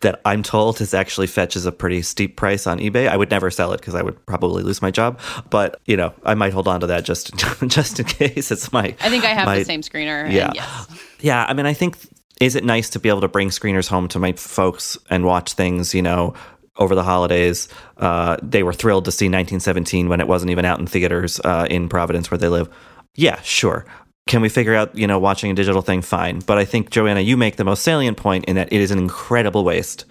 that 0.00 0.20
I'm 0.24 0.42
told 0.42 0.80
is 0.80 0.94
actually 0.94 1.26
fetches 1.26 1.66
a 1.66 1.72
pretty 1.72 2.02
steep 2.02 2.36
price 2.36 2.66
on 2.66 2.78
eBay. 2.78 3.08
I 3.08 3.16
would 3.16 3.30
never 3.30 3.50
sell 3.50 3.72
it 3.72 3.80
because 3.80 3.94
I 3.94 4.02
would 4.02 4.24
probably 4.26 4.62
lose 4.62 4.82
my 4.82 4.90
job, 4.90 5.18
but 5.50 5.80
you 5.86 5.96
know 5.96 6.12
I 6.24 6.34
might 6.34 6.52
hold 6.52 6.68
on 6.68 6.80
to 6.80 6.86
that 6.88 7.04
just 7.04 7.34
just 7.66 8.00
in 8.00 8.06
case. 8.06 8.50
It's 8.50 8.72
my 8.72 8.94
I 9.00 9.08
think 9.08 9.24
I 9.24 9.28
have 9.28 9.46
my, 9.46 9.58
the 9.58 9.64
same 9.64 9.82
screener. 9.82 10.30
Yeah, 10.30 10.52
yes. 10.54 11.00
yeah. 11.20 11.46
I 11.48 11.54
mean, 11.54 11.66
I 11.66 11.72
think 11.72 11.96
is 12.40 12.56
it 12.56 12.64
nice 12.64 12.90
to 12.90 12.98
be 12.98 13.08
able 13.08 13.20
to 13.20 13.28
bring 13.28 13.50
screeners 13.50 13.88
home 13.88 14.08
to 14.08 14.18
my 14.18 14.32
folks 14.32 14.98
and 15.10 15.24
watch 15.24 15.52
things 15.52 15.94
you 15.94 16.02
know 16.02 16.34
over 16.80 16.94
the 16.94 17.04
holidays. 17.04 17.68
Uh, 17.98 18.36
they 18.42 18.62
were 18.62 18.72
thrilled 18.72 19.04
to 19.04 19.12
see 19.12 19.26
1917 19.26 20.08
when 20.08 20.20
it 20.20 20.26
wasn't 20.26 20.50
even 20.50 20.64
out 20.64 20.80
in 20.80 20.86
theaters 20.86 21.38
uh, 21.44 21.66
in 21.70 21.88
Providence 21.88 22.30
where 22.30 22.38
they 22.38 22.48
live. 22.48 22.68
Yeah, 23.14 23.40
sure. 23.42 23.84
Can 24.26 24.40
we 24.40 24.48
figure 24.48 24.74
out, 24.74 24.96
you 24.96 25.06
know, 25.06 25.18
watching 25.18 25.50
a 25.50 25.54
digital 25.54 25.82
thing? 25.82 26.02
Fine. 26.02 26.40
But 26.40 26.58
I 26.58 26.64
think, 26.64 26.90
Joanna, 26.90 27.20
you 27.20 27.36
make 27.36 27.56
the 27.56 27.64
most 27.64 27.82
salient 27.82 28.16
point 28.16 28.44
in 28.46 28.56
that 28.56 28.72
it 28.72 28.80
is 28.80 28.90
an 28.90 28.98
incredible 28.98 29.64
waste 29.64 30.04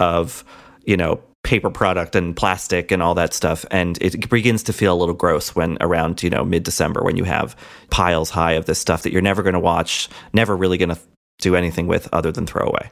of, 0.00 0.44
you 0.84 0.96
know, 0.96 1.22
paper 1.42 1.70
product 1.70 2.16
and 2.16 2.34
plastic 2.34 2.90
and 2.90 3.02
all 3.02 3.14
that 3.14 3.34
stuff. 3.34 3.64
And 3.70 3.98
it 4.00 4.28
begins 4.30 4.62
to 4.64 4.72
feel 4.72 4.94
a 4.94 4.96
little 4.96 5.14
gross 5.14 5.54
when 5.54 5.76
around, 5.80 6.22
you 6.22 6.30
know, 6.30 6.44
mid 6.44 6.62
December 6.62 7.02
when 7.02 7.16
you 7.16 7.24
have 7.24 7.56
piles 7.90 8.30
high 8.30 8.52
of 8.52 8.64
this 8.64 8.78
stuff 8.78 9.02
that 9.02 9.12
you're 9.12 9.22
never 9.22 9.42
going 9.42 9.54
to 9.54 9.60
watch, 9.60 10.08
never 10.32 10.56
really 10.56 10.78
going 10.78 10.88
to 10.88 10.98
do 11.38 11.54
anything 11.54 11.86
with 11.86 12.08
other 12.12 12.32
than 12.32 12.46
throw 12.46 12.66
away. 12.66 12.90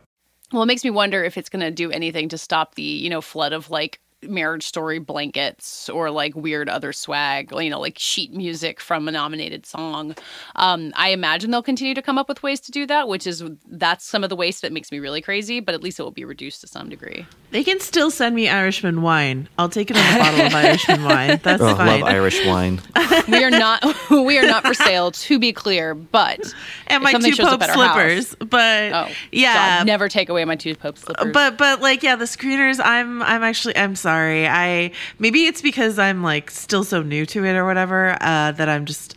Well, 0.53 0.63
it 0.63 0.67
makes 0.67 0.85
me 0.85 0.91
wonder 0.91 1.25
if 1.25 1.39
it's 1.39 1.49
going 1.49 1.61
to 1.61 1.71
do 1.71 1.91
anything 1.91 2.29
to 2.29 2.39
stop 2.39 2.75
the, 2.75 2.83
you 2.83 3.09
know, 3.09 3.21
flood 3.23 3.53
of 3.53 3.71
like 3.71 4.01
marriage 4.23 4.67
story 4.67 4.99
blankets 4.99 5.89
or 5.89 6.11
like 6.11 6.35
weird 6.35 6.69
other 6.69 6.93
swag, 6.93 7.53
you 7.53 7.71
know, 7.71 7.81
like 7.81 7.99
sheet 7.99 8.33
music 8.33 8.81
from 8.81 9.09
a 9.09 9.13
nominated 9.13 9.67
song. 9.67 10.15
Um, 10.57 10.93
I 10.97 11.11
imagine 11.11 11.51
they'll 11.51 11.63
continue 11.63 11.95
to 11.95 12.03
come 12.03 12.19
up 12.19 12.29
with 12.29 12.43
ways 12.43 12.61
to 12.61 12.71
do 12.71 12.87
that, 12.87 13.09
which 13.09 13.27
is 13.27 13.43
that's 13.67 14.05
some 14.05 14.23
of 14.25 14.31
the 14.31 14.37
waste 14.37 14.63
that 14.63 14.73
makes 14.73 14.93
me 14.93 14.99
really 14.99 15.21
crazy, 15.21 15.61
but 15.61 15.75
at 15.75 15.83
least 15.83 15.99
it 15.99 16.03
will 16.03 16.11
be 16.11 16.25
reduced 16.25 16.61
to 16.63 16.67
some 16.67 16.89
degree. 16.89 17.27
They 17.51 17.65
can 17.65 17.81
still 17.81 18.11
send 18.11 18.35
me 18.35 18.49
Irishman 18.49 19.03
wine. 19.03 19.49
I'll 19.59 19.69
take 19.69 19.91
it 19.91 19.97
on 19.97 20.15
a 20.15 20.19
bottle 20.19 20.47
of 20.47 20.55
Irishman 20.55 21.05
wine. 21.05 21.41
That's 21.43 21.63
oh, 21.63 21.75
fine. 21.77 22.01
love 22.01 22.09
Irish 22.09 22.45
wine. 22.47 22.81
we 23.29 23.45
are 23.45 23.51
not 23.51 23.85
we 24.11 24.39
are 24.39 24.47
not 24.47 24.65
for 24.65 24.75
sale, 24.75 25.11
to 25.11 25.39
be 25.39 25.53
clear, 25.53 25.95
but 25.95 26.41
and 26.87 27.03
my 27.03 27.13
two 27.13 27.37
Pope 27.37 27.63
slippers. 27.63 28.31
House, 28.31 28.37
but 28.49 28.93
oh, 28.93 29.09
yeah, 29.31 29.79
God, 29.79 29.87
never 29.87 30.09
take 30.09 30.29
away 30.29 30.45
my 30.45 30.57
two 30.57 30.75
Pope 30.75 30.99
slippers. 30.99 31.33
But 31.33 31.59
but 31.59 31.81
like 31.81 32.03
yeah, 32.03 32.17
the 32.17 32.25
screeners. 32.25 32.81
I'm 32.83 33.23
I'm 33.23 33.43
actually 33.43 33.77
I'm 33.77 33.97
sorry 33.97 34.12
sorry. 34.13 34.47
I 34.47 34.93
maybe 35.19 35.47
it's 35.47 35.63
because 35.63 35.99
I'm 35.99 36.23
like 36.23 36.51
still 36.51 36.85
so 36.85 37.03
new 37.03 37.25
to 37.27 37.45
it 37.45 37.55
or 37.55 37.65
whatever 37.65 38.17
uh, 38.21 38.53
that 38.53 38.69
I'm 38.69 38.85
just 38.85 39.17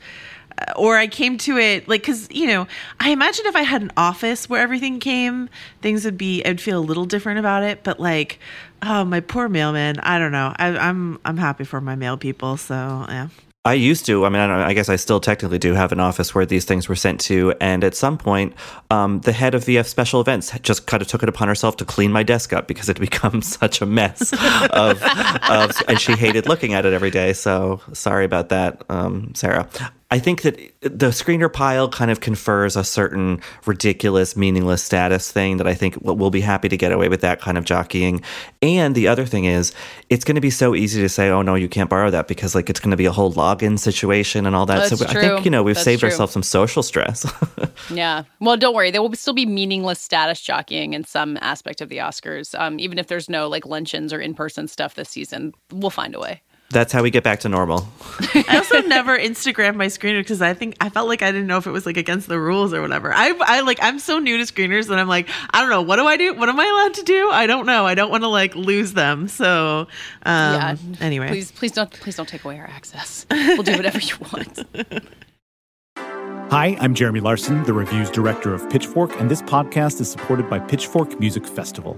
uh, 0.57 0.73
or 0.77 0.97
I 0.97 1.07
came 1.07 1.37
to 1.39 1.57
it 1.57 1.87
like 1.87 2.01
because 2.01 2.29
you 2.31 2.47
know 2.47 2.65
I 2.99 3.09
imagine 3.09 3.45
if 3.45 3.55
I 3.55 3.63
had 3.63 3.81
an 3.81 3.91
office 3.97 4.49
where 4.49 4.61
everything 4.61 4.99
came, 4.99 5.49
things 5.81 6.05
would 6.05 6.17
be 6.17 6.43
I'd 6.45 6.61
feel 6.61 6.79
a 6.79 6.85
little 6.89 7.05
different 7.05 7.39
about 7.39 7.63
it. 7.63 7.83
But 7.83 7.99
like, 7.99 8.39
oh 8.81 9.03
my 9.03 9.19
poor 9.19 9.49
mailman, 9.49 9.99
I 9.99 10.17
don't 10.17 10.31
know. 10.31 10.53
I, 10.57 10.67
I'm 10.77 11.19
I'm 11.25 11.37
happy 11.37 11.65
for 11.65 11.81
my 11.81 11.95
mail 11.95 12.17
people, 12.17 12.55
so 12.55 12.75
yeah. 13.09 13.27
I 13.65 13.73
used 13.73 14.05
to. 14.05 14.25
I 14.25 14.29
mean, 14.29 14.41
I, 14.41 14.67
I, 14.67 14.73
guess 14.73 14.89
I 14.89 14.95
still 14.95 15.19
technically 15.19 15.57
do 15.57 15.73
have 15.73 15.91
an 15.91 15.99
office 15.99 16.35
where 16.35 16.45
these 16.45 16.65
things 16.65 16.87
were 16.87 16.95
sent 16.95 17.19
to. 17.21 17.53
And 17.59 17.83
at 17.83 17.95
some 17.95 18.15
point, 18.15 18.53
um, 18.91 19.21
the 19.21 19.31
head 19.31 19.55
of 19.55 19.65
VF 19.65 19.87
Special 19.87 20.21
Events 20.21 20.57
just 20.59 20.85
kind 20.85 21.01
of 21.01 21.07
took 21.07 21.23
it 21.23 21.29
upon 21.29 21.47
herself 21.47 21.75
to 21.77 21.85
clean 21.85 22.11
my 22.11 22.21
desk 22.21 22.53
up 22.53 22.67
because 22.67 22.89
it 22.89 22.97
had 22.97 23.01
become 23.11 23.41
such 23.41 23.81
a 23.81 23.87
mess. 23.87 24.31
of, 24.69 25.01
of, 25.49 25.71
and 25.87 25.99
she 25.99 26.13
hated 26.13 26.47
looking 26.47 26.75
at 26.75 26.85
it 26.85 26.93
every 26.93 27.11
day. 27.11 27.33
So 27.33 27.81
sorry 27.91 28.23
about 28.23 28.49
that, 28.49 28.83
um, 28.89 29.33
Sarah. 29.33 29.67
I 30.11 30.19
think 30.19 30.43
that 30.43 30.55
the 30.81 31.07
screener 31.07 31.51
pile 31.51 31.89
kind 31.89 32.11
of 32.11 32.19
confers 32.19 32.75
a 32.75 32.83
certain 32.83 33.41
ridiculous, 33.65 34.35
meaningless 34.37 34.83
status 34.83 35.31
thing 35.31 35.57
that 35.57 35.65
I 35.67 35.73
think 35.73 35.97
we'll 36.01 36.29
be 36.29 36.41
happy 36.41 36.69
to 36.69 36.77
get 36.77 36.91
away 36.91 37.09
with 37.09 37.21
that 37.21 37.41
kind 37.41 37.57
of 37.57 37.65
jockeying. 37.65 38.21
And 38.61 38.93
the 38.93 39.07
other 39.07 39.25
thing 39.25 39.45
is, 39.45 39.73
it's 40.09 40.23
going 40.23 40.35
to 40.35 40.41
be 40.41 40.51
so 40.51 40.75
easy 40.75 41.01
to 41.01 41.09
say, 41.09 41.29
"Oh 41.29 41.41
no, 41.41 41.55
you 41.55 41.67
can't 41.67 41.89
borrow 41.89 42.11
that," 42.11 42.27
because 42.27 42.53
like 42.53 42.69
it's 42.69 42.79
going 42.79 42.91
to 42.91 42.97
be 42.97 43.07
a 43.07 43.11
whole 43.11 43.33
login 43.33 43.79
situation 43.79 44.45
and 44.45 44.55
all 44.55 44.67
that. 44.67 44.89
That's 44.89 44.99
so 44.99 45.05
true. 45.07 45.21
I 45.21 45.27
think 45.27 45.45
you 45.45 45.49
know 45.51 45.63
we've 45.63 45.75
That's 45.75 45.85
saved 45.85 46.01
true. 46.01 46.09
ourselves 46.09 46.33
some 46.33 46.43
social 46.43 46.83
stress. 46.83 47.25
Yeah. 47.91 48.23
Well, 48.39 48.57
don't 48.57 48.73
worry. 48.73 48.89
There 48.89 49.01
will 49.01 49.13
still 49.13 49.33
be 49.33 49.45
meaningless 49.45 49.99
status 50.01 50.41
jockeying 50.41 50.93
in 50.93 51.03
some 51.03 51.37
aspect 51.41 51.81
of 51.81 51.89
the 51.89 51.97
Oscars. 51.97 52.57
Um, 52.59 52.79
even 52.79 52.97
if 52.97 53.07
there's 53.07 53.29
no 53.29 53.47
like 53.47 53.65
luncheons 53.65 54.11
or 54.13 54.19
in 54.19 54.33
person 54.33 54.67
stuff 54.67 54.95
this 54.95 55.09
season, 55.09 55.53
we'll 55.71 55.89
find 55.89 56.15
a 56.15 56.19
way. 56.19 56.41
That's 56.75 56.91
how 56.91 57.03
we 57.03 57.09
get 57.09 57.23
back 57.23 57.39
to 57.39 57.47
normal. 57.47 57.87
I 58.33 58.57
also 58.57 58.81
never 58.81 59.17
Instagram 59.17 59.75
my 59.75 59.85
screener 59.85 60.19
because 60.19 60.41
I 60.41 60.53
think 60.53 60.75
I 60.81 60.89
felt 60.89 61.07
like 61.07 61.21
I 61.21 61.31
didn't 61.31 61.47
know 61.47 61.57
if 61.57 61.65
it 61.67 61.71
was 61.71 61.85
like 61.85 61.95
against 61.95 62.27
the 62.27 62.37
rules 62.37 62.73
or 62.73 62.81
whatever. 62.81 63.13
I 63.13 63.33
I 63.39 63.61
like 63.61 63.79
I'm 63.81 63.97
so 63.97 64.19
new 64.19 64.37
to 64.37 64.43
screeners 64.43 64.89
that 64.89 64.99
I'm 64.99 65.07
like 65.07 65.29
I 65.51 65.61
don't 65.61 65.69
know 65.69 65.81
what 65.81 65.95
do 65.95 66.05
I 66.05 66.17
do? 66.17 66.33
What 66.33 66.49
am 66.49 66.59
I 66.59 66.65
allowed 66.65 66.95
to 66.95 67.03
do? 67.03 67.29
I 67.31 67.47
don't 67.47 67.65
know. 67.65 67.85
I 67.85 67.95
don't 67.95 68.11
want 68.11 68.23
to 68.23 68.27
like 68.27 68.55
lose 68.55 68.91
them. 68.91 69.29
So 69.29 69.87
um, 70.23 70.53
yeah. 70.53 70.75
Anyway, 70.99 71.29
please, 71.29 71.49
please 71.53 71.71
don't, 71.71 71.89
please 71.91 72.17
don't 72.17 72.27
take 72.27 72.43
away 72.43 72.59
our 72.59 72.67
access. 72.67 73.25
We'll 73.31 73.63
do 73.63 73.77
whatever 73.77 73.99
you 73.99 74.15
want. 74.33 74.59
Hi, 76.51 76.75
I'm 76.81 76.93
Jeremy 76.93 77.21
Larson, 77.21 77.63
the 77.63 77.73
reviews 77.73 78.11
director 78.11 78.53
of 78.53 78.69
Pitchfork, 78.69 79.17
and 79.17 79.31
this 79.31 79.41
podcast 79.41 80.01
is 80.01 80.11
supported 80.11 80.49
by 80.49 80.59
Pitchfork 80.59 81.21
Music 81.21 81.47
Festival. 81.47 81.97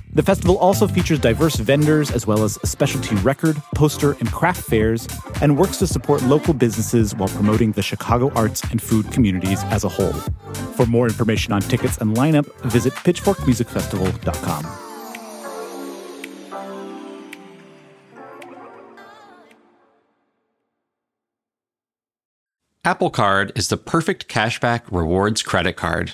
The 0.13 0.23
festival 0.23 0.57
also 0.57 0.87
features 0.87 1.19
diverse 1.19 1.55
vendors 1.55 2.11
as 2.11 2.27
well 2.27 2.43
as 2.43 2.59
a 2.63 2.67
specialty 2.67 3.15
record, 3.17 3.61
poster, 3.75 4.13
and 4.19 4.29
craft 4.29 4.61
fairs, 4.61 5.07
and 5.41 5.57
works 5.57 5.77
to 5.77 5.87
support 5.87 6.21
local 6.23 6.53
businesses 6.53 7.15
while 7.15 7.29
promoting 7.29 7.71
the 7.71 7.81
Chicago 7.81 8.29
arts 8.33 8.61
and 8.71 8.81
food 8.81 9.09
communities 9.11 9.63
as 9.65 9.85
a 9.85 9.89
whole. 9.89 10.13
For 10.75 10.85
more 10.85 11.07
information 11.07 11.53
on 11.53 11.61
tickets 11.61 11.97
and 11.99 12.15
lineup, 12.17 12.45
visit 12.63 12.93
pitchforkmusicfestival.com. 12.93 14.65
Apple 22.83 23.11
Card 23.11 23.51
is 23.55 23.67
the 23.69 23.77
perfect 23.77 24.27
cashback 24.27 24.81
rewards 24.91 25.43
credit 25.43 25.77
card. 25.77 26.13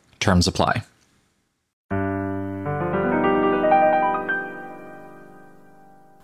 Terms 0.21 0.47
apply. 0.47 0.83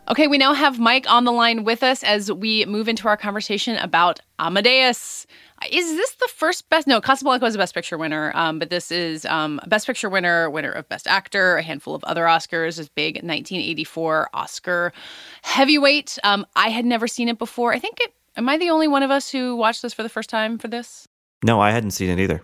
Okay, 0.10 0.28
we 0.28 0.38
now 0.38 0.54
have 0.54 0.80
Mike 0.80 1.10
on 1.10 1.26
the 1.26 1.34
line 1.34 1.66
with 1.66 1.84
us 1.84 2.02
as 2.02 2.32
we 2.32 2.64
move 2.66 2.88
into 2.88 3.10
our 3.10 3.18
conversation 3.18 3.76
about 3.76 4.22
Amadeus. 4.40 5.28
Is 5.70 5.96
this 5.98 6.12
the 6.16 6.30
first 6.34 6.70
best? 6.70 6.88
No, 6.88 7.02
Casablanca 7.02 7.44
was 7.44 7.56
a 7.56 7.58
Best 7.58 7.74
Picture 7.74 7.98
winner, 7.98 8.32
um, 8.34 8.58
but 8.58 8.70
this 8.70 8.90
is 8.90 9.26
um, 9.26 9.60
a 9.64 9.68
Best 9.68 9.86
Picture 9.86 10.10
winner, 10.10 10.50
winner 10.50 10.72
of 10.72 10.88
Best 10.88 11.08
Actor, 11.08 11.58
a 11.58 11.62
handful 11.62 11.94
of 11.94 12.04
other 12.06 12.24
Oscars. 12.24 12.78
This 12.78 12.88
big 12.88 13.16
1984 13.16 14.30
Oscar 14.34 14.94
heavyweight. 15.42 16.18
Um, 16.24 16.46
I 16.56 16.70
had 16.70 16.86
never 16.86 17.08
seen 17.08 17.28
it 17.28 17.38
before. 17.38 17.74
I 17.74 17.80
think 17.80 17.98
it. 18.00 18.14
Am 18.38 18.48
I 18.48 18.58
the 18.58 18.70
only 18.70 18.88
one 18.88 19.04
of 19.04 19.12
us 19.12 19.30
who 19.30 19.56
watched 19.58 19.82
this 19.82 19.94
for 19.94 20.04
the 20.04 20.10
first 20.10 20.30
time 20.30 20.58
for 20.58 20.70
this? 20.70 21.08
No, 21.44 21.60
I 21.60 21.72
hadn't 21.72 21.92
seen 21.92 22.10
it 22.10 22.20
either. 22.20 22.44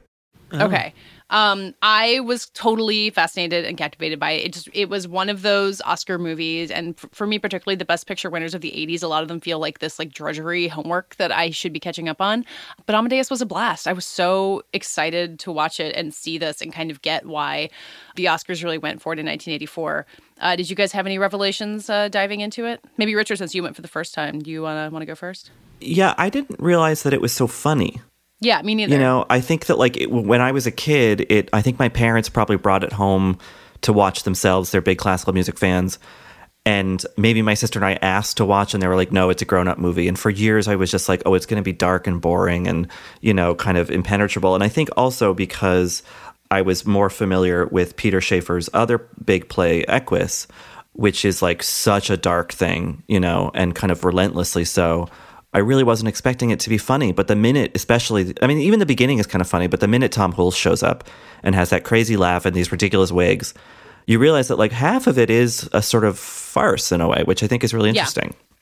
Okay. 0.54 0.94
Um, 1.30 1.74
I 1.82 2.20
was 2.22 2.50
totally 2.50 3.10
fascinated 3.10 3.66
and 3.66 3.78
captivated 3.78 4.20
by 4.20 4.32
it. 4.32 4.46
It 4.46 4.54
just 4.54 4.70
it 4.74 4.90
was 4.90 5.08
one 5.08 5.30
of 5.30 5.42
those 5.42 5.82
Oscar 5.82 6.18
movies, 6.18 6.70
and 6.70 6.96
f- 6.98 7.10
for 7.12 7.26
me 7.26 7.40
particularly, 7.40 7.76
the 7.76 7.86
Best 7.86 8.08
Picture 8.08 8.30
winners 8.30 8.54
of 8.54 8.62
the 8.62 8.72
'80s. 8.72 9.04
A 9.04 9.08
lot 9.08 9.24
of 9.24 9.30
them 9.30 9.40
feel 9.40 9.60
like 9.60 9.80
this 9.80 10.00
like 10.00 10.12
drudgery 10.12 10.68
homework 10.68 11.16
that 11.16 11.32
I 11.32 11.50
should 11.50 11.74
be 11.74 11.80
catching 11.80 12.08
up 12.10 12.22
on. 12.22 12.46
But 12.86 12.96
Amadeus 12.96 13.30
was 13.30 13.42
a 13.42 13.46
blast. 13.46 13.88
I 13.88 13.94
was 13.94 14.06
so 14.06 14.64
excited 14.74 15.40
to 15.40 15.52
watch 15.52 15.80
it 15.80 15.96
and 15.96 16.14
see 16.14 16.38
this 16.38 16.62
and 16.62 16.72
kind 16.74 16.92
of 16.92 17.02
get 17.02 17.26
why 17.26 17.70
the 18.16 18.26
Oscars 18.26 18.64
really 18.64 18.78
went 18.78 19.02
for 19.02 19.14
it 19.14 19.20
in 19.20 19.26
1984. 19.26 20.06
Uh, 20.40 20.56
did 20.56 20.70
you 20.70 20.76
guys 20.76 20.92
have 20.92 21.06
any 21.06 21.18
revelations 21.18 21.90
uh, 21.90 22.10
diving 22.10 22.42
into 22.42 22.66
it? 22.66 22.84
Maybe 22.98 23.16
Richard, 23.16 23.38
since 23.38 23.56
you 23.56 23.64
went 23.64 23.76
for 23.76 23.82
the 23.82 23.88
first 23.88 24.14
time, 24.14 24.40
do 24.40 24.52
you 24.52 24.62
wanna 24.62 24.90
want 24.90 25.02
to 25.02 25.06
go 25.06 25.16
first? 25.16 25.52
Yeah, 25.80 26.14
I 26.18 26.30
didn't 26.30 26.60
realize 26.60 27.04
that 27.04 27.14
it 27.14 27.22
was 27.22 27.32
so 27.34 27.48
funny. 27.48 28.02
Yeah, 28.44 28.62
me 28.62 28.76
neither. 28.76 28.94
You 28.94 29.00
know, 29.00 29.26
I 29.30 29.40
think 29.40 29.68
that 29.68 29.78
like 29.78 29.98
it, 29.98 30.12
when 30.12 30.42
I 30.42 30.52
was 30.52 30.68
a 30.68 30.72
kid, 30.72 31.26
it 31.30 31.50
I 31.54 31.62
think 31.62 31.80
my 31.80 31.90
parents 31.90 32.30
probably 32.30 32.58
brought 32.58 32.84
it 32.84 32.92
home 32.92 33.38
to 33.82 33.94
watch 33.94 34.24
themselves. 34.24 34.72
They're 34.72 34.82
big 34.82 34.98
classical 34.98 35.34
music 35.34 35.58
fans. 35.58 36.00
And 36.66 37.06
maybe 37.18 37.42
my 37.42 37.56
sister 37.56 37.78
and 37.78 37.86
I 37.86 38.00
asked 38.02 38.38
to 38.38 38.46
watch, 38.46 38.74
and 38.74 38.82
they 38.82 38.88
were 38.88 38.96
like, 38.96 39.12
no, 39.12 39.30
it's 39.30 39.42
a 39.42 39.46
grown 39.46 39.68
up 39.68 39.78
movie. 39.78 40.08
And 40.08 40.18
for 40.18 40.30
years, 40.30 40.70
I 40.70 40.76
was 40.78 40.90
just 40.90 41.10
like, 41.10 41.22
oh, 41.26 41.34
it's 41.34 41.46
going 41.46 41.62
to 41.62 41.64
be 41.64 41.74
dark 41.74 42.08
and 42.08 42.22
boring 42.22 42.68
and, 42.68 42.88
you 43.20 43.34
know, 43.34 43.54
kind 43.54 43.78
of 43.78 43.92
impenetrable. 43.92 44.56
And 44.56 44.64
I 44.64 44.70
think 44.70 44.90
also 44.96 45.34
because 45.34 46.04
I 46.52 46.62
was 46.62 46.86
more 46.86 47.10
familiar 47.10 47.66
with 47.66 47.98
Peter 47.98 48.22
Shaffer's 48.22 48.70
other 48.74 49.00
big 49.26 49.50
play, 49.50 49.84
Equus, 49.90 50.48
which 50.94 51.26
is 51.26 51.42
like 51.42 51.64
such 51.64 52.10
a 52.10 52.16
dark 52.16 52.54
thing, 52.54 53.04
you 53.08 53.20
know, 53.20 53.52
and 53.54 53.76
kind 53.76 53.92
of 53.92 54.06
relentlessly 54.06 54.64
so. 54.64 55.10
I 55.54 55.60
really 55.60 55.84
wasn't 55.84 56.10
expecting 56.10 56.50
it 56.50 56.60
to 56.62 56.70
be 56.70 56.78
funny, 56.78 57.12
but 57.12 57.28
the 57.28 57.36
minute, 57.36 57.72
especially, 57.76 58.34
I 58.42 58.48
mean, 58.48 58.58
even 58.58 58.80
the 58.80 58.86
beginning 58.86 59.20
is 59.20 59.28
kind 59.28 59.42
of 59.42 59.48
funny, 59.48 59.68
but 59.68 59.80
the 59.80 59.88
minute 59.88 60.12
Tom 60.12 60.34
Hulce 60.34 60.56
shows 60.56 60.82
up 60.82 61.08
and 61.44 61.54
has 61.54 61.70
that 61.70 61.84
crazy 61.84 62.18
laugh 62.18 62.46
and 62.46 62.56
these 62.56 62.72
ridiculous 62.72 63.12
wigs, 63.12 63.54
you 64.08 64.20
realize 64.20 64.48
that 64.48 64.58
like 64.58 64.72
half 64.72 65.08
of 65.08 65.20
it 65.20 65.30
is 65.30 65.70
a 65.74 65.82
sort 65.82 66.06
of 66.06 66.18
farce 66.18 66.92
in 66.92 67.02
a 67.02 67.08
way, 67.08 67.24
which 67.24 67.44
I 67.44 67.48
think 67.48 67.64
is 67.64 67.74
really 67.74 67.90
interesting. 67.90 68.30
Yeah, 68.30 68.53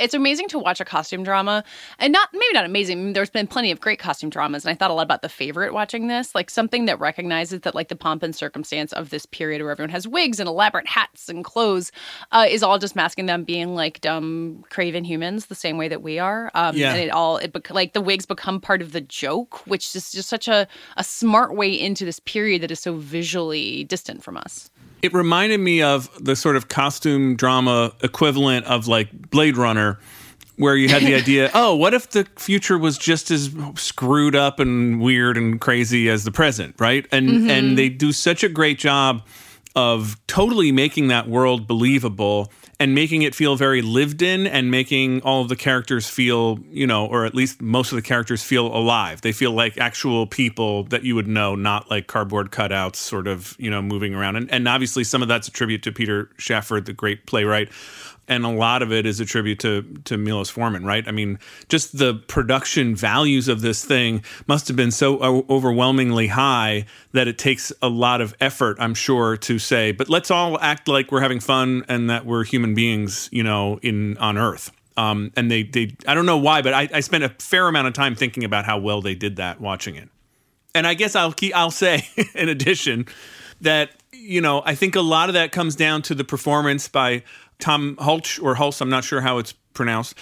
it's 0.00 0.14
amazing 0.14 0.48
to 0.48 0.58
watch 0.58 0.80
a 0.80 0.84
costume 0.84 1.22
drama, 1.22 1.62
and 1.98 2.12
not 2.12 2.28
maybe 2.32 2.52
not 2.54 2.64
amazing. 2.64 3.12
There's 3.12 3.30
been 3.30 3.46
plenty 3.46 3.70
of 3.70 3.80
great 3.80 3.98
costume 3.98 4.30
dramas, 4.30 4.64
and 4.64 4.70
I 4.72 4.74
thought 4.74 4.90
a 4.90 4.94
lot 4.94 5.02
about 5.02 5.22
the 5.22 5.28
favorite 5.28 5.72
watching 5.72 6.08
this, 6.08 6.34
like 6.34 6.50
something 6.50 6.86
that 6.86 6.98
recognizes 7.00 7.60
that 7.60 7.74
like 7.74 7.88
the 7.88 7.96
pomp 7.96 8.22
and 8.22 8.34
circumstance 8.34 8.92
of 8.92 9.10
this 9.10 9.26
period 9.26 9.62
where 9.62 9.70
everyone 9.70 9.90
has 9.90 10.08
wigs 10.08 10.40
and 10.40 10.48
elaborate 10.48 10.86
hats 10.88 11.28
and 11.28 11.44
clothes, 11.44 11.92
uh, 12.32 12.46
is 12.48 12.62
all 12.62 12.78
just 12.78 12.96
masking 12.96 13.26
them 13.26 13.44
being 13.44 13.74
like 13.74 14.00
dumb, 14.00 14.64
craven 14.70 15.04
humans, 15.04 15.46
the 15.46 15.54
same 15.54 15.76
way 15.76 15.88
that 15.88 16.02
we 16.02 16.18
are. 16.18 16.50
Um, 16.54 16.76
Yeah. 16.76 16.92
and 16.92 17.00
it 17.00 17.10
all 17.10 17.36
it 17.38 17.52
bec- 17.52 17.70
like 17.70 17.92
the 17.92 18.00
wigs 18.00 18.26
become 18.26 18.60
part 18.60 18.82
of 18.82 18.92
the 18.92 19.00
joke, 19.00 19.66
which 19.66 19.94
is 19.94 20.10
just 20.12 20.28
such 20.28 20.48
a 20.48 20.66
a 20.96 21.04
smart 21.04 21.54
way 21.54 21.68
into 21.70 22.04
this 22.04 22.20
period 22.20 22.62
that 22.62 22.70
is 22.70 22.80
so 22.80 22.94
visually 22.96 23.84
distant 23.84 24.22
from 24.22 24.36
us. 24.36 24.70
It 25.04 25.12
reminded 25.12 25.60
me 25.60 25.82
of 25.82 26.08
the 26.18 26.34
sort 26.34 26.56
of 26.56 26.68
costume 26.68 27.36
drama 27.36 27.92
equivalent 28.02 28.64
of 28.64 28.88
like 28.88 29.10
Blade 29.30 29.54
Runner, 29.58 29.98
where 30.56 30.76
you 30.76 30.88
had 30.88 31.02
the 31.02 31.14
idea, 31.14 31.50
oh, 31.54 31.74
what 31.74 31.92
if 31.92 32.08
the 32.10 32.26
future 32.36 32.78
was 32.78 32.96
just 32.96 33.30
as 33.30 33.54
screwed 33.76 34.34
up 34.34 34.58
and 34.60 35.02
weird 35.02 35.36
and 35.36 35.60
crazy 35.60 36.08
as 36.08 36.24
the 36.24 36.30
present, 36.32 36.74
right? 36.78 37.06
And 37.12 37.28
Mhm. 37.28 37.50
and 37.50 37.76
they 37.78 37.90
do 37.90 38.12
such 38.12 38.42
a 38.42 38.48
great 38.48 38.78
job 38.78 39.22
of 39.76 40.16
totally 40.26 40.72
making 40.72 41.08
that 41.08 41.28
world 41.28 41.66
believable 41.66 42.50
and 42.80 42.94
making 42.94 43.22
it 43.22 43.34
feel 43.34 43.56
very 43.56 43.82
lived 43.82 44.22
in 44.22 44.46
and 44.46 44.70
making 44.70 45.22
all 45.22 45.42
of 45.42 45.48
the 45.48 45.56
characters 45.56 46.08
feel, 46.08 46.58
you 46.70 46.86
know, 46.86 47.06
or 47.06 47.24
at 47.24 47.34
least 47.34 47.62
most 47.62 47.92
of 47.92 47.96
the 47.96 48.02
characters 48.02 48.42
feel 48.42 48.66
alive. 48.66 49.20
They 49.20 49.32
feel 49.32 49.52
like 49.52 49.78
actual 49.78 50.26
people 50.26 50.84
that 50.84 51.04
you 51.04 51.14
would 51.14 51.28
know, 51.28 51.54
not 51.54 51.90
like 51.90 52.06
cardboard 52.06 52.50
cutouts 52.50 52.96
sort 52.96 53.26
of, 53.26 53.54
you 53.58 53.70
know, 53.70 53.80
moving 53.80 54.14
around. 54.14 54.36
And, 54.36 54.50
and 54.50 54.68
obviously 54.68 55.04
some 55.04 55.22
of 55.22 55.28
that's 55.28 55.48
a 55.48 55.50
tribute 55.50 55.82
to 55.84 55.92
Peter 55.92 56.30
Shaffer, 56.36 56.80
the 56.80 56.92
great 56.92 57.26
playwright. 57.26 57.70
And 58.26 58.46
a 58.46 58.48
lot 58.48 58.82
of 58.82 58.90
it 58.90 59.04
is 59.04 59.20
a 59.20 59.24
tribute 59.24 59.58
to 59.60 59.82
to 60.04 60.16
Milos 60.16 60.50
Forman, 60.50 60.84
right? 60.84 61.06
I 61.06 61.10
mean, 61.10 61.38
just 61.68 61.98
the 61.98 62.14
production 62.14 62.96
values 62.96 63.48
of 63.48 63.60
this 63.60 63.84
thing 63.84 64.24
must 64.46 64.66
have 64.68 64.76
been 64.76 64.90
so 64.90 65.22
o- 65.22 65.46
overwhelmingly 65.50 66.28
high 66.28 66.86
that 67.12 67.28
it 67.28 67.36
takes 67.36 67.72
a 67.82 67.88
lot 67.88 68.20
of 68.20 68.34
effort, 68.40 68.76
I'm 68.80 68.94
sure, 68.94 69.36
to 69.36 69.58
say, 69.58 69.92
but 69.92 70.08
let's 70.08 70.30
all 70.30 70.58
act 70.60 70.88
like 70.88 71.12
we're 71.12 71.20
having 71.20 71.40
fun 71.40 71.84
and 71.88 72.08
that 72.08 72.24
we're 72.24 72.44
human 72.44 72.74
beings, 72.74 73.28
you 73.30 73.42
know, 73.42 73.78
in 73.82 74.16
on 74.18 74.38
Earth. 74.38 74.70
Um, 74.96 75.32
and 75.36 75.50
they, 75.50 75.64
they, 75.64 75.96
I 76.06 76.14
don't 76.14 76.26
know 76.26 76.38
why, 76.38 76.62
but 76.62 76.72
I, 76.72 76.88
I 76.92 77.00
spent 77.00 77.24
a 77.24 77.28
fair 77.28 77.66
amount 77.66 77.88
of 77.88 77.94
time 77.94 78.14
thinking 78.14 78.44
about 78.44 78.64
how 78.64 78.78
well 78.78 79.00
they 79.00 79.14
did 79.14 79.36
that 79.36 79.60
watching 79.60 79.96
it. 79.96 80.08
And 80.74 80.86
I 80.86 80.94
guess 80.94 81.16
I'll 81.16 81.32
keep, 81.32 81.54
I'll 81.56 81.70
say 81.70 82.06
in 82.34 82.48
addition 82.48 83.06
that, 83.60 83.90
you 84.12 84.40
know, 84.40 84.62
I 84.64 84.74
think 84.74 84.94
a 84.96 85.00
lot 85.00 85.28
of 85.28 85.34
that 85.34 85.52
comes 85.52 85.76
down 85.76 86.02
to 86.02 86.14
the 86.14 86.24
performance 86.24 86.88
by 86.88 87.24
Tom 87.58 87.96
Hulce 87.96 88.42
or 88.42 88.56
Hulse. 88.56 88.80
I'm 88.80 88.90
not 88.90 89.04
sure 89.04 89.20
how 89.20 89.38
it's 89.38 89.52
pronounced. 89.74 90.16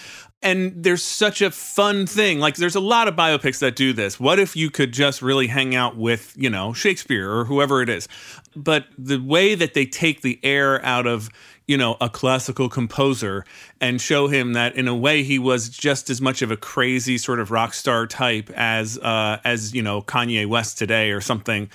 And 0.44 0.82
there's 0.82 1.04
such 1.04 1.40
a 1.40 1.52
fun 1.52 2.04
thing. 2.06 2.40
Like, 2.40 2.56
there's 2.56 2.74
a 2.74 2.80
lot 2.80 3.06
of 3.06 3.14
biopics 3.14 3.60
that 3.60 3.76
do 3.76 3.92
this. 3.92 4.18
What 4.18 4.40
if 4.40 4.56
you 4.56 4.70
could 4.70 4.92
just 4.92 5.22
really 5.22 5.46
hang 5.46 5.76
out 5.76 5.96
with, 5.96 6.34
you 6.36 6.50
know, 6.50 6.72
Shakespeare 6.72 7.30
or 7.30 7.44
whoever 7.44 7.80
it 7.80 7.88
is? 7.88 8.08
But 8.56 8.86
the 8.98 9.18
way 9.18 9.54
that 9.54 9.74
they 9.74 9.86
take 9.86 10.22
the 10.22 10.40
air 10.42 10.84
out 10.84 11.06
of, 11.06 11.30
you 11.68 11.76
know, 11.76 11.96
a 12.00 12.08
classical 12.08 12.68
composer 12.68 13.44
and 13.80 14.00
show 14.00 14.26
him 14.26 14.54
that 14.54 14.74
in 14.74 14.88
a 14.88 14.96
way 14.96 15.22
he 15.22 15.38
was 15.38 15.68
just 15.68 16.10
as 16.10 16.20
much 16.20 16.42
of 16.42 16.50
a 16.50 16.56
crazy 16.56 17.18
sort 17.18 17.38
of 17.38 17.52
rock 17.52 17.72
star 17.72 18.08
type 18.08 18.50
as, 18.56 18.98
uh, 18.98 19.38
as, 19.44 19.72
you 19.72 19.82
know, 19.82 20.02
Kanye 20.02 20.44
West 20.44 20.76
today 20.76 21.12
or 21.12 21.20
something. 21.20 21.70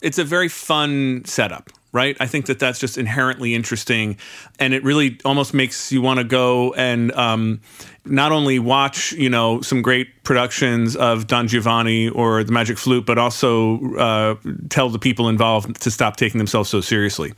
It's 0.00 0.18
a 0.18 0.24
very 0.24 0.48
fun 0.48 1.24
setup 1.24 1.70
right? 1.92 2.16
I 2.20 2.26
think 2.26 2.46
that 2.46 2.58
that's 2.58 2.78
just 2.78 2.98
inherently 2.98 3.54
interesting, 3.54 4.16
and 4.58 4.74
it 4.74 4.82
really 4.82 5.18
almost 5.24 5.54
makes 5.54 5.92
you 5.92 6.02
want 6.02 6.18
to 6.18 6.24
go 6.24 6.72
and 6.74 7.12
um, 7.12 7.60
not 8.04 8.32
only 8.32 8.58
watch, 8.58 9.12
you 9.12 9.30
know, 9.30 9.60
some 9.60 9.82
great 9.82 10.24
productions 10.24 10.96
of 10.96 11.26
Don 11.26 11.48
Giovanni 11.48 12.08
or 12.08 12.42
The 12.44 12.52
Magic 12.52 12.78
Flute, 12.78 13.06
but 13.06 13.18
also 13.18 13.94
uh, 13.96 14.34
tell 14.70 14.88
the 14.88 14.98
people 14.98 15.28
involved 15.28 15.80
to 15.82 15.90
stop 15.90 16.16
taking 16.16 16.38
themselves 16.38 16.70
so 16.70 16.80
seriously. 16.80 17.32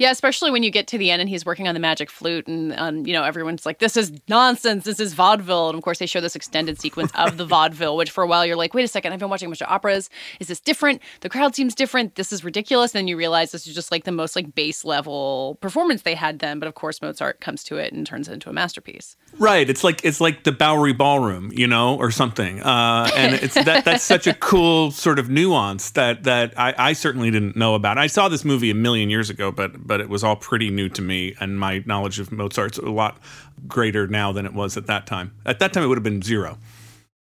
Yeah, 0.00 0.10
especially 0.10 0.50
when 0.50 0.62
you 0.62 0.70
get 0.70 0.86
to 0.86 0.96
the 0.98 1.10
end 1.10 1.20
and 1.20 1.28
he's 1.28 1.44
working 1.44 1.68
on 1.68 1.74
the 1.74 1.78
magic 1.78 2.08
flute, 2.08 2.48
and 2.48 2.72
um, 2.78 3.06
you 3.06 3.12
know 3.12 3.22
everyone's 3.22 3.66
like, 3.66 3.80
"This 3.80 3.98
is 3.98 4.10
nonsense. 4.28 4.86
This 4.86 4.98
is 4.98 5.12
vaudeville." 5.12 5.68
And 5.68 5.76
of 5.76 5.84
course, 5.84 5.98
they 5.98 6.06
show 6.06 6.22
this 6.22 6.34
extended 6.34 6.80
sequence 6.80 7.12
of 7.16 7.36
the 7.36 7.44
vaudeville, 7.54 7.98
which 7.98 8.10
for 8.10 8.24
a 8.24 8.26
while 8.26 8.46
you're 8.46 8.56
like, 8.56 8.72
"Wait 8.72 8.82
a 8.82 8.88
second, 8.88 9.12
I've 9.12 9.18
been 9.18 9.28
watching 9.28 9.48
a 9.48 9.50
bunch 9.50 9.60
of 9.60 9.68
operas. 9.68 10.08
Is 10.38 10.48
this 10.48 10.58
different? 10.58 11.02
The 11.20 11.28
crowd 11.28 11.54
seems 11.54 11.74
different. 11.74 12.14
This 12.14 12.32
is 12.32 12.42
ridiculous." 12.42 12.94
And 12.94 13.00
then 13.00 13.08
you 13.08 13.16
realize 13.18 13.52
this 13.52 13.66
is 13.66 13.74
just 13.74 13.92
like 13.92 14.04
the 14.04 14.10
most 14.10 14.36
like 14.36 14.54
base 14.54 14.86
level 14.86 15.58
performance 15.60 16.00
they 16.00 16.14
had 16.14 16.38
then. 16.38 16.60
But 16.60 16.68
of 16.68 16.74
course, 16.74 17.02
Mozart 17.02 17.42
comes 17.42 17.62
to 17.64 17.76
it 17.76 17.92
and 17.92 18.06
turns 18.06 18.26
it 18.26 18.32
into 18.32 18.48
a 18.48 18.54
masterpiece. 18.54 19.16
Right. 19.38 19.68
It's 19.68 19.84
like 19.84 20.02
it's 20.02 20.18
like 20.18 20.44
the 20.44 20.52
Bowery 20.52 20.94
Ballroom, 20.94 21.52
you 21.52 21.66
know, 21.66 21.98
or 21.98 22.10
something. 22.10 22.62
Uh, 22.62 23.10
and 23.14 23.34
it's 23.34 23.52
that 23.52 23.84
that's 23.84 24.04
such 24.04 24.26
a 24.26 24.32
cool 24.32 24.92
sort 24.92 25.18
of 25.18 25.28
nuance 25.28 25.90
that 25.90 26.24
that 26.24 26.58
I, 26.58 26.74
I 26.78 26.92
certainly 26.94 27.30
didn't 27.30 27.54
know 27.54 27.74
about. 27.74 27.98
I 27.98 28.06
saw 28.06 28.30
this 28.30 28.46
movie 28.46 28.70
a 28.70 28.74
million 28.74 29.10
years 29.10 29.28
ago, 29.28 29.52
but 29.52 29.89
but 29.90 30.00
it 30.00 30.08
was 30.08 30.22
all 30.22 30.36
pretty 30.36 30.70
new 30.70 30.88
to 30.88 31.02
me, 31.02 31.34
and 31.40 31.58
my 31.58 31.82
knowledge 31.84 32.20
of 32.20 32.30
Mozart's 32.30 32.78
a 32.78 32.88
lot 32.88 33.18
greater 33.66 34.06
now 34.06 34.30
than 34.30 34.46
it 34.46 34.54
was 34.54 34.76
at 34.76 34.86
that 34.86 35.04
time. 35.04 35.32
At 35.44 35.58
that 35.58 35.72
time, 35.72 35.82
it 35.82 35.88
would 35.88 35.98
have 35.98 36.04
been 36.04 36.22
zero. 36.22 36.58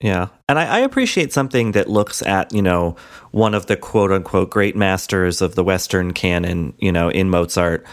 Yeah. 0.01 0.29
And 0.49 0.57
I, 0.57 0.77
I, 0.77 0.79
appreciate 0.79 1.31
something 1.31 1.73
that 1.73 1.87
looks 1.87 2.23
at, 2.23 2.51
you 2.51 2.63
know, 2.63 2.95
one 3.29 3.53
of 3.53 3.67
the 3.67 3.77
quote 3.77 4.11
unquote 4.11 4.49
great 4.49 4.75
masters 4.75 5.43
of 5.43 5.53
the 5.53 5.63
Western 5.63 6.11
canon, 6.11 6.73
you 6.79 6.91
know, 6.91 7.07
in 7.09 7.29
Mozart, 7.29 7.85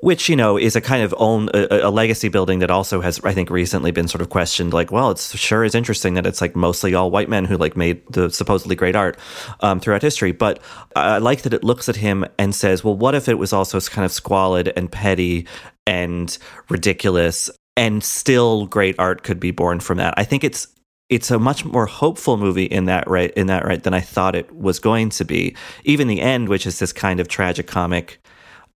which, 0.00 0.28
you 0.28 0.36
know, 0.36 0.56
is 0.56 0.76
a 0.76 0.80
kind 0.80 1.02
of 1.02 1.14
own 1.18 1.48
a, 1.54 1.88
a, 1.88 1.90
legacy 1.90 2.28
building 2.28 2.60
that 2.60 2.70
also 2.70 3.00
has, 3.00 3.20
I 3.24 3.32
think, 3.32 3.50
recently 3.50 3.90
been 3.90 4.08
sort 4.08 4.22
of 4.22 4.30
questioned. 4.30 4.72
Like, 4.72 4.92
well, 4.92 5.10
it's 5.10 5.36
sure 5.36 5.64
is 5.64 5.74
interesting 5.74 6.14
that 6.14 6.26
it's 6.26 6.40
like 6.40 6.54
mostly 6.54 6.94
all 6.94 7.10
white 7.10 7.28
men 7.28 7.44
who 7.44 7.56
like 7.56 7.76
made 7.76 8.06
the 8.12 8.30
supposedly 8.30 8.76
great 8.76 8.94
art 8.94 9.18
um, 9.60 9.80
throughout 9.80 10.02
history. 10.02 10.32
But 10.32 10.60
I 10.94 11.18
like 11.18 11.42
that 11.42 11.52
it 11.52 11.64
looks 11.64 11.88
at 11.88 11.96
him 11.96 12.24
and 12.38 12.54
says, 12.54 12.84
well, 12.84 12.96
what 12.96 13.14
if 13.14 13.28
it 13.28 13.38
was 13.38 13.52
also 13.52 13.80
kind 13.80 14.04
of 14.04 14.12
squalid 14.12 14.72
and 14.76 14.90
petty 14.90 15.46
and 15.86 16.36
ridiculous 16.68 17.50
and 17.76 18.02
still 18.02 18.66
great 18.66 18.96
art 18.98 19.22
could 19.22 19.40
be 19.40 19.50
born 19.50 19.80
from 19.80 19.98
that? 19.98 20.14
I 20.16 20.24
think 20.24 20.44
it's 20.44 20.68
it's 21.08 21.30
a 21.30 21.38
much 21.38 21.64
more 21.64 21.86
hopeful 21.86 22.36
movie 22.36 22.66
in 22.66 22.84
that 22.84 23.08
right 23.08 23.30
in 23.32 23.46
that 23.46 23.64
right 23.64 23.82
than 23.82 23.94
I 23.94 24.00
thought 24.00 24.36
it 24.36 24.54
was 24.54 24.78
going 24.78 25.08
to 25.10 25.24
be. 25.24 25.56
Even 25.84 26.06
the 26.06 26.20
end, 26.20 26.48
which 26.48 26.66
is 26.66 26.78
this 26.78 26.92
kind 26.92 27.18
of 27.18 27.28
tragic 27.28 27.66
comic 27.66 28.20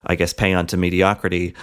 I 0.07 0.15
guess, 0.15 0.33
paying 0.33 0.55
on 0.55 0.67
to 0.69 0.77
mediocrity 0.77 1.55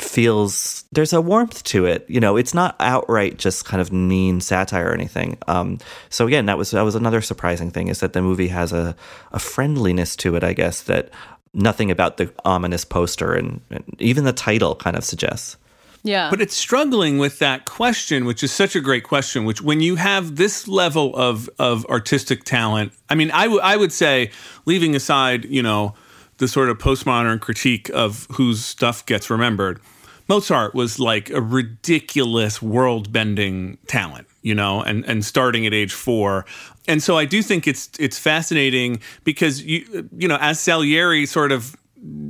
feels 0.00 0.84
there's 0.92 1.12
a 1.12 1.20
warmth 1.20 1.64
to 1.64 1.84
it. 1.84 2.06
You 2.08 2.20
know, 2.20 2.36
it's 2.36 2.54
not 2.54 2.76
outright 2.78 3.38
just 3.38 3.64
kind 3.64 3.80
of 3.80 3.92
mean 3.92 4.40
satire 4.40 4.90
or 4.90 4.94
anything. 4.94 5.38
Um, 5.48 5.78
so 6.08 6.26
again, 6.26 6.46
that 6.46 6.58
was 6.58 6.70
that 6.70 6.82
was 6.82 6.94
another 6.94 7.20
surprising 7.20 7.70
thing 7.70 7.88
is 7.88 8.00
that 8.00 8.12
the 8.12 8.22
movie 8.22 8.48
has 8.48 8.72
a 8.72 8.94
a 9.32 9.38
friendliness 9.38 10.16
to 10.16 10.36
it. 10.36 10.44
I 10.44 10.52
guess 10.52 10.82
that 10.82 11.10
nothing 11.54 11.90
about 11.90 12.18
the 12.18 12.32
ominous 12.44 12.84
poster 12.84 13.34
and, 13.34 13.60
and 13.70 13.84
even 13.98 14.24
the 14.24 14.32
title 14.32 14.76
kind 14.76 14.96
of 14.96 15.04
suggests. 15.04 15.56
Yeah. 16.04 16.30
But 16.30 16.40
it's 16.40 16.56
struggling 16.56 17.18
with 17.18 17.40
that 17.40 17.64
question, 17.64 18.24
which 18.24 18.42
is 18.42 18.52
such 18.52 18.76
a 18.76 18.80
great 18.80 19.02
question, 19.02 19.44
which 19.44 19.60
when 19.60 19.80
you 19.80 19.96
have 19.96 20.36
this 20.36 20.68
level 20.68 21.14
of 21.16 21.50
of 21.58 21.84
artistic 21.86 22.44
talent, 22.44 22.92
I 23.10 23.14
mean, 23.14 23.30
I, 23.32 23.44
w- 23.44 23.60
I 23.60 23.76
would 23.76 23.92
say, 23.92 24.30
leaving 24.64 24.94
aside, 24.94 25.44
you 25.46 25.62
know, 25.62 25.94
the 26.38 26.48
sort 26.48 26.68
of 26.68 26.78
postmodern 26.78 27.40
critique 27.40 27.90
of 27.90 28.26
whose 28.32 28.64
stuff 28.64 29.04
gets 29.06 29.28
remembered. 29.30 29.80
Mozart 30.28 30.74
was 30.74 30.98
like 30.98 31.30
a 31.30 31.40
ridiculous 31.40 32.60
world 32.60 33.12
bending 33.12 33.78
talent, 33.86 34.26
you 34.42 34.54
know, 34.54 34.82
and, 34.82 35.04
and 35.06 35.24
starting 35.24 35.66
at 35.66 35.72
age 35.72 35.92
four. 35.92 36.44
And 36.86 37.02
so 37.02 37.16
I 37.16 37.24
do 37.24 37.42
think 37.42 37.66
it's 37.66 37.90
it's 37.98 38.18
fascinating 38.18 39.00
because 39.24 39.62
you 39.62 40.08
you 40.16 40.28
know, 40.28 40.38
as 40.40 40.60
Salieri 40.60 41.24
sort 41.26 41.50
of 41.50 41.74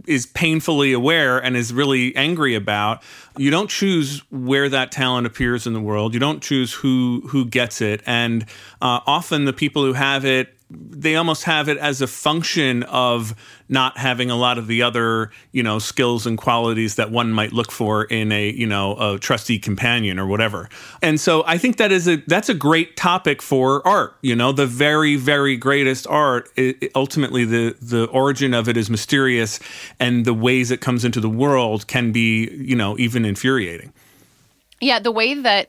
is 0.07 0.27
painfully 0.27 0.93
aware 0.93 1.39
and 1.39 1.57
is 1.57 1.73
really 1.73 2.15
angry 2.17 2.55
about 2.55 3.03
you 3.37 3.51
don't 3.51 3.69
choose 3.69 4.23
where 4.31 4.69
that 4.69 4.91
talent 4.91 5.27
appears 5.27 5.67
in 5.67 5.75
the 5.75 5.81
world 5.81 6.15
you 6.15 6.21
don't 6.21 6.43
choose 6.43 6.73
who 6.73 7.23
who 7.29 7.45
gets 7.45 7.83
it 7.83 8.03
and 8.07 8.45
uh, 8.81 9.01
often 9.07 9.45
the 9.45 9.53
people 9.53 9.85
who 9.85 9.93
have 9.93 10.25
it 10.25 10.58
they 10.71 11.17
almost 11.17 11.45
have 11.45 11.69
it 11.69 11.79
as 11.79 12.03
a 12.03 12.07
function 12.07 12.83
of 12.85 13.35
not 13.71 13.97
having 13.97 14.31
a 14.31 14.37
lot 14.37 14.59
of 14.59 14.67
the 14.67 14.83
other 14.83 15.31
you 15.53 15.63
know 15.63 15.79
skills 15.79 16.27
and 16.27 16.37
qualities 16.37 16.97
that 16.97 17.11
one 17.11 17.33
might 17.33 17.53
look 17.53 17.71
for 17.71 18.05
in 18.05 18.31
a 18.33 18.51
you 18.51 18.67
know 18.67 18.97
a 18.99 19.19
trusty 19.19 19.59
companion 19.59 20.19
or 20.19 20.27
whatever. 20.27 20.69
And 21.03 21.21
so 21.21 21.43
i 21.47 21.57
think 21.57 21.79
that 21.79 21.91
is 21.91 22.07
a 22.07 22.17
that's 22.27 22.49
a 22.49 22.55
great 22.55 22.97
topic 22.97 23.41
for 23.41 23.87
art 23.87 24.17
you 24.23 24.37
know? 24.37 24.53
The 24.53 24.67
very 24.67 25.17
very 25.17 25.57
greatest 25.57 26.07
art 26.07 26.51
it, 26.57 26.91
ultimately 26.95 27.45
the 27.45 27.77
the 27.81 28.07
origin 28.07 28.53
of 28.53 28.69
it 28.69 28.77
is 28.77 28.91
mysterious 28.91 29.61
and 29.99 30.25
the 30.25 30.35
ways 30.35 30.71
it 30.71 30.81
comes 30.81 31.05
into 31.05 31.21
the 31.21 31.31
world 31.31 31.87
can 31.87 32.13
be 32.13 32.51
you 32.51 32.77
know 32.77 32.99
even 32.99 33.25
infuriating. 33.25 33.93
Yeah 34.81 34.99
the 34.99 35.13
way 35.13 35.35
that 35.35 35.69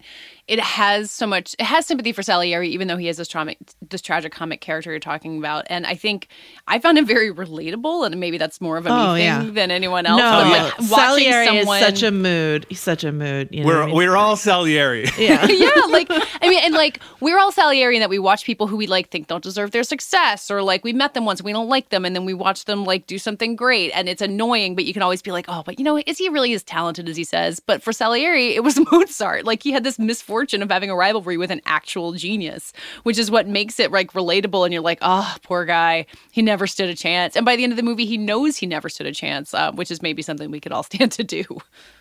it 0.50 0.60
has 0.60 1.12
so 1.12 1.28
much 1.28 1.56
it 1.60 1.66
has 1.66 1.86
sympathy 1.86 2.12
for 2.12 2.24
Salieri 2.24 2.70
even 2.70 2.88
though 2.88 2.98
he 2.98 3.06
has 3.06 3.18
this 3.18 3.28
tragic 3.28 3.60
this 3.88 4.02
tragic 4.02 4.34
comic 4.34 4.62
character 4.62 4.90
you're 4.90 5.00
talking 5.00 5.38
about 5.38 5.66
and 5.70 5.86
I 5.86 5.94
think 5.94 6.28
I 6.68 6.80
found 6.80 6.98
him 6.98 7.06
very 7.06 7.32
relatable 7.32 8.06
and 8.06 8.20
maybe 8.20 8.40
that's 8.40 8.60
more 8.60 8.78
of 8.78 8.88
a 8.88 8.90
oh, 8.90 9.14
me 9.14 9.24
yeah. 9.24 9.44
thing 9.44 9.54
than 9.54 9.70
anyone 9.70 10.08
else 10.08 10.20
no, 10.20 10.50
but 10.50 10.82
yeah. 10.82 10.88
Salieri 10.88 11.46
someone... 11.46 11.78
is 11.78 11.86
such 11.86 12.04
a 12.04 12.12
mood 12.12 12.66
he's 12.68 12.80
such 12.80 13.04
a 13.04 13.12
mood 13.12 13.50
you 13.52 13.62
know 13.62 13.68
we're 13.68 13.84
I 13.84 13.86
mean? 13.86 13.96
we're 13.96 14.18
all 14.18 14.36
Salieri 14.36 15.06
yeah 15.20 15.46
yeah 15.48 15.70
like 15.90 16.08
I 16.10 16.50
mean 16.50 16.60
and 16.64 16.74
like 16.74 17.00
we're 17.20 17.38
all 17.38 17.52
Salieri 17.52 17.96
in 17.96 18.00
that 18.00 18.10
we 18.10 18.20
watch 18.20 18.44
people 18.44 18.66
who 18.66 18.76
we 18.76 18.88
like 18.88 19.10
think 19.10 19.28
don't 19.28 19.44
deserve 19.44 19.70
their 19.70 19.84
success 19.84 20.50
or 20.50 20.64
like 20.64 20.84
we 20.84 20.94
met 20.94 21.14
them 21.14 21.26
once 21.26 21.42
and 21.42 21.46
we 21.46 21.54
don't 21.54 21.70
like 21.70 21.90
them 21.90 22.06
and 22.06 22.16
then 22.16 22.26
we 22.26 22.34
watch 22.34 22.66
them 22.66 22.86
like 22.86 23.06
do 23.06 23.20
something 23.20 23.56
great 23.56 23.92
and 23.92 24.10
it's 24.10 24.22
annoying 24.22 24.74
but 24.74 24.86
you 24.86 24.94
can 24.94 25.04
always 25.04 25.22
be 25.22 25.32
like 25.32 25.46
oh 25.48 25.62
but 25.64 25.78
you 25.78 25.86
know 25.86 26.02
is 26.08 26.18
he 26.18 26.28
really 26.28 26.54
as 26.54 26.64
talented 26.64 27.08
as 27.08 27.16
he 27.16 27.24
says 27.24 27.60
but 27.60 27.84
for 27.84 27.94
Salieri 27.94 28.56
it 28.56 28.64
was 28.64 28.80
Mozart 28.92 29.46
like 29.46 29.62
he 29.62 29.72
had 29.72 29.84
this 29.84 30.00
misfortune 30.00 30.39
of 30.44 30.72
having 30.72 30.90
a 30.90 30.96
rivalry 30.96 31.38
with 31.38 31.52
an 31.52 31.62
actual 31.66 32.14
genius, 32.14 32.74
which 33.04 33.18
is 33.18 33.30
what 33.30 33.48
makes 33.48 33.80
it 33.80 33.92
like 33.92 34.14
relatable. 34.14 34.66
And 34.66 34.74
you're 34.74 34.82
like, 34.82 35.00
oh, 35.02 35.36
poor 35.44 35.66
guy, 35.66 36.06
he 36.32 36.42
never 36.42 36.68
stood 36.68 36.90
a 36.90 36.96
chance. 36.96 37.36
And 37.36 37.46
by 37.46 37.56
the 37.56 37.64
end 37.64 37.74
of 37.74 37.78
the 37.78 37.84
movie, 37.84 38.06
he 38.06 38.18
knows 38.18 38.58
he 38.58 38.66
never 38.66 38.90
stood 38.90 39.08
a 39.08 39.12
chance, 39.12 39.54
uh, 39.54 39.72
which 39.74 39.92
is 39.92 40.02
maybe 40.02 40.22
something 40.22 40.52
we 40.52 40.60
could 40.60 40.72
all 40.72 40.84
stand 40.90 41.12
to 41.14 41.24
do. 41.24 41.44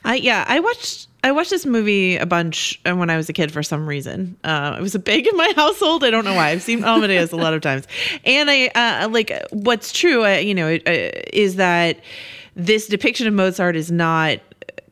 I 0.05 0.17
yeah, 0.17 0.45
I 0.49 0.61
watched 0.61 1.09
I 1.25 1.33
watched 1.33 1.51
this 1.51 1.67
movie 1.67 2.17
a 2.17 2.27
bunch 2.27 2.81
uh, 2.87 2.95
when 2.95 3.11
I 3.11 3.17
was 3.17 3.29
a 3.29 3.33
kid 3.33 3.51
for 3.51 3.63
some 3.63 3.89
reason. 3.89 4.37
Uh, 4.45 4.77
it 4.79 4.83
was 4.83 4.95
a 4.95 5.01
big 5.01 5.27
in 5.27 5.37
my 5.37 5.53
household. 5.57 6.05
I 6.05 6.11
don't 6.11 6.25
know 6.25 6.35
why. 6.35 6.51
I've 6.51 6.63
seen 6.63 6.85
Amadeus 6.85 7.33
a 7.33 7.37
lot 7.37 7.55
of 7.55 7.61
times, 7.61 7.87
and 8.25 8.51
I 8.51 8.69
uh, 8.69 9.09
like 9.09 9.33
what's 9.51 9.93
true. 9.93 10.25
Uh, 10.25 10.37
you 10.37 10.55
know, 10.55 10.75
uh, 10.75 10.79
is 11.33 11.57
that 11.57 12.01
this 12.55 12.89
depiction 12.89 13.27
of 13.27 13.35
Mozart 13.35 13.77
is 13.77 13.91
not 13.91 14.41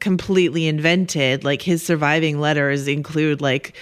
completely 0.07 0.69
invented. 0.69 1.42
Like 1.42 1.62
his 1.62 1.83
surviving 1.83 2.38
letters 2.38 2.87
include 2.87 3.40
like 3.40 3.75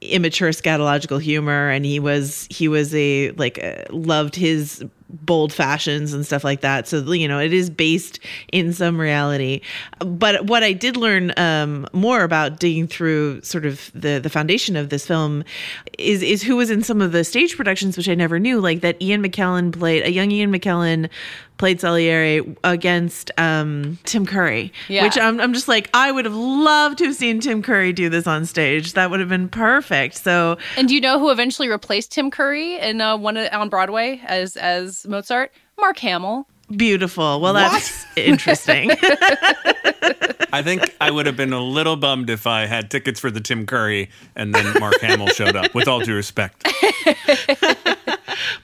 immature 0.00 0.50
scatological 0.50 1.20
humor 1.20 1.70
and 1.70 1.84
he 1.84 1.98
was 1.98 2.46
he 2.50 2.68
was 2.68 2.94
a 2.94 3.32
like 3.32 3.58
uh, 3.60 3.82
loved 3.90 4.36
his 4.36 4.84
bold 5.08 5.52
fashions 5.52 6.12
and 6.12 6.26
stuff 6.26 6.42
like 6.44 6.60
that. 6.62 6.88
So 6.88 7.00
you 7.12 7.28
know, 7.28 7.38
it 7.38 7.52
is 7.52 7.70
based 7.70 8.18
in 8.52 8.72
some 8.72 9.00
reality. 9.00 9.60
But 10.00 10.46
what 10.46 10.62
I 10.62 10.72
did 10.72 10.96
learn 10.96 11.32
um, 11.36 11.86
more 11.92 12.22
about 12.24 12.58
digging 12.58 12.86
through 12.88 13.42
sort 13.42 13.66
of 13.66 13.90
the 13.94 14.18
the 14.18 14.30
foundation 14.30 14.76
of 14.76 14.88
this 14.88 15.06
film 15.06 15.44
is 15.98 16.22
is 16.22 16.42
who 16.42 16.56
was 16.56 16.70
in 16.70 16.82
some 16.82 17.00
of 17.00 17.12
the 17.12 17.24
stage 17.24 17.56
productions, 17.56 17.96
which 17.96 18.08
I 18.08 18.14
never 18.14 18.38
knew. 18.38 18.60
Like 18.60 18.80
that 18.80 19.00
Ian 19.00 19.22
McKellen 19.22 19.72
played 19.78 20.02
a 20.04 20.10
young 20.10 20.30
Ian 20.30 20.52
McKellen 20.52 21.08
played 21.58 21.80
Salieri 21.80 22.54
against 22.64 23.30
um, 23.38 23.98
Tim 24.04 24.26
Curry, 24.26 24.74
Yeah. 24.88 25.04
which 25.04 25.16
I'm, 25.16 25.40
I'm 25.40 25.54
just 25.54 25.68
like, 25.68 25.88
I 25.94 26.12
would 26.12 26.26
have 26.26 26.34
loved 26.34 26.98
to 26.98 27.06
have 27.06 27.14
seen 27.14 27.40
Tim 27.40 27.62
Curry 27.62 27.94
do 27.94 28.10
this 28.10 28.26
on 28.26 28.44
stage. 28.44 28.92
That 28.92 29.08
would 29.10 29.20
have 29.20 29.30
been 29.30 29.48
perfect. 29.48 30.16
So, 30.16 30.58
And 30.76 30.86
do 30.86 30.94
you 30.94 31.00
know 31.00 31.18
who 31.18 31.30
eventually 31.30 31.70
replaced 31.70 32.12
Tim 32.12 32.30
Curry 32.30 32.78
in 32.78 33.00
uh, 33.00 33.16
one 33.16 33.38
of- 33.38 33.48
on 33.54 33.70
Broadway 33.70 34.20
as 34.26 34.58
as 34.58 34.95
Mozart? 35.04 35.52
Mark 35.78 35.98
Hamill. 35.98 36.46
beautiful. 36.76 37.40
Well, 37.40 37.52
that's 37.54 38.06
interesting. 38.16 38.92
I 40.52 40.62
think 40.62 40.94
I 41.00 41.10
would 41.10 41.26
have 41.26 41.36
been 41.36 41.52
a 41.52 41.60
little 41.60 41.96
bummed 41.96 42.30
if 42.30 42.46
I 42.46 42.66
had 42.66 42.90
tickets 42.90 43.20
for 43.20 43.30
the 43.30 43.40
Tim 43.40 43.66
Curry 43.66 44.08
and 44.36 44.54
then 44.54 44.80
Mark 44.80 45.00
Hamill 45.00 45.28
showed 45.28 45.56
up. 45.56 45.74
With 45.74 45.88
all 45.88 46.00
due 46.00 46.14
respect, 46.14 46.62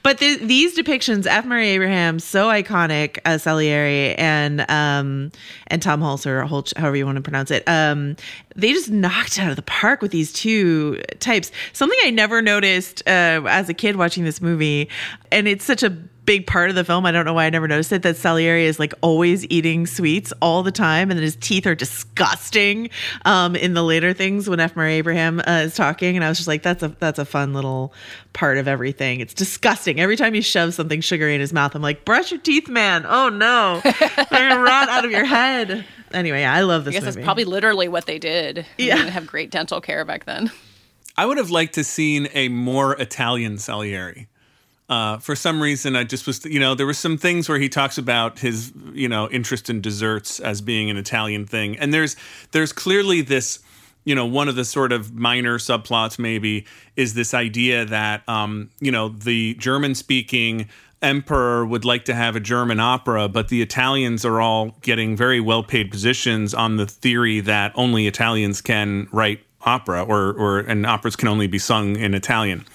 but 0.01 0.17
the, 0.19 0.37
these 0.37 0.77
depictions, 0.77 1.25
F. 1.27 1.45
Murray 1.45 1.69
Abraham, 1.69 2.19
so 2.19 2.47
iconic 2.47 3.19
as 3.25 3.43
Salieri 3.43 4.15
and 4.15 4.69
um, 4.69 5.31
and 5.67 5.81
Tom 5.81 6.01
Hulce, 6.01 6.25
or 6.25 6.43
Hulch, 6.45 6.73
however 6.77 6.95
you 6.95 7.05
want 7.05 7.17
to 7.17 7.21
pronounce 7.21 7.51
it, 7.51 7.67
um, 7.67 8.15
they 8.55 8.71
just 8.71 8.89
knocked 8.89 9.37
out 9.39 9.49
of 9.49 9.55
the 9.55 9.61
park 9.61 10.01
with 10.01 10.11
these 10.11 10.31
two 10.33 11.01
types. 11.19 11.51
Something 11.73 11.99
I 12.03 12.09
never 12.09 12.41
noticed 12.41 13.03
uh, 13.07 13.43
as 13.47 13.69
a 13.69 13.73
kid 13.73 13.97
watching 13.97 14.23
this 14.23 14.41
movie, 14.41 14.89
and 15.31 15.47
it's 15.47 15.65
such 15.65 15.83
a 15.83 15.95
big 16.25 16.47
part 16.47 16.69
of 16.69 16.75
the 16.75 16.83
film. 16.83 17.05
I 17.05 17.11
don't 17.11 17.25
know 17.25 17.33
why 17.33 17.45
I 17.45 17.49
never 17.49 17.67
noticed 17.67 17.91
it. 17.91 18.03
That 18.03 18.17
Salieri 18.17 18.65
is 18.65 18.79
like 18.79 18.93
always 19.01 19.45
eating 19.49 19.85
sweets 19.87 20.33
all 20.41 20.63
the 20.63 20.71
time, 20.71 21.09
and 21.11 21.17
then 21.17 21.23
his 21.23 21.35
teeth 21.35 21.65
are 21.65 21.75
disgusting. 21.75 22.89
Um, 23.25 23.55
in 23.55 23.73
the 23.73 23.83
later 23.83 24.13
things 24.13 24.49
when 24.49 24.59
F. 24.59 24.75
Murray 24.75 24.95
Abraham 24.95 25.39
uh, 25.39 25.63
is 25.65 25.75
talking, 25.75 26.15
and 26.15 26.23
I 26.23 26.29
was 26.29 26.37
just 26.37 26.47
like, 26.47 26.63
that's 26.63 26.83
a 26.83 26.89
that's 26.99 27.19
a 27.19 27.25
fun 27.25 27.53
little 27.53 27.93
part 28.33 28.57
of 28.57 28.67
everything. 28.67 29.19
It's 29.19 29.33
disgusting. 29.33 29.99
Every 29.99 30.15
time 30.15 30.33
he 30.33 30.41
shoves 30.41 30.75
something 30.75 31.01
sugary 31.01 31.35
in 31.35 31.41
his 31.41 31.53
mouth, 31.53 31.75
I'm 31.75 31.81
like, 31.81 32.05
brush 32.05 32.31
your 32.31 32.39
teeth, 32.41 32.67
man. 32.69 33.05
Oh 33.07 33.29
no, 33.29 33.81
they're 33.83 34.49
gonna 34.49 34.61
rot 34.61 34.89
out 34.89 35.05
of 35.05 35.11
your 35.11 35.25
head. 35.25 35.85
Anyway, 36.13 36.43
I 36.43 36.61
love 36.61 36.85
this. 36.85 36.91
I 36.91 36.93
guess 36.93 37.03
movie. 37.03 37.15
that's 37.15 37.25
probably 37.25 37.45
literally 37.45 37.87
what 37.87 38.05
they 38.05 38.19
did. 38.19 38.65
Yeah. 38.77 38.95
They 38.95 39.01
didn't 39.01 39.13
have 39.13 39.27
great 39.27 39.49
dental 39.49 39.81
care 39.81 40.05
back 40.05 40.25
then. 40.25 40.51
I 41.17 41.25
would 41.25 41.37
have 41.37 41.51
liked 41.51 41.75
to 41.75 41.83
seen 41.83 42.27
a 42.33 42.49
more 42.49 42.93
Italian 42.99 43.57
Salieri. 43.57 44.27
Uh, 44.89 45.17
for 45.17 45.35
some 45.35 45.61
reason, 45.61 45.95
I 45.95 46.03
just 46.03 46.27
was, 46.27 46.43
you 46.45 46.59
know, 46.59 46.75
there 46.75 46.85
were 46.85 46.93
some 46.93 47.17
things 47.17 47.47
where 47.47 47.57
he 47.57 47.69
talks 47.69 47.97
about 47.97 48.39
his, 48.39 48.73
you 48.93 49.07
know, 49.07 49.29
interest 49.29 49.69
in 49.69 49.81
desserts 49.81 50.39
as 50.39 50.61
being 50.61 50.89
an 50.89 50.97
Italian 50.97 51.45
thing, 51.45 51.77
and 51.77 51.93
there's 51.93 52.15
there's 52.51 52.73
clearly 52.73 53.21
this, 53.21 53.59
you 54.03 54.13
know, 54.13 54.25
one 54.25 54.49
of 54.49 54.55
the 54.55 54.65
sort 54.65 54.91
of 54.91 55.13
minor 55.13 55.57
subplots 55.57 56.19
maybe 56.19 56.65
is 56.95 57.13
this 57.13 57.33
idea 57.33 57.85
that, 57.85 58.27
um, 58.27 58.69
you 58.81 58.91
know, 58.91 59.09
the 59.09 59.53
German 59.55 59.95
speaking 59.95 60.67
emperor 61.01 61.65
would 61.65 61.85
like 61.85 62.05
to 62.05 62.15
have 62.15 62.35
a 62.35 62.39
German 62.39 62.79
opera, 62.79 63.27
but 63.27 63.49
the 63.49 63.61
Italians 63.61 64.25
are 64.25 64.41
all 64.41 64.75
getting 64.81 65.15
very 65.15 65.39
well 65.39 65.63
paid 65.63 65.91
positions 65.91 66.53
on 66.53 66.77
the 66.77 66.87
theory 66.87 67.41
that 67.41 67.71
only 67.75 68.07
Italians 68.07 68.61
can 68.61 69.07
write 69.11 69.41
opera 69.65 70.03
or 70.03 70.33
or 70.33 70.59
and 70.59 70.85
operas 70.85 71.15
can 71.15 71.27
only 71.27 71.47
be 71.47 71.59
sung 71.59 71.95
in 71.95 72.13
Italian. 72.13 72.65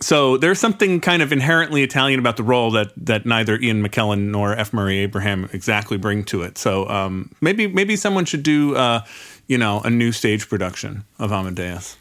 So 0.00 0.36
there's 0.36 0.58
something 0.58 1.00
kind 1.00 1.22
of 1.22 1.32
inherently 1.32 1.82
Italian 1.82 2.18
about 2.18 2.36
the 2.36 2.42
role 2.42 2.70
that 2.72 2.92
that 2.96 3.26
neither 3.26 3.58
Ian 3.58 3.86
McKellen 3.86 4.30
nor 4.30 4.52
F. 4.54 4.72
Murray 4.72 4.98
Abraham 4.98 5.48
exactly 5.52 5.96
bring 5.96 6.24
to 6.24 6.42
it. 6.42 6.58
So 6.58 6.88
um, 6.88 7.30
maybe 7.40 7.66
maybe 7.66 7.96
someone 7.96 8.24
should 8.24 8.42
do 8.42 8.76
uh, 8.76 9.00
you 9.46 9.58
know 9.58 9.80
a 9.80 9.90
new 9.90 10.12
stage 10.12 10.48
production 10.48 11.04
of 11.18 11.32
Amadeus. 11.32 11.96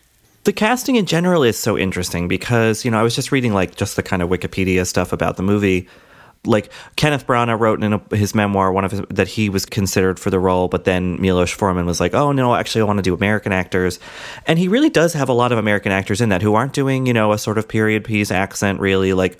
The 0.48 0.54
casting 0.54 0.96
in 0.96 1.06
general 1.06 1.44
is 1.44 1.58
so 1.58 1.78
interesting 1.78 2.30
because, 2.30 2.86
you 2.86 2.92
know, 2.92 2.98
I 2.98 3.04
was 3.04 3.14
just 3.14 3.34
reading 3.34 3.54
like 3.54 3.76
just 3.76 3.98
the 3.98 4.02
kind 4.02 4.22
of 4.22 4.30
Wikipedia 4.30 4.88
stuff 4.88 5.12
about 5.12 5.36
the 5.36 5.44
movie. 5.44 5.90
Like 6.48 6.72
Kenneth 6.96 7.28
Branagh 7.28 7.60
wrote 7.60 7.84
in 7.84 7.94
a, 7.94 8.16
his 8.16 8.34
memoir 8.34 8.72
one 8.72 8.86
of 8.86 8.92
his, 8.92 9.02
that 9.10 9.28
he 9.28 9.50
was 9.50 9.66
considered 9.66 10.20
for 10.20 10.30
the 10.30 10.40
role, 10.40 10.68
but 10.68 10.86
then 10.86 11.22
Milos 11.22 11.52
Forman 11.52 11.86
was 11.86 12.00
like, 12.00 12.14
"Oh 12.14 12.32
no, 12.32 12.56
actually, 12.56 12.82
I 12.82 12.86
want 12.86 12.98
to 12.98 13.04
do 13.04 13.14
American 13.14 13.52
actors," 13.52 14.00
and 14.46 14.58
he 14.58 14.68
really 14.68 14.90
does 14.90 15.14
have 15.14 15.30
a 15.30 15.34
lot 15.34 15.52
of 15.52 15.58
American 15.58 15.92
actors 15.92 16.22
in 16.22 16.30
that 16.30 16.42
who 16.42 16.56
aren't 16.56 16.74
doing, 16.74 17.06
you 17.06 17.14
know, 17.14 17.32
a 17.32 17.38
sort 17.38 17.58
of 17.58 17.68
period 17.68 18.04
piece 18.04 18.32
accent. 18.32 18.80
Really, 18.80 19.14
like 19.14 19.40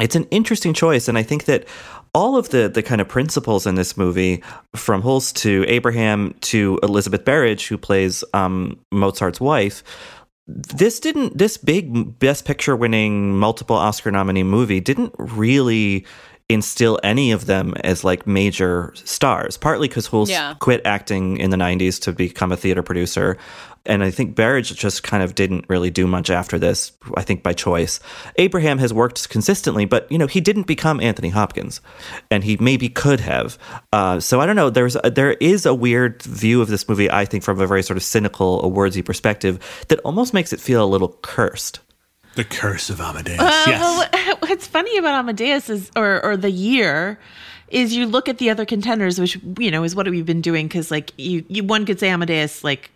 it's 0.00 0.16
an 0.16 0.24
interesting 0.30 0.74
choice, 0.74 1.08
and 1.08 1.18
I 1.18 1.22
think 1.22 1.44
that 1.44 1.66
all 2.14 2.36
of 2.36 2.48
the 2.48 2.68
the 2.68 2.82
kind 2.82 3.00
of 3.00 3.08
principles 3.08 3.66
in 3.66 3.74
this 3.74 3.96
movie, 3.96 4.42
from 4.74 5.02
Hulse 5.02 5.32
to 5.34 5.64
Abraham 5.68 6.34
to 6.42 6.80
Elizabeth 6.82 7.24
Berridge, 7.24 7.68
who 7.68 7.78
plays 7.78 8.24
um, 8.32 8.78
Mozart's 8.92 9.40
wife 9.40 9.82
this 10.48 10.98
didn't 10.98 11.36
this 11.36 11.58
big 11.58 12.18
best 12.18 12.46
picture 12.46 12.74
winning 12.74 13.36
multiple 13.36 13.76
oscar 13.76 14.10
nominee 14.10 14.42
movie 14.42 14.80
didn't 14.80 15.14
really 15.18 16.06
instill 16.48 16.98
any 17.04 17.30
of 17.32 17.44
them 17.46 17.74
as 17.84 18.04
like 18.04 18.26
major 18.26 18.92
stars 18.94 19.56
partly 19.58 19.86
because 19.88 20.08
Hulse 20.08 20.30
Yeah. 20.30 20.54
quit 20.58 20.80
acting 20.86 21.36
in 21.36 21.50
the 21.50 21.56
90s 21.58 22.00
to 22.02 22.12
become 22.12 22.52
a 22.52 22.56
theater 22.56 22.82
producer 22.82 23.36
and 23.84 24.02
i 24.02 24.10
think 24.10 24.34
Berridge 24.34 24.74
just 24.74 25.02
kind 25.02 25.22
of 25.22 25.34
didn't 25.34 25.66
really 25.68 25.90
do 25.90 26.06
much 26.06 26.30
after 26.30 26.58
this 26.58 26.92
i 27.18 27.22
think 27.22 27.42
by 27.42 27.52
choice 27.52 28.00
abraham 28.36 28.78
has 28.78 28.94
worked 28.94 29.28
consistently 29.28 29.84
but 29.84 30.10
you 30.10 30.16
know 30.16 30.26
he 30.26 30.40
didn't 30.40 30.66
become 30.66 31.00
anthony 31.02 31.28
hopkins 31.28 31.82
and 32.30 32.44
he 32.44 32.56
maybe 32.56 32.88
could 32.88 33.20
have 33.20 33.58
uh, 33.92 34.18
so 34.18 34.40
i 34.40 34.46
don't 34.46 34.56
know 34.56 34.70
there's 34.70 34.96
a, 35.04 35.10
there 35.10 35.32
is 35.32 35.66
a 35.66 35.74
weird 35.74 36.22
view 36.22 36.62
of 36.62 36.68
this 36.68 36.88
movie 36.88 37.10
i 37.10 37.26
think 37.26 37.44
from 37.44 37.60
a 37.60 37.66
very 37.66 37.82
sort 37.82 37.98
of 37.98 38.02
cynical 38.02 38.62
awardsy 38.62 39.04
perspective 39.04 39.58
that 39.88 40.00
almost 40.00 40.32
makes 40.32 40.52
it 40.54 40.60
feel 40.60 40.82
a 40.82 40.88
little 40.88 41.18
cursed 41.20 41.80
The 42.36 42.44
Curse 42.44 42.88
of 42.90 43.00
Amadeus. 43.00 43.40
Uh, 43.40 43.64
yes. 43.66 43.80
well, 43.80 43.96
what- 43.98 44.14
what's 44.48 44.66
funny 44.66 44.96
about 44.96 45.14
Amadeus 45.14 45.68
is, 45.70 45.90
or 45.96 46.24
or 46.24 46.36
the 46.36 46.50
year, 46.50 47.18
is 47.68 47.94
you 47.94 48.06
look 48.06 48.28
at 48.28 48.38
the 48.38 48.50
other 48.50 48.64
contenders, 48.64 49.20
which 49.20 49.38
you 49.58 49.70
know 49.70 49.84
is 49.84 49.94
what 49.94 50.08
we've 50.08 50.26
been 50.26 50.40
doing. 50.40 50.66
Because 50.66 50.90
like 50.90 51.12
you, 51.16 51.44
you 51.48 51.64
one 51.64 51.86
could 51.86 52.00
say 52.00 52.08
Amadeus, 52.08 52.64
like 52.64 52.90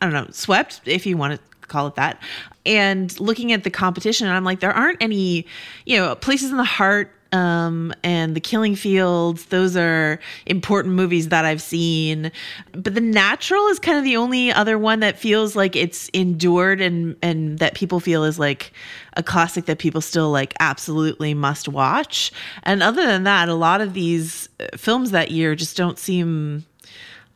I 0.00 0.06
don't 0.06 0.14
know, 0.14 0.30
swept 0.30 0.80
if 0.84 1.06
you 1.06 1.16
want 1.16 1.34
to 1.34 1.66
call 1.66 1.86
it 1.86 1.94
that. 1.96 2.20
And 2.66 3.18
looking 3.20 3.52
at 3.52 3.64
the 3.64 3.70
competition, 3.70 4.28
I'm 4.28 4.44
like, 4.44 4.60
there 4.60 4.72
aren't 4.72 5.02
any, 5.02 5.46
you 5.86 5.96
know, 5.96 6.14
places 6.14 6.50
in 6.50 6.56
the 6.56 6.64
heart. 6.64 7.12
Um, 7.32 7.92
and 8.02 8.34
the 8.34 8.40
Killing 8.40 8.74
Fields, 8.74 9.46
those 9.46 9.76
are 9.76 10.18
important 10.46 10.94
movies 10.94 11.28
that 11.28 11.44
I've 11.44 11.60
seen. 11.60 12.32
But 12.72 12.94
The 12.94 13.02
Natural 13.02 13.66
is 13.68 13.78
kind 13.78 13.98
of 13.98 14.04
the 14.04 14.16
only 14.16 14.50
other 14.50 14.78
one 14.78 15.00
that 15.00 15.18
feels 15.18 15.54
like 15.54 15.76
it's 15.76 16.08
endured 16.10 16.80
and 16.80 17.16
and 17.22 17.58
that 17.58 17.74
people 17.74 18.00
feel 18.00 18.24
is 18.24 18.38
like 18.38 18.72
a 19.16 19.22
classic 19.22 19.66
that 19.66 19.78
people 19.78 20.00
still 20.00 20.30
like 20.30 20.54
absolutely 20.60 21.34
must 21.34 21.68
watch. 21.68 22.32
And 22.62 22.82
other 22.82 23.06
than 23.06 23.24
that, 23.24 23.48
a 23.48 23.54
lot 23.54 23.80
of 23.80 23.92
these 23.92 24.48
uh, 24.60 24.76
films 24.76 25.10
that 25.10 25.30
year 25.30 25.54
just 25.54 25.76
don't 25.76 25.98
seem 25.98 26.64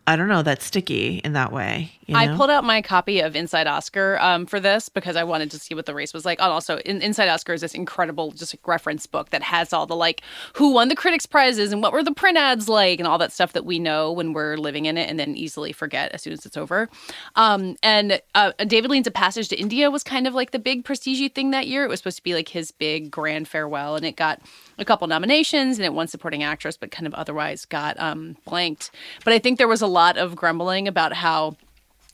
I 0.06 0.16
don't 0.16 0.28
know, 0.28 0.42
that 0.42 0.62
sticky 0.62 1.18
in 1.18 1.34
that 1.34 1.52
way. 1.52 1.92
You 2.12 2.32
I 2.32 2.36
pulled 2.36 2.50
out 2.50 2.64
my 2.64 2.82
copy 2.82 3.20
of 3.20 3.34
Inside 3.34 3.66
Oscar 3.66 4.18
um, 4.20 4.46
for 4.46 4.60
this 4.60 4.88
because 4.88 5.16
I 5.16 5.24
wanted 5.24 5.50
to 5.52 5.58
see 5.58 5.74
what 5.74 5.86
the 5.86 5.94
race 5.94 6.12
was 6.12 6.24
like. 6.24 6.40
And 6.40 6.50
also, 6.50 6.78
in, 6.78 7.02
Inside 7.02 7.28
Oscar 7.28 7.52
is 7.52 7.60
this 7.60 7.74
incredible 7.74 8.32
just 8.32 8.54
like, 8.54 8.66
reference 8.66 9.06
book 9.06 9.30
that 9.30 9.42
has 9.42 9.72
all 9.72 9.86
the 9.86 9.96
like 9.96 10.22
who 10.54 10.72
won 10.72 10.88
the 10.88 10.96
critics 10.96 11.26
prizes 11.26 11.72
and 11.72 11.82
what 11.82 11.92
were 11.92 12.02
the 12.02 12.12
print 12.12 12.38
ads 12.38 12.68
like 12.68 12.98
and 12.98 13.06
all 13.06 13.18
that 13.18 13.32
stuff 13.32 13.52
that 13.52 13.64
we 13.64 13.78
know 13.78 14.12
when 14.12 14.32
we're 14.32 14.56
living 14.56 14.86
in 14.86 14.96
it 14.96 15.08
and 15.08 15.18
then 15.18 15.34
easily 15.36 15.72
forget 15.72 16.12
as 16.12 16.22
soon 16.22 16.32
as 16.32 16.46
it's 16.46 16.56
over. 16.56 16.88
Um, 17.36 17.76
and 17.82 18.20
uh, 18.34 18.52
David 18.66 18.90
Lean's 18.90 19.06
A 19.06 19.10
Passage 19.10 19.48
to 19.48 19.56
India 19.56 19.90
was 19.90 20.02
kind 20.02 20.26
of 20.26 20.34
like 20.34 20.50
the 20.50 20.58
big 20.58 20.84
prestige 20.84 21.22
thing 21.34 21.50
that 21.50 21.66
year. 21.66 21.84
It 21.84 21.88
was 21.88 22.00
supposed 22.00 22.16
to 22.16 22.22
be 22.22 22.34
like 22.34 22.48
his 22.48 22.70
big 22.70 23.10
grand 23.10 23.48
farewell, 23.48 23.96
and 23.96 24.04
it 24.04 24.16
got 24.16 24.40
a 24.78 24.84
couple 24.84 25.06
nominations 25.06 25.78
and 25.78 25.84
it 25.84 25.92
won 25.92 26.08
supporting 26.08 26.42
actress, 26.42 26.76
but 26.76 26.90
kind 26.90 27.06
of 27.06 27.14
otherwise 27.14 27.64
got 27.64 27.98
um, 28.00 28.36
blanked. 28.44 28.90
But 29.24 29.32
I 29.32 29.38
think 29.38 29.58
there 29.58 29.68
was 29.68 29.82
a 29.82 29.86
lot 29.86 30.16
of 30.16 30.36
grumbling 30.36 30.88
about 30.88 31.12
how 31.12 31.56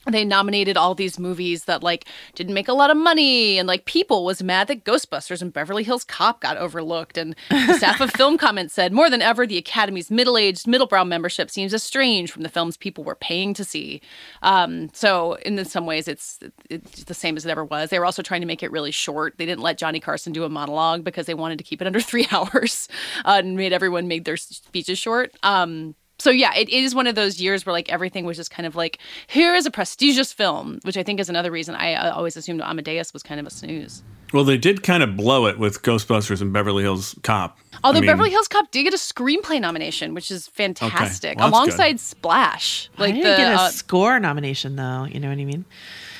they 0.05 0.23
nominated 0.23 0.77
all 0.77 0.95
these 0.95 1.19
movies 1.19 1.65
that 1.65 1.83
like 1.83 2.05
didn't 2.33 2.53
make 2.53 2.67
a 2.67 2.73
lot 2.73 2.89
of 2.89 2.97
money 2.97 3.57
and 3.57 3.67
like 3.67 3.85
people 3.85 4.23
was 4.23 4.41
mad 4.41 4.67
that 4.67 4.85
ghostbusters 4.85 5.41
and 5.41 5.51
beverly 5.51 5.83
hills 5.83 6.03
cop 6.03 6.41
got 6.41 6.57
overlooked 6.57 7.17
and 7.17 7.35
the 7.49 7.73
staff 7.77 7.99
of 7.99 8.09
film 8.15 8.37
comments 8.37 8.73
said 8.73 8.93
more 8.93 9.09
than 9.09 9.21
ever 9.21 9.45
the 9.45 9.57
academy's 9.57 10.09
middle-aged 10.09 10.65
middlebrow 10.65 11.05
membership 11.05 11.49
seems 11.49 11.73
estranged 11.73 12.31
from 12.31 12.43
the 12.43 12.49
films 12.49 12.77
people 12.77 13.03
were 13.03 13.15
paying 13.15 13.53
to 13.53 13.63
see. 13.63 14.01
Um, 14.41 14.89
so 14.93 15.33
in 15.45 15.63
some 15.65 15.85
ways 15.85 16.07
it's, 16.07 16.39
it's 16.69 17.03
the 17.03 17.13
same 17.13 17.35
as 17.35 17.45
it 17.45 17.49
ever 17.49 17.65
was. 17.65 17.89
They 17.89 17.99
were 17.99 18.05
also 18.05 18.21
trying 18.21 18.41
to 18.41 18.47
make 18.47 18.63
it 18.63 18.71
really 18.71 18.91
short. 18.91 19.35
They 19.37 19.45
didn't 19.45 19.61
let 19.61 19.77
johnny 19.77 19.99
carson 19.99 20.31
do 20.31 20.43
a 20.45 20.49
monologue 20.49 21.03
because 21.03 21.25
they 21.25 21.33
wanted 21.33 21.57
to 21.57 21.63
keep 21.63 21.81
it 21.81 21.87
under 21.87 21.99
three 22.09 22.27
hours 22.31 22.87
uh, 23.25 23.41
and 23.43 23.57
made 23.57 23.73
everyone 23.73 24.07
make 24.07 24.23
their 24.23 24.37
speeches 24.37 24.97
short. 24.97 25.35
Um, 25.43 25.95
so 26.19 26.29
yeah, 26.29 26.53
it 26.55 26.69
is 26.69 26.93
one 26.93 27.07
of 27.07 27.15
those 27.15 27.39
years 27.41 27.65
where 27.65 27.73
like 27.73 27.89
everything 27.91 28.25
was 28.25 28.37
just 28.37 28.51
kind 28.51 28.67
of 28.67 28.75
like 28.75 28.99
here 29.27 29.53
is 29.55 29.65
a 29.65 29.71
prestigious 29.71 30.31
film, 30.33 30.79
which 30.83 30.97
I 30.97 31.03
think 31.03 31.19
is 31.19 31.29
another 31.29 31.51
reason 31.51 31.75
I 31.75 31.95
uh, 31.95 32.13
always 32.13 32.37
assumed 32.37 32.61
Amadeus 32.61 33.13
was 33.13 33.23
kind 33.23 33.39
of 33.39 33.47
a 33.47 33.49
snooze. 33.49 34.03
Well, 34.33 34.43
they 34.43 34.57
did 34.57 34.83
kind 34.83 35.01
of 35.01 35.17
blow 35.17 35.47
it 35.47 35.57
with 35.57 35.81
Ghostbusters 35.81 36.41
and 36.41 36.53
Beverly 36.53 36.83
Hills 36.83 37.15
Cop. 37.23 37.57
Although 37.83 37.97
I 37.97 38.01
mean, 38.01 38.09
Beverly 38.09 38.29
Hills 38.29 38.47
Cop 38.47 38.69
did 38.71 38.83
get 38.83 38.93
a 38.93 38.97
screenplay 38.97 39.59
nomination, 39.59 40.13
which 40.13 40.29
is 40.29 40.47
fantastic, 40.47 41.39
Well, 41.39 41.47
that's 41.47 41.57
alongside 41.57 41.99
Splash. 41.99 42.89
Like 42.97 42.99
Like 42.99 43.09
I 43.09 43.13
didn't 43.13 43.31
the 43.31 43.37
get 43.37 43.53
a 43.53 43.61
uh, 43.61 43.69
score 43.69 44.19
nomination 44.19 44.75
though. 44.75 45.05
You 45.05 45.19
know 45.19 45.29
what 45.29 45.39
I 45.39 45.45
mean? 45.45 45.65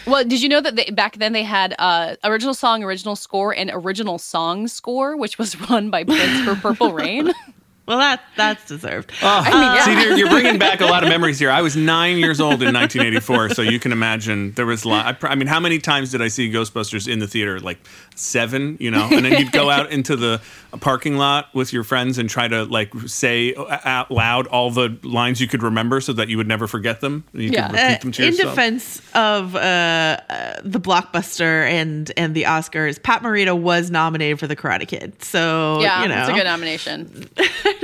well, 0.07 0.23
did 0.23 0.41
you 0.41 0.49
know 0.49 0.61
that 0.61 0.75
they, 0.75 0.85
back 0.85 1.17
then 1.17 1.33
they 1.33 1.43
had 1.43 1.75
uh, 1.77 2.15
original 2.23 2.53
song, 2.53 2.83
original 2.83 3.15
score, 3.15 3.53
and 3.53 3.69
original 3.73 4.17
song 4.17 4.67
score, 4.67 5.15
which 5.15 5.37
was 5.37 5.59
run 5.69 5.89
by 5.89 6.03
Prince 6.03 6.41
for 6.41 6.55
Purple 6.55 6.93
Rain. 6.93 7.31
Well, 7.89 7.97
that 7.97 8.21
that's 8.37 8.65
deserved. 8.67 9.11
Oh, 9.23 9.27
I 9.27 9.49
mean, 9.51 9.61
yeah. 9.61 9.83
see, 9.83 9.91
you're, 10.07 10.17
you're 10.19 10.29
bringing 10.29 10.59
back 10.67 10.79
a 10.79 10.85
lot 10.85 11.01
of 11.01 11.09
memories 11.09 11.39
here. 11.39 11.49
I 11.49 11.61
was 11.63 11.75
nine 11.75 12.17
years 12.17 12.39
old 12.39 12.61
in 12.61 12.71
1984, 12.71 13.49
so 13.55 13.63
you 13.63 13.79
can 13.79 13.91
imagine 13.91 14.51
there 14.51 14.67
was 14.67 14.83
a 14.85 14.89
lot. 14.89 15.07
I, 15.07 15.13
pr- 15.13 15.25
I 15.27 15.33
mean, 15.33 15.47
how 15.47 15.59
many 15.59 15.79
times 15.79 16.11
did 16.11 16.21
I 16.21 16.27
see 16.27 16.51
Ghostbusters 16.51 17.11
in 17.11 17.17
the 17.17 17.27
theater? 17.27 17.59
Like 17.59 17.79
seven, 18.15 18.77
you 18.79 18.91
know. 18.91 19.07
And 19.11 19.25
then 19.25 19.39
you'd 19.39 19.51
go 19.51 19.71
out 19.71 19.89
into 19.91 20.15
the 20.15 20.39
parking 20.81 21.17
lot 21.17 21.47
with 21.55 21.73
your 21.73 21.83
friends 21.83 22.19
and 22.19 22.29
try 22.29 22.47
to 22.47 22.63
like 22.65 22.93
say 23.07 23.55
out 23.55 24.11
loud 24.11 24.45
all 24.45 24.69
the 24.69 24.95
lines 25.03 25.41
you 25.41 25.47
could 25.47 25.63
remember, 25.63 25.99
so 25.99 26.13
that 26.13 26.29
you 26.29 26.37
would 26.37 26.47
never 26.47 26.67
forget 26.67 27.01
them. 27.01 27.23
You 27.33 27.49
yeah. 27.49 27.69
could 27.69 27.73
repeat 27.75 27.83
Uh, 27.83 27.97
them 28.03 28.11
to 28.11 28.21
in 28.23 28.27
yourself. 28.33 28.49
defense 28.55 29.01
of 29.15 29.55
uh, 29.55 29.59
uh, 29.59 30.61
the 30.63 30.79
blockbuster 30.79 31.67
and 31.67 32.11
and 32.17 32.35
the 32.35 32.43
Oscars, 32.43 33.01
Pat 33.01 33.23
Morita 33.23 33.59
was 33.59 33.89
nominated 33.89 34.39
for 34.39 34.45
the 34.45 34.55
Karate 34.55 34.87
Kid. 34.87 35.23
So 35.23 35.79
yeah, 35.81 36.03
you 36.03 36.09
know, 36.09 36.19
it's 36.19 36.29
a 36.29 36.33
good 36.33 36.43
nomination. 36.43 37.27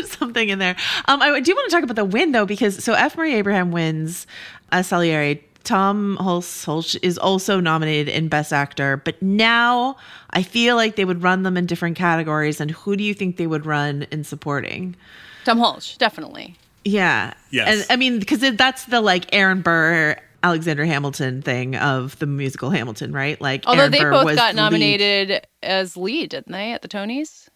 something 0.20 0.50
in 0.50 0.60
there. 0.60 0.76
Um, 1.06 1.22
I 1.22 1.40
do 1.40 1.54
want 1.56 1.70
to 1.70 1.76
talk 1.76 1.84
about 1.84 1.96
the 1.96 2.06
win 2.06 2.32
though, 2.32 2.46
because 2.46 2.84
so 2.84 2.94
F. 2.94 3.18
Murray 3.18 3.34
Abraham 3.36 3.72
wins 3.72 4.28
as 4.72 4.88
Salieri. 4.88 5.44
Tom 5.64 6.16
Hulce 6.22 6.64
Hulce 6.66 6.96
is 7.02 7.18
also 7.18 7.60
nominated 7.60 8.08
in 8.14 8.28
Best 8.28 8.54
Actor, 8.54 8.98
but 8.98 9.20
now 9.22 9.98
I 10.30 10.44
feel 10.44 10.76
like 10.76 10.96
they 10.96 11.06
would 11.06 11.24
run 11.24 11.42
them 11.42 11.58
in 11.58 11.66
different 11.66 11.98
categories. 11.98 12.62
And 12.62 12.70
who 12.70 12.96
do 12.96 13.04
you 13.04 13.16
think 13.16 13.38
they 13.38 13.48
would 13.48 13.66
run 13.66 14.06
in 14.12 14.24
supporting? 14.24 14.96
Tom 15.44 15.58
Hulce, 15.58 15.98
definitely. 15.98 16.56
Yeah. 16.84 17.34
Yes. 17.50 17.68
And 17.68 17.86
I 17.90 17.96
mean, 17.96 18.20
because 18.20 18.42
that's 18.56 18.86
the 18.86 19.02
like 19.02 19.26
Aaron 19.34 19.62
Burr, 19.62 20.16
Alexander 20.44 20.86
Hamilton 20.86 21.42
thing 21.42 21.76
of 21.76 22.18
the 22.20 22.28
musical 22.28 22.70
Hamilton, 22.70 23.12
right? 23.12 23.42
Like, 23.42 23.64
Although 23.66 23.82
Aaron 23.82 23.92
they 23.92 24.00
Burr 24.02 24.12
both 24.12 24.36
got 24.36 24.36
the 24.36 24.42
lead. 24.46 24.56
nominated 24.56 25.48
as 25.64 25.98
lead, 25.98 26.30
didn't 26.30 26.52
they, 26.52 26.74
at 26.74 26.84
the 26.84 26.88
Tonys? 26.88 27.50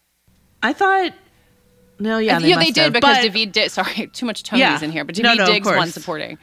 I 0.64 0.72
thought. 0.72 1.12
No, 2.00 2.18
yeah, 2.18 2.36
I- 2.36 2.40
they, 2.40 2.48
yeah, 2.48 2.58
they 2.58 2.70
did 2.70 2.82
have, 2.84 2.92
because 2.94 3.16
but- 3.18 3.22
David. 3.22 3.52
Di- 3.52 3.68
sorry, 3.68 4.06
too 4.12 4.26
much 4.26 4.42
Tonys 4.42 4.58
Yeah. 4.58 4.82
in 4.82 4.90
here, 4.90 5.04
but 5.04 5.16
No, 5.18 5.22
David 5.30 5.38
no, 5.38 5.44
of 5.44 5.50
Diggs 5.50 5.66
won 5.66 5.76
course. 5.76 5.92
supporting. 5.92 6.38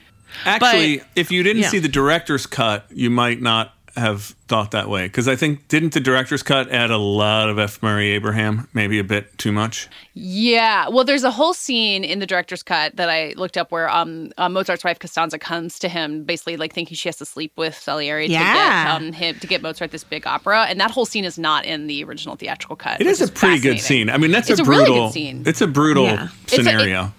Actually, 0.46 1.02
if 1.16 1.32
you 1.32 1.42
didn't 1.44 1.64
yeah. 1.64 1.70
see 1.70 1.80
the 1.80 1.88
director's 1.88 2.46
cut, 2.46 2.86
you 2.94 3.10
might 3.10 3.42
not 3.42 3.74
have 3.98 4.36
thought 4.48 4.72
that 4.72 4.90
way. 4.90 5.08
Because 5.08 5.28
I 5.28 5.36
think 5.36 5.68
didn't 5.68 5.94
the 5.94 6.00
director's 6.00 6.44
cut 6.44 6.72
add 6.72 6.92
a 6.92 6.98
lot 6.98 7.50
of 7.50 7.58
F. 7.60 7.82
Murray 7.84 8.12
Abraham? 8.12 8.68
Maybe 8.74 9.00
a 9.00 9.04
bit 9.04 9.38
too 9.38 9.52
much. 9.52 9.88
Yeah, 10.14 10.90
well, 10.90 11.04
there's 11.04 11.24
a 11.24 11.32
whole 11.32 11.54
scene 11.54 12.04
in 12.04 12.20
the 12.20 12.26
director's 12.26 12.64
cut 12.64 12.96
that 12.96 13.10
I 13.10 13.34
looked 13.38 13.58
up 13.58 13.72
where 13.72 13.90
um 13.90 14.32
uh, 14.38 14.50
Mozart's 14.50 14.84
wife 14.84 15.00
Constanze 15.00 15.40
comes 15.40 15.80
to 15.80 15.90
him, 15.90 16.24
basically 16.24 16.58
like 16.58 16.74
thinking 16.74 16.96
she 16.96 17.08
has 17.10 17.18
to 17.18 17.26
sleep 17.26 17.52
with 17.56 17.76
Salieri 17.76 18.28
to 18.28 18.34
Yeah. 18.34 18.86
get 18.86 18.96
um 18.96 19.12
him 19.14 19.40
to 19.40 19.48
get 19.48 19.62
Mozart 19.62 19.92
this 19.92 20.04
big 20.04 20.26
opera, 20.28 20.66
and 20.70 20.80
that 20.80 20.92
whole 20.92 21.06
scene 21.06 21.26
is 21.26 21.38
not 21.38 21.66
in 21.66 21.88
the 21.88 22.04
original 22.04 22.36
theatrical 22.36 22.76
cut. 22.76 23.02
It 23.02 23.08
is 23.08 23.20
which 23.20 23.24
is 23.26 23.30
a 23.30 23.34
pretty 23.34 23.60
good 23.60 23.80
scene. 23.80 24.10
I 24.10 24.18
mean, 24.18 24.32
that's 24.32 24.50
It's 24.50 24.60
a 24.60 24.64
a 24.64 24.66
really 24.66 24.86
brutal. 24.86 25.08
good 25.08 25.14
scene. 25.14 25.44
It's 25.46 25.62
a 25.62 25.68
brutal 25.68 26.04
Yeah. 26.06 26.28
It's 26.44 26.54
a- 26.54 26.56
it- 26.62 26.64
scenario. 26.66 27.14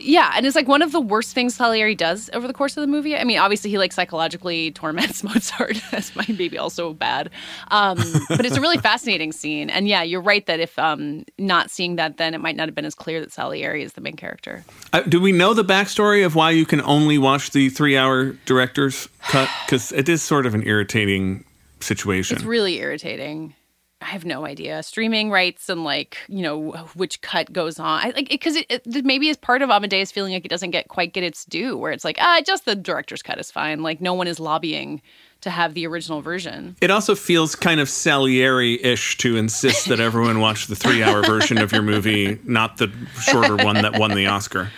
Yeah, 0.00 0.32
and 0.34 0.46
it's 0.46 0.56
like 0.56 0.68
one 0.68 0.82
of 0.82 0.92
the 0.92 1.00
worst 1.00 1.34
things 1.34 1.54
Salieri 1.54 1.94
does 1.94 2.30
over 2.32 2.46
the 2.46 2.52
course 2.52 2.76
of 2.76 2.80
the 2.80 2.86
movie. 2.86 3.16
I 3.16 3.24
mean, 3.24 3.38
obviously 3.38 3.70
he 3.70 3.78
like 3.78 3.92
psychologically 3.92 4.70
torments 4.72 5.22
Mozart. 5.24 5.80
That's 5.90 6.14
my 6.16 6.24
baby 6.24 6.58
also 6.58 6.92
bad, 6.92 7.30
um, 7.68 7.98
but 8.28 8.44
it's 8.44 8.56
a 8.56 8.60
really 8.60 8.78
fascinating 8.90 9.32
scene. 9.32 9.70
And 9.70 9.88
yeah, 9.88 10.02
you're 10.02 10.20
right 10.20 10.44
that 10.46 10.60
if 10.60 10.78
um, 10.78 11.24
not 11.38 11.70
seeing 11.70 11.96
that, 11.96 12.16
then 12.16 12.34
it 12.34 12.38
might 12.38 12.56
not 12.56 12.68
have 12.68 12.74
been 12.74 12.84
as 12.84 12.94
clear 12.94 13.20
that 13.20 13.32
Salieri 13.32 13.82
is 13.82 13.94
the 13.94 14.00
main 14.00 14.16
character. 14.16 14.64
Uh, 14.92 15.00
do 15.02 15.20
we 15.20 15.32
know 15.32 15.54
the 15.54 15.64
backstory 15.64 16.24
of 16.24 16.34
why 16.34 16.50
you 16.50 16.66
can 16.66 16.80
only 16.82 17.18
watch 17.18 17.50
the 17.50 17.68
three-hour 17.68 18.32
director's 18.46 19.08
cut? 19.28 19.48
Because 19.66 19.92
it 19.92 20.08
is 20.08 20.20
sort 20.20 20.46
of 20.46 20.54
an 20.54 20.64
irritating 20.64 21.44
situation. 21.78 22.36
It's 22.36 22.44
really 22.44 22.78
irritating. 22.78 23.54
I 24.02 24.06
have 24.06 24.24
no 24.24 24.46
idea. 24.46 24.82
Streaming 24.82 25.30
rights 25.30 25.68
and 25.68 25.84
like 25.84 26.16
you 26.28 26.42
know 26.42 26.72
which 26.94 27.20
cut 27.20 27.52
goes 27.52 27.78
on. 27.78 28.06
I 28.06 28.10
like 28.10 28.28
because 28.28 28.56
it, 28.56 28.66
it, 28.68 29.04
maybe 29.04 29.28
it's 29.28 29.38
part 29.38 29.62
of 29.62 29.70
Amadeus 29.70 30.10
feeling 30.10 30.32
like 30.32 30.44
it 30.44 30.48
doesn't 30.48 30.70
get 30.70 30.88
quite 30.88 31.12
get 31.12 31.22
its 31.22 31.44
due. 31.44 31.76
Where 31.76 31.92
it's 31.92 32.04
like 32.04 32.16
ah, 32.18 32.40
just 32.44 32.64
the 32.64 32.74
director's 32.74 33.22
cut 33.22 33.38
is 33.38 33.50
fine. 33.50 33.82
Like 33.82 34.00
no 34.00 34.14
one 34.14 34.26
is 34.26 34.40
lobbying 34.40 35.02
to 35.42 35.50
have 35.50 35.74
the 35.74 35.86
original 35.86 36.20
version. 36.20 36.76
It 36.80 36.90
also 36.90 37.14
feels 37.14 37.54
kind 37.54 37.80
of 37.80 37.88
Salieri-ish 37.88 39.16
to 39.18 39.36
insist 39.36 39.88
that 39.88 39.98
everyone 39.98 40.40
watch 40.40 40.66
the 40.66 40.76
three-hour 40.76 41.22
version 41.22 41.56
of 41.56 41.72
your 41.72 41.80
movie, 41.80 42.38
not 42.44 42.76
the 42.76 42.92
shorter 43.22 43.56
one 43.56 43.76
that 43.76 43.98
won 43.98 44.14
the 44.14 44.26
Oscar. 44.26 44.70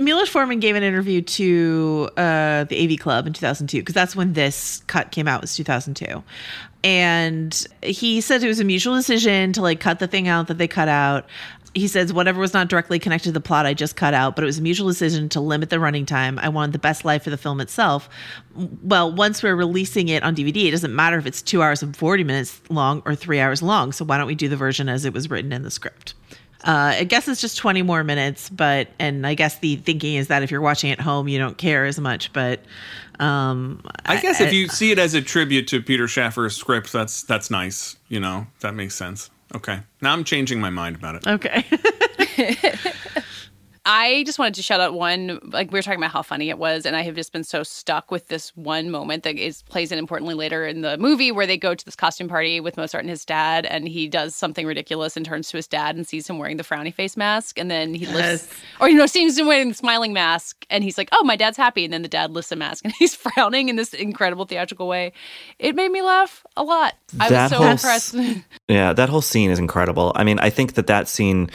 Milos 0.00 0.28
Forman 0.28 0.60
gave 0.60 0.76
an 0.76 0.82
interview 0.82 1.20
to 1.20 2.10
uh, 2.16 2.64
the 2.64 2.92
AV 2.92 2.98
Club 2.98 3.26
in 3.26 3.32
2002 3.32 3.78
because 3.78 3.94
that's 3.94 4.16
when 4.16 4.32
this 4.32 4.82
cut 4.86 5.12
came 5.12 5.28
out 5.28 5.40
was 5.42 5.54
2002, 5.54 6.22
and 6.82 7.66
he 7.82 8.20
says 8.20 8.42
it 8.42 8.48
was 8.48 8.60
a 8.60 8.64
mutual 8.64 8.94
decision 8.94 9.52
to 9.52 9.62
like 9.62 9.80
cut 9.80 9.98
the 9.98 10.06
thing 10.06 10.28
out 10.28 10.48
that 10.48 10.58
they 10.58 10.68
cut 10.68 10.88
out. 10.88 11.26
He 11.72 11.86
says 11.86 12.12
whatever 12.12 12.40
was 12.40 12.52
not 12.52 12.68
directly 12.68 12.98
connected 12.98 13.28
to 13.28 13.32
the 13.32 13.40
plot, 13.40 13.64
I 13.64 13.74
just 13.74 13.94
cut 13.94 14.12
out, 14.12 14.34
but 14.34 14.42
it 14.42 14.46
was 14.46 14.58
a 14.58 14.62
mutual 14.62 14.88
decision 14.88 15.28
to 15.30 15.40
limit 15.40 15.70
the 15.70 15.78
running 15.78 16.04
time. 16.04 16.38
I 16.38 16.48
wanted 16.48 16.72
the 16.72 16.80
best 16.80 17.04
life 17.04 17.22
for 17.22 17.30
the 17.30 17.36
film 17.36 17.60
itself. 17.60 18.08
Well, 18.82 19.12
once 19.14 19.42
we're 19.42 19.54
releasing 19.54 20.08
it 20.08 20.24
on 20.24 20.34
DVD, 20.34 20.66
it 20.66 20.72
doesn't 20.72 20.94
matter 20.94 21.16
if 21.18 21.26
it's 21.26 21.42
two 21.42 21.62
hours 21.62 21.82
and 21.82 21.96
40 21.96 22.24
minutes 22.24 22.60
long 22.70 23.02
or 23.04 23.14
three 23.14 23.38
hours 23.38 23.62
long. 23.62 23.92
So 23.92 24.04
why 24.04 24.18
don't 24.18 24.26
we 24.26 24.34
do 24.34 24.48
the 24.48 24.56
version 24.56 24.88
as 24.88 25.04
it 25.04 25.12
was 25.12 25.30
written 25.30 25.52
in 25.52 25.62
the 25.62 25.70
script? 25.70 26.14
Uh, 26.62 26.94
I 26.98 27.04
guess 27.04 27.26
it's 27.26 27.40
just 27.40 27.56
20 27.56 27.82
more 27.82 28.04
minutes, 28.04 28.50
but, 28.50 28.88
and 28.98 29.26
I 29.26 29.32
guess 29.34 29.58
the 29.60 29.76
thinking 29.76 30.16
is 30.16 30.28
that 30.28 30.42
if 30.42 30.50
you're 30.50 30.60
watching 30.60 30.90
at 30.90 31.00
home, 31.00 31.26
you 31.26 31.38
don't 31.38 31.56
care 31.56 31.86
as 31.86 31.98
much, 31.98 32.32
but, 32.34 32.60
um, 33.20 33.82
I 34.06 34.20
guess 34.20 34.40
if 34.40 34.52
you 34.52 34.68
see 34.68 34.90
it 34.90 34.98
as 34.98 35.14
a 35.14 35.20
tribute 35.20 35.68
to 35.68 35.82
Peter 35.82 36.08
Shaffer's 36.08 36.56
script, 36.56 36.92
that's 36.92 37.22
that's 37.22 37.50
nice. 37.50 37.96
You 38.08 38.20
know, 38.20 38.46
that 38.60 38.74
makes 38.74 38.94
sense. 38.94 39.30
Okay, 39.54 39.80
now 40.00 40.12
I'm 40.12 40.24
changing 40.24 40.60
my 40.60 40.70
mind 40.70 40.96
about 40.96 41.16
it. 41.16 41.26
Okay. 41.26 41.64
I 43.86 44.24
just 44.26 44.38
wanted 44.38 44.54
to 44.54 44.62
shout 44.62 44.80
out 44.80 44.92
one, 44.92 45.40
like 45.52 45.72
we 45.72 45.78
were 45.78 45.82
talking 45.82 45.98
about 46.00 46.10
how 46.10 46.20
funny 46.22 46.50
it 46.50 46.58
was, 46.58 46.84
and 46.84 46.94
I 46.94 47.02
have 47.02 47.14
just 47.14 47.32
been 47.32 47.44
so 47.44 47.62
stuck 47.62 48.10
with 48.10 48.28
this 48.28 48.54
one 48.56 48.90
moment 48.90 49.22
that 49.22 49.36
is 49.36 49.62
plays 49.62 49.90
in 49.90 49.98
importantly 49.98 50.34
later 50.34 50.66
in 50.66 50.82
the 50.82 50.98
movie 50.98 51.32
where 51.32 51.46
they 51.46 51.56
go 51.56 51.74
to 51.74 51.84
this 51.84 51.96
costume 51.96 52.28
party 52.28 52.60
with 52.60 52.76
Mozart 52.76 53.02
and 53.04 53.10
his 53.10 53.24
dad, 53.24 53.64
and 53.64 53.88
he 53.88 54.06
does 54.06 54.36
something 54.36 54.66
ridiculous 54.66 55.16
and 55.16 55.24
turns 55.24 55.48
to 55.50 55.56
his 55.56 55.66
dad 55.66 55.96
and 55.96 56.06
sees 56.06 56.28
him 56.28 56.38
wearing 56.38 56.58
the 56.58 56.62
frowny 56.62 56.92
face 56.92 57.16
mask, 57.16 57.58
and 57.58 57.70
then 57.70 57.94
he 57.94 58.04
lifts, 58.06 58.48
or 58.80 58.88
you 58.90 58.96
know, 58.96 59.06
sees 59.06 59.38
him 59.38 59.46
wearing 59.46 59.68
the 59.68 59.74
smiling 59.74 60.12
mask, 60.12 60.66
and 60.68 60.84
he's 60.84 60.98
like, 60.98 61.08
"Oh, 61.12 61.24
my 61.24 61.36
dad's 61.36 61.56
happy," 61.56 61.84
and 61.84 61.92
then 61.92 62.02
the 62.02 62.08
dad 62.08 62.32
lifts 62.32 62.52
a 62.52 62.56
mask 62.56 62.84
and 62.84 62.92
he's 62.98 63.14
frowning 63.14 63.70
in 63.70 63.76
this 63.76 63.94
incredible 63.94 64.44
theatrical 64.44 64.88
way. 64.88 65.12
It 65.58 65.74
made 65.74 65.90
me 65.90 66.02
laugh 66.02 66.44
a 66.56 66.62
lot. 66.62 66.96
I 67.18 67.28
That 67.30 67.50
was 67.50 67.58
so 67.58 67.66
impressed. 67.66 68.14
s- 68.14 68.42
Yeah, 68.68 68.92
that 68.92 69.08
whole 69.08 69.22
scene 69.22 69.50
is 69.50 69.58
incredible. 69.58 70.12
I 70.14 70.22
mean, 70.24 70.38
I 70.38 70.50
think 70.50 70.74
that 70.74 70.86
that 70.88 71.08
scene 71.08 71.50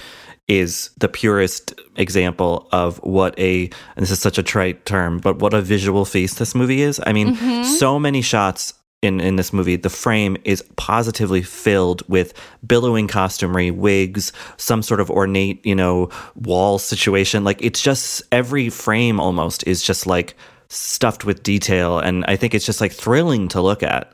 is 0.48 0.92
the 0.98 1.08
purest 1.10 1.74
example 1.96 2.68
of 2.72 2.98
what 3.00 3.38
a 3.40 3.64
and 3.96 4.04
this 4.04 4.12
is 4.12 4.20
such 4.20 4.38
a 4.38 4.44
trite 4.44 4.86
term, 4.86 5.18
but 5.20 5.40
what 5.40 5.54
a 5.54 5.62
visual 5.62 6.06
feast 6.06 6.38
this 6.40 6.54
movie 6.54 6.82
is. 6.82 7.02
I 7.06 7.14
mean, 7.14 7.36
Mhm. 7.36 7.66
so 7.66 7.98
many 8.00 8.22
shots 8.22 8.74
in 9.02 9.20
in 9.20 9.36
this 9.36 9.52
movie, 9.52 9.76
the 9.76 9.90
frame 9.90 10.38
is 10.44 10.64
positively 10.78 11.42
filled 11.42 12.04
with 12.08 12.34
billowing 12.66 13.08
costumery, 13.08 13.72
wigs, 13.72 14.32
some 14.58 14.82
sort 14.84 15.00
of 15.00 15.10
ornate, 15.10 15.66
you 15.66 15.76
know, 15.76 16.10
wall 16.36 16.78
situation. 16.80 17.44
Like 17.44 17.60
it's 17.62 17.82
just 17.82 18.22
every 18.32 18.70
frame 18.70 19.20
almost 19.20 19.66
is 19.68 19.82
just 19.82 20.06
like 20.08 20.36
stuffed 20.70 21.26
with 21.26 21.44
detail 21.44 22.00
and 22.00 22.26
I 22.28 22.36
think 22.36 22.54
it's 22.56 22.66
just 22.66 22.82
like 22.82 22.92
thrilling 22.92 23.48
to 23.50 23.62
look 23.62 23.84
at 23.84 24.14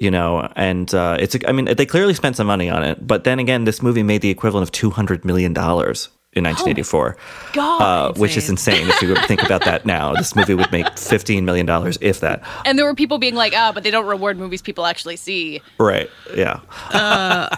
you 0.00 0.10
know 0.10 0.50
and 0.56 0.94
uh, 0.94 1.16
it's 1.18 1.36
i 1.46 1.52
mean 1.52 1.64
they 1.64 1.86
clearly 1.86 2.14
spent 2.14 2.36
some 2.36 2.46
money 2.46 2.70
on 2.70 2.82
it 2.82 3.06
but 3.06 3.24
then 3.24 3.38
again 3.38 3.64
this 3.64 3.82
movie 3.82 4.02
made 4.02 4.22
the 4.22 4.30
equivalent 4.30 4.62
of 4.62 4.72
200 4.72 5.24
million 5.24 5.52
dollars 5.52 6.08
in 6.34 6.44
1984 6.44 7.16
God, 7.54 7.80
uh, 7.80 8.12
which 8.18 8.36
is 8.36 8.48
insane 8.50 8.88
if 8.88 9.00
you 9.02 9.14
think 9.26 9.42
about 9.42 9.64
that 9.64 9.86
now. 9.86 10.12
This 10.18 10.36
movie 10.36 10.54
would 10.54 10.70
make 10.70 10.98
15 10.98 11.44
million 11.44 11.64
dollars 11.64 11.96
if 12.00 12.20
that. 12.20 12.42
And 12.64 12.78
there 12.78 12.84
were 12.84 12.94
people 12.94 13.18
being 13.18 13.34
like, 13.34 13.54
"Ah, 13.56 13.72
but 13.72 13.82
they 13.82 13.90
don't 13.90 14.06
reward 14.06 14.36
movies 14.38 14.60
people 14.60 14.84
actually 14.84 15.16
see." 15.16 15.62
right 15.78 16.10
yeah. 16.36 16.60
Uh, 16.92 17.56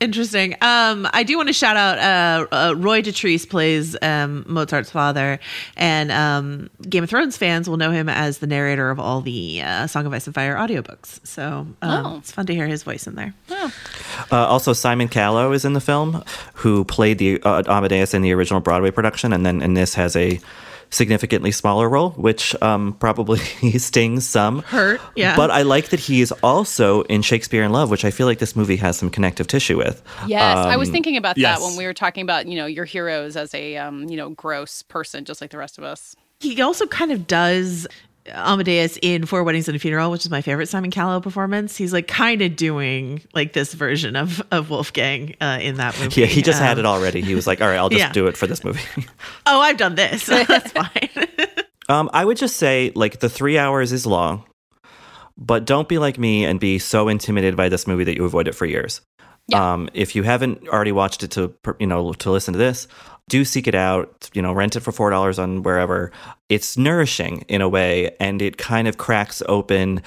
interesting. 0.00 0.54
Um, 0.60 1.08
I 1.12 1.22
do 1.22 1.36
want 1.36 1.48
to 1.48 1.52
shout 1.52 1.76
out 1.76 1.98
uh, 1.98 2.46
uh, 2.54 2.74
Roy 2.76 3.02
Dotrice 3.02 3.48
plays 3.48 3.96
um, 4.02 4.44
Mozart's 4.46 4.90
father, 4.90 5.38
and 5.76 6.12
um, 6.12 6.70
Game 6.88 7.02
of 7.04 7.10
Thrones 7.10 7.36
fans 7.36 7.68
will 7.68 7.76
know 7.76 7.90
him 7.90 8.08
as 8.08 8.38
the 8.38 8.46
narrator 8.46 8.90
of 8.90 9.00
all 9.00 9.20
the 9.20 9.62
uh, 9.62 9.86
Song 9.86 10.06
of 10.06 10.12
Ice 10.12 10.26
and 10.26 10.34
Fire 10.34 10.54
audiobooks. 10.54 11.24
So 11.26 11.66
um, 11.82 12.06
Oh. 12.06 12.16
it's 12.18 12.32
fun 12.32 12.46
to 12.46 12.54
hear 12.54 12.66
his 12.66 12.82
voice 12.82 13.06
in 13.06 13.14
there. 13.14 13.34
uh, 13.50 13.66
also 14.32 14.72
simon 14.72 15.08
callow 15.08 15.52
is 15.52 15.64
in 15.64 15.72
the 15.72 15.80
film 15.80 16.22
who 16.54 16.84
played 16.84 17.18
the 17.18 17.40
uh, 17.42 17.62
amadeus 17.66 18.14
in 18.14 18.22
the 18.22 18.32
original 18.32 18.60
broadway 18.60 18.90
production 18.90 19.32
and 19.32 19.44
then 19.46 19.62
in 19.62 19.74
this 19.74 19.94
has 19.94 20.14
a 20.16 20.38
significantly 20.90 21.50
smaller 21.50 21.88
role, 21.88 22.10
which 22.10 22.54
um, 22.62 22.94
probably 22.94 23.38
stings 23.78 24.26
some. 24.26 24.62
Hurt, 24.62 25.00
yeah. 25.14 25.36
But 25.36 25.50
I 25.50 25.62
like 25.62 25.88
that 25.90 26.00
he 26.00 26.20
is 26.20 26.32
also 26.42 27.02
in 27.02 27.22
Shakespeare 27.22 27.62
in 27.62 27.72
Love, 27.72 27.90
which 27.90 28.04
I 28.04 28.10
feel 28.10 28.26
like 28.26 28.38
this 28.38 28.56
movie 28.56 28.76
has 28.76 28.96
some 28.98 29.10
connective 29.10 29.46
tissue 29.46 29.76
with. 29.76 30.02
Yes, 30.26 30.56
I 30.56 30.76
was 30.76 30.88
Um, 30.88 30.92
thinking 30.92 31.16
about 31.16 31.36
yes. 31.38 31.58
that 31.58 31.64
when 31.66 31.76
we 31.76 31.84
were 31.86 31.94
talking 31.94 32.22
about 32.22 32.46
you 32.46 32.56
know 32.56 32.66
your 32.66 32.84
heroes 32.84 33.36
as 33.36 33.52
a 33.54 33.76
um, 33.76 34.08
you 34.08 34.16
know 34.16 34.30
gross 34.30 34.82
person, 34.82 35.24
just 35.24 35.40
like 35.40 35.50
the 35.50 35.58
rest 35.58 35.78
of 35.78 35.84
us. 35.84 36.14
He 36.40 36.60
also 36.60 36.86
kind 36.86 37.12
of 37.12 37.26
does 37.26 37.86
Amadeus 38.32 38.98
in 39.02 39.26
Four 39.26 39.44
Weddings 39.44 39.68
and 39.68 39.76
a 39.76 39.78
Funeral, 39.78 40.10
which 40.10 40.24
is 40.24 40.30
my 40.30 40.40
favorite 40.42 40.68
Simon 40.68 40.90
Callow 40.90 41.20
performance. 41.20 41.76
He's 41.76 41.92
like 41.92 42.06
kind 42.08 42.42
of 42.42 42.56
doing 42.56 43.22
like 43.34 43.52
this 43.52 43.72
version 43.74 44.16
of 44.16 44.42
of 44.50 44.70
Wolfgang 44.70 45.34
uh, 45.40 45.58
in 45.60 45.76
that 45.76 45.98
movie. 46.00 46.20
Yeah, 46.20 46.26
he 46.26 46.42
just 46.42 46.58
had 46.60 46.72
Um, 46.78 46.80
it 46.80 46.86
already. 46.86 47.20
He 47.22 47.34
was 47.34 47.46
like, 47.46 47.60
all 47.60 47.68
right, 47.68 47.76
I'll 47.78 47.88
just 47.88 48.00
Yeah. 48.00 48.12
do 48.12 48.26
it 48.26 48.36
for 48.36 48.46
this 48.46 48.64
movie. 48.64 48.80
Oh, 49.46 49.60
I've 49.60 49.76
done 49.76 49.94
this. 49.94 50.26
That's 50.26 50.72
fine. 50.72 51.10
Um, 51.88 52.10
I 52.12 52.24
would 52.24 52.36
just 52.36 52.56
say 52.56 52.90
like 52.96 53.20
the 53.20 53.28
three 53.28 53.56
hours 53.58 53.92
is 53.92 54.06
long, 54.06 54.42
but 55.38 55.64
don't 55.64 55.88
be 55.88 55.98
like 55.98 56.18
me 56.18 56.44
and 56.44 56.58
be 56.58 56.80
so 56.80 57.06
intimidated 57.08 57.56
by 57.56 57.68
this 57.68 57.86
movie 57.86 58.02
that 58.02 58.16
you 58.16 58.24
avoid 58.24 58.48
it 58.48 58.56
for 58.56 58.66
years. 58.66 59.02
Um, 59.52 59.88
if 59.94 60.16
you 60.16 60.22
haven't 60.24 60.68
already 60.68 60.92
watched 60.92 61.22
it 61.22 61.30
to 61.32 61.54
you 61.78 61.86
know 61.86 62.12
to 62.14 62.30
listen 62.30 62.52
to 62.52 62.58
this, 62.58 62.88
do 63.28 63.44
seek 63.44 63.66
it 63.66 63.74
out. 63.74 64.30
You 64.34 64.42
know, 64.42 64.52
rent 64.52 64.76
it 64.76 64.80
for 64.80 64.92
four 64.92 65.10
dollars 65.10 65.38
on 65.38 65.62
wherever. 65.62 66.12
It's 66.48 66.76
nourishing 66.76 67.44
in 67.48 67.60
a 67.60 67.68
way, 67.68 68.14
and 68.18 68.42
it 68.42 68.56
kind 68.56 68.88
of 68.88 68.98
cracks 68.98 69.42
open, 69.48 70.02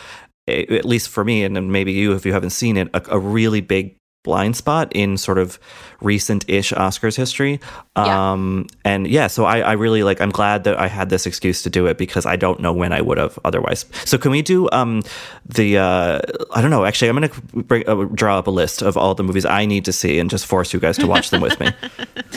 at 0.47 0.85
least 0.85 1.09
for 1.09 1.23
me, 1.23 1.43
and 1.43 1.71
maybe 1.71 1.93
you 1.93 2.13
if 2.13 2.25
you 2.25 2.33
haven't 2.33 2.51
seen 2.51 2.77
it, 2.77 2.89
a, 2.93 3.01
a 3.09 3.19
really 3.19 3.61
big 3.61 3.95
blind 4.23 4.55
spot 4.55 4.91
in 4.93 5.17
sort 5.17 5.37
of 5.37 5.59
recent-ish 6.01 6.71
Oscars 6.73 7.15
history. 7.15 7.59
Yeah. 7.97 8.31
Um, 8.31 8.67
and 8.85 9.07
yeah, 9.07 9.27
so 9.27 9.45
I, 9.45 9.59
I 9.59 9.71
really 9.73 10.03
like. 10.03 10.21
I'm 10.21 10.29
glad 10.29 10.63
that 10.63 10.79
I 10.79 10.87
had 10.87 11.09
this 11.09 11.25
excuse 11.25 11.61
to 11.63 11.69
do 11.69 11.85
it 11.87 11.97
because 11.97 12.25
I 12.25 12.35
don't 12.35 12.59
know 12.61 12.71
when 12.71 12.93
I 12.93 13.01
would 13.01 13.17
have 13.17 13.37
otherwise. 13.43 13.85
So 14.05 14.17
can 14.17 14.31
we 14.31 14.41
do 14.41 14.69
um 14.71 15.01
the 15.45 15.77
uh 15.77 16.19
I 16.53 16.61
don't 16.61 16.71
know. 16.71 16.85
Actually, 16.85 17.09
I'm 17.09 17.15
gonna 17.15 17.29
bring, 17.63 17.83
uh, 17.87 17.95
draw 18.13 18.39
up 18.39 18.47
a 18.47 18.51
list 18.51 18.81
of 18.81 18.95
all 18.97 19.13
the 19.15 19.23
movies 19.23 19.45
I 19.45 19.65
need 19.65 19.83
to 19.85 19.93
see 19.93 20.19
and 20.19 20.29
just 20.29 20.45
force 20.45 20.73
you 20.73 20.79
guys 20.79 20.97
to 20.97 21.07
watch 21.07 21.29
them 21.29 21.41
with 21.41 21.59
me. 21.59 21.71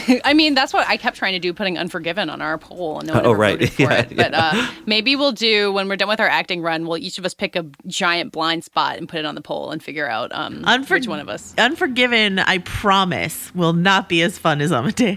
I 0.24 0.35
mean, 0.35 0.55
that's 0.55 0.72
what 0.72 0.87
I 0.89 0.97
kept 0.97 1.16
trying 1.16 1.35
to 1.35 1.39
do, 1.39 1.53
putting 1.53 1.78
Unforgiven 1.78 2.28
on 2.30 2.41
our 2.43 2.59
poll, 2.59 2.99
and 2.99 3.09
no 3.09 3.14
one 3.14 3.26
Oh, 3.26 3.30
ever 3.30 3.39
right. 3.39 3.59
voted 3.59 3.72
for 3.74 3.83
Yeah, 3.83 3.93
it. 4.01 4.16
But 4.16 4.35
uh, 4.35 4.68
maybe 4.87 5.14
we'll 5.16 5.33
do 5.33 5.72
when 5.72 5.89
we're 5.89 5.97
done 5.97 6.09
with 6.09 6.20
our 6.20 6.28
acting 6.28 6.62
run. 6.62 6.87
We'll 6.87 6.99
each 6.99 7.18
of 7.18 7.24
us 7.24 7.35
pick 7.35 7.55
a 7.57 7.64
giant 7.87 8.33
blind 8.33 8.64
spot 8.64 8.99
and 8.99 9.09
put 9.09 9.18
it 9.20 9.26
on 9.26 9.35
the 9.37 9.41
poll 9.43 9.70
and 9.70 9.83
figure 9.83 10.09
out 10.09 10.33
um, 10.35 10.62
Unfor- 10.62 10.91
which 10.91 11.07
one 11.09 11.20
of 11.20 11.28
us. 11.28 11.55
Unforgiven, 11.73 12.39
I 12.39 12.59
promise, 12.59 13.51
will 13.55 13.73
not 13.73 14.07
be 14.07 14.20
as 14.20 14.37
fun 14.37 14.61
as 14.61 14.70
Amadeus. 14.73 15.16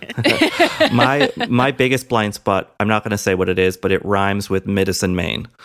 my 0.93 1.29
my 1.49 1.71
biggest 1.71 2.07
blind 2.07 2.33
spot. 2.33 2.73
I'm 2.79 2.87
not 2.87 3.03
gonna 3.03 3.17
say 3.17 3.35
what 3.35 3.49
it 3.49 3.59
is, 3.59 3.75
but 3.75 3.91
it 3.91 4.03
rhymes 4.05 4.49
with 4.49 4.65
Medicine 4.65 5.15
Maine. 5.17 5.47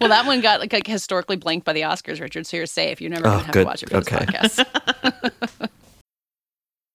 Well, 0.00 0.08
that 0.08 0.24
one 0.24 0.40
got 0.40 0.60
like, 0.60 0.72
like 0.72 0.86
historically 0.86 1.36
blanked 1.36 1.66
by 1.66 1.74
the 1.74 1.82
Oscars, 1.82 2.18
Richard. 2.18 2.46
So 2.46 2.56
you're 2.56 2.64
safe. 2.64 2.98
You're 3.02 3.10
never 3.10 3.26
Oh, 3.26 3.30
going 3.32 3.40
to 3.40 3.44
have 3.44 3.52
good. 3.52 3.60
to 3.60 3.66
watch 3.66 3.82
it 3.82 3.90
for 3.90 3.96
Okay. 3.98 4.24
this 4.40 4.56
podcast. 4.56 5.68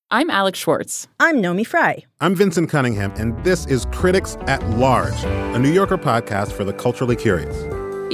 I'm 0.10 0.32
Alex 0.32 0.58
Schwartz. 0.58 1.08
I'm 1.20 1.42
Naomi 1.42 1.64
Fry. 1.64 2.04
I'm 2.22 2.34
Vinson 2.34 2.66
Cunningham, 2.66 3.12
and 3.18 3.42
this 3.44 3.68
is 3.68 3.86
Critics 3.92 4.36
at 4.48 4.68
Large, 4.72 5.24
a 5.26 5.60
New 5.60 5.72
Yorker 5.72 6.00
podcast 6.00 6.54
for 6.54 6.64
the 6.64 6.74
culturally 6.74 7.16
curious. 7.16 7.56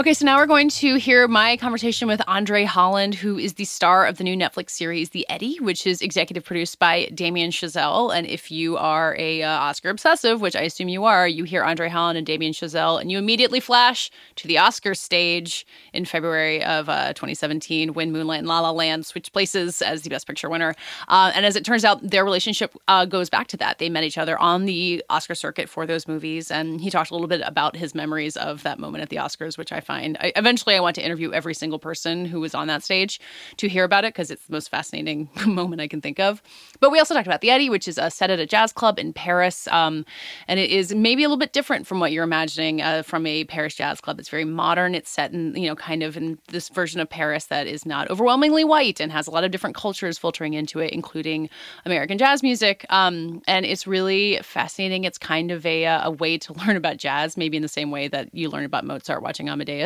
Okay, 0.00 0.14
so 0.14 0.24
now 0.24 0.38
we're 0.38 0.46
going 0.46 0.70
to 0.70 0.94
hear 0.94 1.28
my 1.28 1.58
conversation 1.58 2.08
with 2.08 2.22
Andre 2.26 2.64
Holland, 2.64 3.14
who 3.14 3.36
is 3.36 3.52
the 3.52 3.66
star 3.66 4.06
of 4.06 4.16
the 4.16 4.24
new 4.24 4.34
Netflix 4.34 4.70
series 4.70 5.10
The 5.10 5.26
Eddy, 5.28 5.58
which 5.60 5.86
is 5.86 6.00
executive 6.00 6.42
produced 6.42 6.78
by 6.78 7.10
Damien 7.12 7.50
Chazelle. 7.50 8.10
And 8.16 8.26
if 8.26 8.50
you 8.50 8.78
are 8.78 9.14
a 9.18 9.42
uh, 9.42 9.50
Oscar 9.50 9.90
obsessive, 9.90 10.40
which 10.40 10.56
I 10.56 10.62
assume 10.62 10.88
you 10.88 11.04
are, 11.04 11.28
you 11.28 11.44
hear 11.44 11.62
Andre 11.62 11.90
Holland 11.90 12.16
and 12.16 12.26
Damien 12.26 12.54
Chazelle, 12.54 12.98
and 12.98 13.12
you 13.12 13.18
immediately 13.18 13.60
flash 13.60 14.10
to 14.36 14.48
the 14.48 14.56
Oscar 14.56 14.94
stage 14.94 15.66
in 15.92 16.06
February 16.06 16.64
of 16.64 16.88
uh, 16.88 17.12
2017 17.12 17.92
when 17.92 18.10
Moonlight 18.10 18.38
and 18.38 18.48
La 18.48 18.60
La 18.60 18.70
Land 18.70 19.04
switched 19.04 19.34
places 19.34 19.82
as 19.82 20.00
the 20.00 20.08
Best 20.08 20.26
Picture 20.26 20.48
winner. 20.48 20.74
Uh, 21.08 21.30
and 21.34 21.44
as 21.44 21.56
it 21.56 21.64
turns 21.66 21.84
out, 21.84 22.00
their 22.02 22.24
relationship 22.24 22.74
uh, 22.88 23.04
goes 23.04 23.28
back 23.28 23.48
to 23.48 23.58
that. 23.58 23.78
They 23.78 23.90
met 23.90 24.04
each 24.04 24.16
other 24.16 24.38
on 24.38 24.64
the 24.64 25.04
Oscar 25.10 25.34
circuit 25.34 25.68
for 25.68 25.84
those 25.84 26.08
movies, 26.08 26.50
and 26.50 26.80
he 26.80 26.88
talked 26.88 27.10
a 27.10 27.14
little 27.14 27.28
bit 27.28 27.42
about 27.44 27.76
his 27.76 27.94
memories 27.94 28.38
of 28.38 28.62
that 28.62 28.78
moment 28.78 29.02
at 29.02 29.10
the 29.10 29.16
Oscars, 29.16 29.58
which 29.58 29.72
I 29.72 29.80
find. 29.90 30.16
I, 30.20 30.32
eventually, 30.36 30.76
I 30.76 30.80
want 30.80 30.94
to 30.96 31.04
interview 31.04 31.32
every 31.32 31.54
single 31.54 31.80
person 31.80 32.24
who 32.24 32.40
was 32.40 32.54
on 32.54 32.68
that 32.68 32.84
stage 32.84 33.20
to 33.56 33.68
hear 33.68 33.82
about 33.82 34.04
it 34.04 34.14
because 34.14 34.30
it's 34.30 34.46
the 34.46 34.52
most 34.52 34.68
fascinating 34.68 35.28
moment 35.46 35.80
I 35.80 35.88
can 35.88 36.00
think 36.00 36.20
of. 36.20 36.42
But 36.78 36.90
we 36.92 36.98
also 37.00 37.12
talked 37.12 37.26
about 37.26 37.40
the 37.40 37.50
Eddy, 37.50 37.68
which 37.68 37.88
is 37.88 37.98
a 37.98 38.08
set 38.10 38.30
at 38.30 38.38
a 38.38 38.46
jazz 38.46 38.72
club 38.72 38.98
in 39.00 39.12
Paris, 39.12 39.66
um, 39.68 40.04
and 40.46 40.60
it 40.60 40.70
is 40.70 40.94
maybe 40.94 41.24
a 41.24 41.28
little 41.28 41.38
bit 41.38 41.52
different 41.52 41.88
from 41.88 41.98
what 41.98 42.12
you're 42.12 42.24
imagining 42.24 42.82
uh, 42.82 43.02
from 43.02 43.26
a 43.26 43.44
Paris 43.44 43.74
jazz 43.74 44.00
club. 44.00 44.20
It's 44.20 44.28
very 44.28 44.44
modern. 44.44 44.94
It's 44.94 45.10
set 45.10 45.32
in 45.32 45.56
you 45.56 45.68
know 45.68 45.74
kind 45.74 46.04
of 46.04 46.16
in 46.16 46.38
this 46.48 46.68
version 46.68 47.00
of 47.00 47.10
Paris 47.10 47.46
that 47.46 47.66
is 47.66 47.84
not 47.84 48.08
overwhelmingly 48.10 48.62
white 48.64 49.00
and 49.00 49.10
has 49.10 49.26
a 49.26 49.32
lot 49.32 49.42
of 49.42 49.50
different 49.50 49.74
cultures 49.74 50.18
filtering 50.18 50.54
into 50.54 50.78
it, 50.78 50.92
including 50.92 51.50
American 51.84 52.16
jazz 52.16 52.44
music. 52.44 52.86
Um, 52.90 53.42
and 53.48 53.66
it's 53.66 53.88
really 53.88 54.38
fascinating. 54.42 55.02
It's 55.02 55.18
kind 55.18 55.50
of 55.50 55.66
a, 55.66 55.86
uh, 55.86 56.08
a 56.08 56.10
way 56.12 56.38
to 56.38 56.52
learn 56.60 56.76
about 56.76 56.96
jazz, 56.96 57.36
maybe 57.36 57.56
in 57.56 57.62
the 57.62 57.68
same 57.68 57.90
way 57.90 58.06
that 58.08 58.32
you 58.32 58.48
learn 58.48 58.64
about 58.64 58.84
Mozart 58.84 59.22
watching 59.22 59.48
Amadeus. 59.48 59.79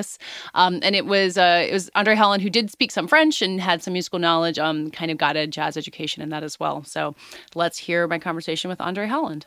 Um, 0.54 0.80
and 0.82 0.94
it 0.94 1.06
was 1.06 1.38
uh, 1.38 1.66
it 1.68 1.72
was 1.72 1.90
Andre 1.94 2.14
Holland 2.14 2.42
who 2.42 2.50
did 2.50 2.70
speak 2.70 2.90
some 2.90 3.08
French 3.08 3.42
and 3.42 3.60
had 3.60 3.82
some 3.82 3.92
musical 3.92 4.18
knowledge. 4.18 4.58
Um, 4.58 4.90
kind 4.90 5.10
of 5.10 5.18
got 5.18 5.36
a 5.36 5.46
jazz 5.46 5.76
education 5.76 6.22
in 6.22 6.28
that 6.30 6.42
as 6.42 6.58
well. 6.58 6.84
So 6.84 7.14
let's 7.54 7.78
hear 7.78 8.06
my 8.06 8.18
conversation 8.18 8.68
with 8.68 8.80
Andre 8.80 9.06
Holland. 9.06 9.46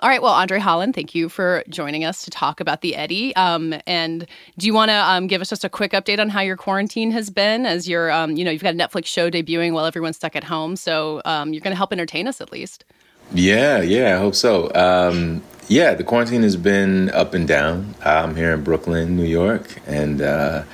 All 0.00 0.08
right. 0.08 0.22
Well, 0.22 0.32
Andre 0.32 0.60
Holland, 0.60 0.94
thank 0.94 1.12
you 1.12 1.28
for 1.28 1.64
joining 1.68 2.04
us 2.04 2.24
to 2.24 2.30
talk 2.30 2.60
about 2.60 2.82
the 2.82 2.94
Eddy. 2.94 3.34
Um, 3.34 3.74
and 3.84 4.28
do 4.56 4.66
you 4.66 4.72
want 4.72 4.90
to 4.90 4.94
um, 4.94 5.26
give 5.26 5.40
us 5.40 5.50
just 5.50 5.64
a 5.64 5.68
quick 5.68 5.90
update 5.90 6.20
on 6.20 6.28
how 6.28 6.40
your 6.40 6.56
quarantine 6.56 7.10
has 7.10 7.30
been? 7.30 7.66
As 7.66 7.88
you're, 7.88 8.08
um, 8.12 8.36
you 8.36 8.44
know, 8.44 8.52
you've 8.52 8.62
got 8.62 8.74
a 8.74 8.78
Netflix 8.78 9.06
show 9.06 9.28
debuting 9.28 9.72
while 9.72 9.84
everyone's 9.84 10.14
stuck 10.14 10.36
at 10.36 10.44
home, 10.44 10.76
so 10.76 11.20
um, 11.24 11.52
you're 11.52 11.60
going 11.60 11.72
to 11.72 11.76
help 11.76 11.92
entertain 11.92 12.28
us 12.28 12.40
at 12.40 12.52
least. 12.52 12.84
Yeah, 13.32 13.82
yeah, 13.82 14.16
I 14.16 14.18
hope 14.18 14.34
so. 14.34 14.72
Um, 14.74 15.42
yeah, 15.68 15.94
the 15.94 16.04
quarantine 16.04 16.42
has 16.42 16.56
been 16.56 17.10
up 17.10 17.34
and 17.34 17.46
down. 17.46 17.94
I'm 18.02 18.36
here 18.36 18.54
in 18.54 18.64
Brooklyn, 18.64 19.16
New 19.16 19.24
York, 19.24 19.80
and 19.86 20.22
uh, 20.22 20.64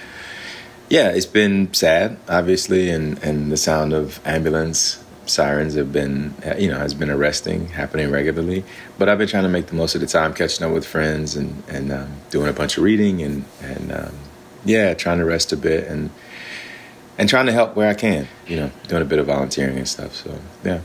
yeah, 0.88 1.09
it's 1.09 1.26
been 1.26 1.74
sad, 1.74 2.16
obviously, 2.28 2.90
and 2.90 3.18
and 3.24 3.50
the 3.50 3.57
sound 3.57 3.92
of 3.92 4.24
ambulance 4.24 5.02
sirens 5.26 5.74
have 5.74 5.92
been, 5.92 6.34
you 6.59 6.68
know, 6.68 6.78
has 6.78 6.94
been 6.94 7.11
arresting, 7.11 7.68
happening 7.68 8.11
regularly. 8.11 8.62
But 8.98 9.09
I've 9.09 9.18
been 9.18 9.28
trying 9.28 9.44
to 9.44 9.48
make 9.48 9.66
the 9.66 9.74
most 9.74 9.96
of 9.96 10.00
the 10.00 10.07
time, 10.07 10.32
catching 10.32 10.64
up 10.64 10.72
with 10.72 10.86
friends 10.86 11.34
and 11.34 11.62
and 11.68 11.90
um, 11.90 12.12
doing 12.30 12.48
a 12.48 12.52
bunch 12.52 12.76
of 12.76 12.84
reading 12.84 13.20
and 13.20 13.44
and 13.62 13.90
um, 13.90 14.14
yeah, 14.64 14.94
trying 14.94 15.18
to 15.18 15.24
rest 15.24 15.52
a 15.52 15.57
bit 15.57 15.88
and 15.88 16.11
and 17.18 17.28
trying 17.28 17.46
to 17.46 17.52
help 17.52 17.74
where 17.74 17.88
I 17.88 17.94
can. 17.94 18.28
You 18.46 18.57
know, 18.57 18.70
doing 18.86 19.02
a 19.02 19.07
bit 19.07 19.18
of 19.18 19.26
volunteering 19.26 19.76
and 19.76 19.88
stuff. 19.88 20.14
So 20.14 20.38
yeah. 20.64 20.80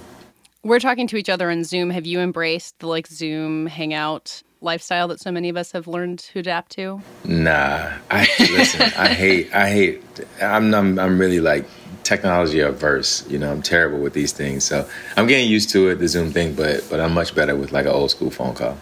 We're 0.64 0.80
talking 0.80 1.07
to 1.07 1.18
each 1.18 1.30
other 1.30 1.49
on 1.49 1.64
Zoom. 1.64 1.89
Have 1.89 2.05
you 2.05 2.20
embraced 2.20 2.80
the 2.80 2.88
like 2.88 3.07
Zoom 3.07 3.66
hangout 3.66 4.43
lifestyle 4.60 5.07
that 5.07 5.22
so 5.22 5.32
many 5.32 5.47
of 5.47 5.55
us 5.55 5.72
have 5.72 5.88
learned 5.88 6.20
to 6.20 6.39
adapt 6.39 6.74
to? 6.74 7.01
Nah, 7.24 7.93
I 8.12 8.28
listen. 8.39 8.82
I 8.97 9.07
hate. 9.14 9.53
I 9.53 9.70
hate. 9.70 10.03
I'm. 10.41 10.74
I'm. 10.74 10.99
I'm 10.99 11.18
really 11.18 11.39
like 11.39 11.66
technology 12.03 12.60
averse. 12.60 13.26
You 13.30 13.39
know, 13.39 13.49
I'm 13.49 13.62
terrible 13.62 13.99
with 13.99 14.14
these 14.14 14.34
things. 14.34 14.66
So 14.66 14.88
I'm 15.16 15.28
getting 15.28 15.49
used 15.49 15.70
to 15.70 15.88
it, 15.89 15.95
the 15.95 16.10
Zoom 16.10 16.32
thing. 16.34 16.55
But 16.55 16.86
but 16.89 16.99
I'm 16.99 17.14
much 17.14 17.34
better 17.34 17.55
with 17.55 17.72
like 17.72 17.86
an 17.86 17.93
old 17.93 18.12
school 18.12 18.30
phone 18.30 18.53
call. 18.53 18.78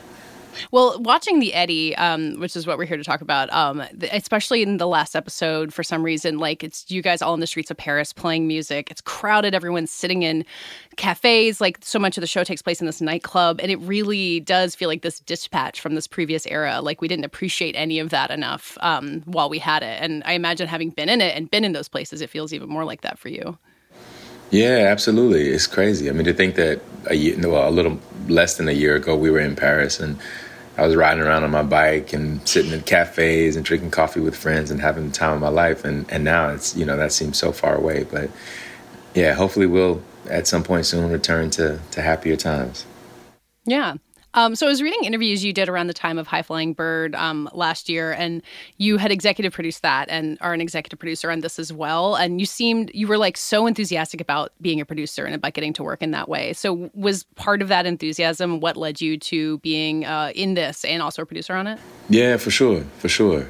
Well, 0.71 0.99
watching 1.01 1.39
the 1.39 1.53
Eddy, 1.53 1.95
um, 1.95 2.39
which 2.39 2.55
is 2.55 2.67
what 2.67 2.77
we're 2.77 2.85
here 2.85 2.97
to 2.97 3.03
talk 3.03 3.21
about, 3.21 3.51
um, 3.53 3.83
especially 4.11 4.61
in 4.61 4.77
the 4.77 4.87
last 4.87 5.15
episode, 5.15 5.73
for 5.73 5.83
some 5.83 6.03
reason, 6.03 6.39
like 6.39 6.63
it's 6.63 6.89
you 6.89 7.01
guys 7.01 7.21
all 7.21 7.33
in 7.33 7.39
the 7.39 7.47
streets 7.47 7.71
of 7.71 7.77
Paris 7.77 8.13
playing 8.13 8.47
music. 8.47 8.91
It's 8.91 9.01
crowded. 9.01 9.53
Everyone's 9.53 9.91
sitting 9.91 10.23
in 10.23 10.45
cafes. 10.95 11.61
Like 11.61 11.79
so 11.81 11.99
much 11.99 12.17
of 12.17 12.21
the 12.21 12.27
show 12.27 12.43
takes 12.43 12.61
place 12.61 12.79
in 12.79 12.85
this 12.85 13.01
nightclub, 13.01 13.59
and 13.61 13.71
it 13.71 13.79
really 13.79 14.39
does 14.39 14.75
feel 14.75 14.89
like 14.89 15.01
this 15.01 15.19
dispatch 15.21 15.79
from 15.79 15.95
this 15.95 16.07
previous 16.07 16.45
era. 16.47 16.81
Like 16.81 17.01
we 17.01 17.07
didn't 17.07 17.25
appreciate 17.25 17.75
any 17.75 17.99
of 17.99 18.09
that 18.09 18.31
enough 18.31 18.77
um, 18.81 19.21
while 19.25 19.49
we 19.49 19.59
had 19.59 19.83
it. 19.83 20.01
And 20.01 20.23
I 20.25 20.33
imagine 20.33 20.67
having 20.67 20.89
been 20.89 21.09
in 21.09 21.21
it 21.21 21.35
and 21.35 21.49
been 21.49 21.63
in 21.63 21.73
those 21.73 21.87
places, 21.87 22.21
it 22.21 22.29
feels 22.29 22.53
even 22.53 22.69
more 22.69 22.85
like 22.85 23.01
that 23.01 23.19
for 23.19 23.29
you. 23.29 23.57
Yeah, 24.49 24.87
absolutely. 24.89 25.49
It's 25.49 25.67
crazy. 25.67 26.09
I 26.09 26.13
mean, 26.13 26.25
to 26.25 26.33
think 26.33 26.55
that 26.55 26.81
a 27.07 27.15
year, 27.15 27.35
well, 27.49 27.67
a 27.67 27.71
little 27.71 27.99
less 28.27 28.57
than 28.57 28.69
a 28.69 28.73
year 28.73 28.95
ago, 28.95 29.15
we 29.15 29.29
were 29.29 29.39
in 29.39 29.55
Paris 29.55 29.99
and 29.99 30.17
I 30.77 30.85
was 30.85 30.95
riding 30.95 31.23
around 31.23 31.43
on 31.43 31.51
my 31.51 31.63
bike 31.63 32.13
and 32.13 32.47
sitting 32.47 32.71
in 32.71 32.81
cafes 32.81 33.55
and 33.55 33.65
drinking 33.65 33.91
coffee 33.91 34.19
with 34.19 34.35
friends 34.35 34.69
and 34.69 34.79
having 34.79 35.07
the 35.07 35.13
time 35.13 35.33
of 35.33 35.41
my 35.41 35.49
life. 35.49 35.83
And, 35.83 36.09
and 36.11 36.23
now 36.23 36.49
it's, 36.49 36.75
you 36.75 36.85
know, 36.85 36.95
that 36.97 37.11
seems 37.11 37.37
so 37.37 37.51
far 37.51 37.75
away. 37.75 38.03
But 38.03 38.29
yeah, 39.15 39.33
hopefully 39.33 39.65
we'll 39.65 40.03
at 40.29 40.45
some 40.45 40.63
point 40.63 40.85
soon 40.85 41.11
return 41.11 41.49
to, 41.51 41.79
to 41.91 42.01
happier 42.01 42.35
times. 42.35 42.85
Yeah. 43.65 43.95
Um, 44.37 44.55
so 44.55 44.67
I 44.67 44.69
was 44.69 44.83
reading 44.83 45.03
interviews 45.03 45.43
you 45.43 45.51
did 45.51 45.67
around 45.67 45.87
the 45.87 45.95
time 45.95 46.19
of 46.19 46.27
High 46.27 46.43
Flying 46.43 46.73
Bird 46.73 47.15
um, 47.15 47.49
last 47.53 47.89
year, 47.89 48.11
and 48.11 48.43
you 48.77 48.97
had 48.97 49.11
executive 49.11 49.51
produced 49.51 49.81
that 49.81 50.09
and 50.09 50.37
are 50.41 50.53
an 50.53 50.61
executive 50.61 50.99
producer 50.99 51.31
on 51.31 51.39
this 51.39 51.57
as 51.57 51.73
well. 51.73 52.13
And 52.13 52.39
you 52.39 52.45
seemed 52.45 52.91
you 52.93 53.07
were 53.07 53.17
like 53.17 53.35
so 53.35 53.65
enthusiastic 53.65 54.21
about 54.21 54.51
being 54.61 54.79
a 54.79 54.85
producer 54.85 55.25
and 55.25 55.33
about 55.33 55.53
getting 55.53 55.73
to 55.73 55.83
work 55.83 56.03
in 56.03 56.11
that 56.11 56.29
way. 56.29 56.53
So 56.53 56.91
was 56.93 57.23
part 57.33 57.63
of 57.63 57.69
that 57.69 57.87
enthusiasm 57.87 58.59
what 58.59 58.77
led 58.77 59.01
you 59.01 59.17
to 59.17 59.57
being 59.57 60.05
uh, 60.05 60.31
in 60.35 60.53
this 60.53 60.85
and 60.85 61.01
also 61.01 61.23
a 61.23 61.25
producer 61.25 61.55
on 61.55 61.65
it? 61.65 61.79
Yeah, 62.07 62.37
for 62.37 62.51
sure, 62.51 62.81
for 62.99 63.09
sure. 63.09 63.47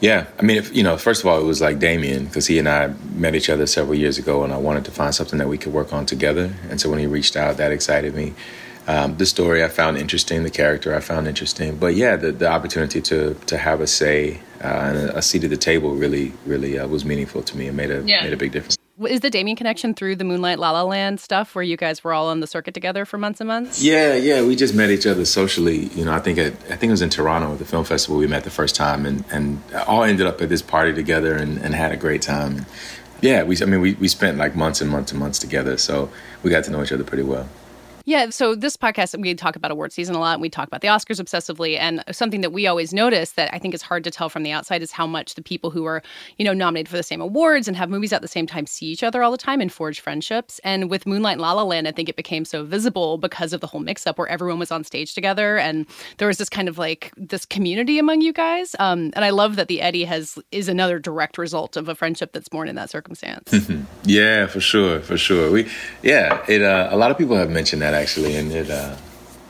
Yeah, 0.00 0.26
I 0.40 0.42
mean, 0.42 0.56
if, 0.56 0.74
you 0.74 0.82
know, 0.82 0.96
first 0.96 1.20
of 1.22 1.28
all, 1.28 1.40
it 1.40 1.44
was 1.44 1.60
like 1.60 1.78
Damien 1.78 2.24
because 2.24 2.48
he 2.48 2.58
and 2.58 2.68
I 2.68 2.88
met 3.14 3.36
each 3.36 3.48
other 3.48 3.66
several 3.66 3.96
years 3.96 4.18
ago, 4.18 4.42
and 4.42 4.52
I 4.52 4.56
wanted 4.56 4.84
to 4.86 4.90
find 4.90 5.14
something 5.14 5.38
that 5.38 5.48
we 5.48 5.56
could 5.56 5.72
work 5.72 5.92
on 5.92 6.04
together. 6.04 6.52
And 6.68 6.80
so 6.80 6.90
when 6.90 6.98
he 6.98 7.06
reached 7.06 7.36
out, 7.36 7.58
that 7.58 7.70
excited 7.70 8.16
me. 8.16 8.34
Um, 8.88 9.16
the 9.18 9.26
story 9.26 9.62
I 9.62 9.68
found 9.68 9.98
interesting, 9.98 10.42
the 10.44 10.50
character 10.50 10.94
I 10.96 11.00
found 11.00 11.28
interesting, 11.28 11.76
but 11.76 11.94
yeah, 11.94 12.16
the, 12.16 12.32
the 12.32 12.48
opportunity 12.48 13.00
to 13.02 13.34
to 13.46 13.56
have 13.58 13.80
a 13.82 13.86
say 13.86 14.40
uh, 14.64 14.66
and 14.66 14.96
a, 14.98 15.18
a 15.18 15.22
seat 15.22 15.44
at 15.44 15.50
the 15.50 15.58
table 15.58 15.94
really 15.94 16.32
really 16.46 16.78
uh, 16.78 16.86
was 16.88 17.04
meaningful 17.04 17.42
to 17.42 17.56
me 17.58 17.68
and 17.68 17.76
made 17.76 17.90
a 17.90 18.02
Yeah. 18.06 18.22
made 18.24 18.32
a 18.32 18.36
big 18.36 18.52
difference. 18.52 18.76
Is 19.06 19.20
the 19.20 19.30
Damien 19.30 19.56
connection 19.56 19.94
through 19.94 20.16
the 20.16 20.24
Moonlight 20.24 20.58
La 20.58 20.72
La 20.72 20.82
Land 20.82 21.20
stuff 21.20 21.54
where 21.54 21.62
you 21.62 21.76
guys 21.76 22.02
were 22.02 22.12
all 22.12 22.28
on 22.28 22.40
the 22.40 22.48
circuit 22.48 22.74
together 22.74 23.04
for 23.04 23.16
months 23.18 23.40
and 23.40 23.46
months? 23.46 23.80
Yeah, 23.80 24.14
yeah, 24.16 24.42
we 24.42 24.56
just 24.56 24.74
met 24.74 24.90
each 24.90 25.06
other 25.06 25.24
socially. 25.24 25.86
You 25.94 26.04
know, 26.06 26.12
I 26.12 26.18
think 26.18 26.36
at, 26.38 26.54
I 26.72 26.74
think 26.78 26.84
it 26.84 26.90
was 26.98 27.02
in 27.02 27.10
Toronto 27.10 27.52
at 27.52 27.58
the 27.60 27.64
film 27.64 27.84
festival 27.84 28.16
we 28.18 28.26
met 28.26 28.42
the 28.42 28.50
first 28.50 28.74
time, 28.74 29.04
and 29.06 29.22
and 29.30 29.60
all 29.86 30.02
ended 30.02 30.26
up 30.26 30.40
at 30.40 30.48
this 30.48 30.62
party 30.62 30.92
together 30.94 31.34
and, 31.36 31.58
and 31.58 31.74
had 31.74 31.92
a 31.92 31.96
great 31.96 32.22
time. 32.22 32.64
Yeah, 33.20 33.42
we 33.44 33.54
I 33.62 33.66
mean 33.66 33.80
we 33.82 33.94
we 33.94 34.08
spent 34.08 34.38
like 34.38 34.56
months 34.56 34.80
and 34.80 34.90
months 34.90 35.12
and 35.12 35.20
months 35.20 35.38
together, 35.38 35.76
so 35.76 36.10
we 36.42 36.50
got 36.50 36.64
to 36.64 36.70
know 36.72 36.82
each 36.82 36.90
other 36.92 37.04
pretty 37.04 37.22
well. 37.34 37.46
Yeah, 38.08 38.30
so 38.30 38.54
this 38.54 38.74
podcast 38.74 39.20
we 39.20 39.34
talk 39.34 39.54
about 39.54 39.70
award 39.70 39.92
season 39.92 40.14
a 40.14 40.18
lot. 40.18 40.32
and 40.32 40.40
We 40.40 40.48
talk 40.48 40.66
about 40.66 40.80
the 40.80 40.88
Oscars 40.88 41.20
obsessively, 41.22 41.78
and 41.78 42.02
something 42.10 42.40
that 42.40 42.54
we 42.54 42.66
always 42.66 42.94
notice 42.94 43.32
that 43.32 43.52
I 43.52 43.58
think 43.58 43.74
is 43.74 43.82
hard 43.82 44.02
to 44.04 44.10
tell 44.10 44.30
from 44.30 44.44
the 44.44 44.50
outside 44.50 44.80
is 44.80 44.92
how 44.92 45.06
much 45.06 45.34
the 45.34 45.42
people 45.42 45.70
who 45.70 45.84
are, 45.84 46.02
you 46.38 46.44
know, 46.46 46.54
nominated 46.54 46.88
for 46.88 46.96
the 46.96 47.02
same 47.02 47.20
awards 47.20 47.68
and 47.68 47.76
have 47.76 47.90
movies 47.90 48.14
at 48.14 48.22
the 48.22 48.26
same 48.28 48.46
time 48.46 48.66
see 48.66 48.86
each 48.86 49.02
other 49.02 49.22
all 49.22 49.30
the 49.30 49.36
time 49.36 49.60
and 49.60 49.70
forge 49.70 50.00
friendships. 50.00 50.58
And 50.64 50.88
with 50.88 51.04
Moonlight 51.04 51.34
and 51.34 51.42
La 51.42 51.52
La 51.52 51.62
Land, 51.64 51.86
I 51.86 51.92
think 51.92 52.08
it 52.08 52.16
became 52.16 52.46
so 52.46 52.64
visible 52.64 53.18
because 53.18 53.52
of 53.52 53.60
the 53.60 53.66
whole 53.66 53.80
mix-up 53.80 54.16
where 54.16 54.28
everyone 54.28 54.58
was 54.58 54.72
on 54.72 54.84
stage 54.84 55.12
together, 55.12 55.58
and 55.58 55.84
there 56.16 56.28
was 56.28 56.38
this 56.38 56.48
kind 56.48 56.70
of 56.70 56.78
like 56.78 57.12
this 57.18 57.44
community 57.44 57.98
among 57.98 58.22
you 58.22 58.32
guys. 58.32 58.74
Um, 58.78 59.12
and 59.16 59.22
I 59.22 59.28
love 59.28 59.56
that 59.56 59.68
the 59.68 59.82
Eddy 59.82 60.04
has 60.04 60.38
is 60.50 60.70
another 60.70 60.98
direct 60.98 61.36
result 61.36 61.76
of 61.76 61.90
a 61.90 61.94
friendship 61.94 62.32
that's 62.32 62.48
born 62.48 62.68
in 62.68 62.76
that 62.76 62.88
circumstance. 62.88 63.70
yeah, 64.04 64.46
for 64.46 64.60
sure, 64.60 65.00
for 65.00 65.18
sure. 65.18 65.50
We, 65.50 65.68
yeah, 66.02 66.42
it. 66.48 66.62
Uh, 66.62 66.88
a 66.90 66.96
lot 66.96 67.10
of 67.10 67.18
people 67.18 67.36
have 67.36 67.50
mentioned 67.50 67.82
that 67.82 67.97
actually, 68.00 68.36
and 68.36 68.52
it. 68.52 68.70
Uh, 68.70 68.96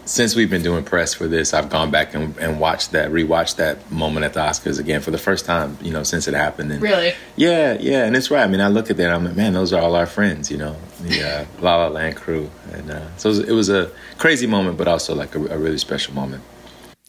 since 0.05 0.34
we've 0.34 0.49
been 0.49 0.62
doing 0.62 0.84
press 0.84 1.12
for 1.12 1.28
this, 1.28 1.53
I've 1.53 1.68
gone 1.68 1.90
back 1.90 2.14
and, 2.14 2.34
and 2.38 2.59
watched 2.59 2.92
that, 2.92 3.11
rewatched 3.11 3.57
that 3.57 3.92
moment 3.92 4.24
at 4.24 4.32
the 4.32 4.40
Oscars 4.40 4.78
again 4.80 5.03
for 5.03 5.11
the 5.11 5.18
first 5.18 5.44
time. 5.44 5.76
You 5.82 5.92
know, 5.92 6.03
since 6.03 6.26
it 6.26 6.32
happened. 6.32 6.72
And 6.72 6.80
Really? 6.80 7.12
Yeah, 7.36 7.74
yeah, 7.78 8.05
and 8.07 8.16
it's 8.16 8.30
right. 8.30 8.42
I 8.42 8.46
mean, 8.46 8.62
I 8.62 8.68
look 8.68 8.88
at 8.88 8.96
that, 8.96 9.12
I'm 9.12 9.26
like, 9.26 9.36
man, 9.36 9.53
those 9.53 9.70
are 9.74 9.82
all 9.82 9.94
our 9.94 10.07
friends. 10.07 10.51
You 10.51 10.57
know, 10.57 10.76
the 11.03 11.22
uh, 11.22 11.44
La 11.61 11.76
La 11.76 11.88
Land 11.88 12.16
crew, 12.16 12.51
and 12.72 12.90
uh, 12.90 13.16
so 13.18 13.28
it 13.28 13.32
was, 13.36 13.38
it 13.40 13.53
was 13.53 13.68
a 13.68 13.90
crazy 14.16 14.46
moment, 14.46 14.78
but 14.78 14.88
also 14.88 15.14
like 15.14 15.34
a, 15.34 15.38
a 15.49 15.59
really 15.59 15.76
special 15.78 16.14
moment. 16.14 16.42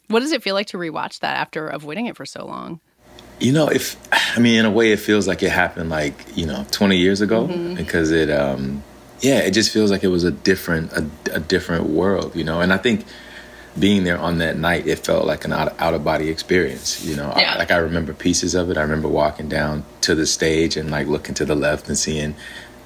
What 0.08 0.20
does 0.20 0.32
it 0.32 0.42
feel 0.42 0.54
like 0.54 0.66
to 0.66 0.76
rewatch 0.76 1.20
that 1.20 1.36
after 1.38 1.68
avoiding 1.68 2.04
it 2.04 2.16
for 2.18 2.26
so 2.26 2.44
long? 2.44 2.80
You 3.38 3.52
know, 3.52 3.68
if 3.68 3.96
I 4.36 4.40
mean, 4.40 4.58
in 4.58 4.66
a 4.66 4.70
way, 4.70 4.92
it 4.92 4.98
feels 4.98 5.26
like 5.26 5.42
it 5.42 5.50
happened 5.52 5.88
like 5.88 6.36
you 6.36 6.44
know, 6.44 6.66
20 6.70 6.98
years 6.98 7.22
ago 7.22 7.46
Mhm. 7.48 7.76
because 7.78 8.10
it, 8.10 8.28
um, 8.30 8.82
yeah, 9.20 9.40
it 9.40 9.52
just 9.52 9.70
feels 9.70 9.90
like 9.90 10.02
it 10.02 10.08
was 10.08 10.24
a 10.24 10.30
different, 10.30 10.92
a, 10.92 11.10
a 11.32 11.40
different 11.40 11.84
world, 11.90 12.34
you 12.34 12.44
know. 12.44 12.60
And 12.60 12.72
I 12.72 12.78
think 12.78 13.04
being 13.78 14.04
there 14.04 14.18
on 14.18 14.38
that 14.38 14.56
night, 14.56 14.86
it 14.86 14.98
felt 14.98 15.26
like 15.26 15.44
an 15.44 15.52
out, 15.52 15.78
out 15.80 15.94
of 15.94 16.04
body 16.04 16.28
experience, 16.28 17.04
you 17.04 17.16
know. 17.16 17.32
Yeah. 17.36 17.54
I, 17.54 17.58
like 17.58 17.70
I 17.70 17.76
remember 17.76 18.12
pieces 18.12 18.54
of 18.54 18.70
it. 18.70 18.76
I 18.76 18.82
remember 18.82 19.08
walking 19.08 19.48
down 19.48 19.84
to 20.02 20.14
the 20.14 20.26
stage 20.26 20.76
and 20.76 20.90
like 20.90 21.06
looking 21.06 21.34
to 21.36 21.44
the 21.44 21.54
left 21.54 21.88
and 21.88 21.98
seeing 21.98 22.34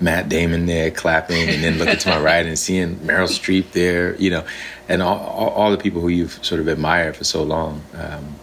Matt 0.01 0.29
Damon 0.29 0.67
there 0.67 0.91
clapping, 0.91 1.49
and 1.49 1.63
then 1.63 1.79
looking 1.79 1.99
to 1.99 2.09
my 2.09 2.21
right 2.21 2.45
and 2.45 2.59
seeing 2.59 2.97
Meryl 2.97 3.29
Streep 3.29 3.73
there, 3.73 4.17
you 4.17 4.31
know, 4.31 4.45
and 4.89 5.03
all, 5.03 5.19
all, 5.19 5.49
all 5.51 5.71
the 5.71 5.79
people 5.79 6.01
who 6.01 6.09
you've 6.09 6.45
sort 6.45 6.61
of 6.61 6.69
admired 6.69 7.17
for 7.17 7.25
so 7.25 7.43
long. 7.43 7.83
Um, 7.95 8.35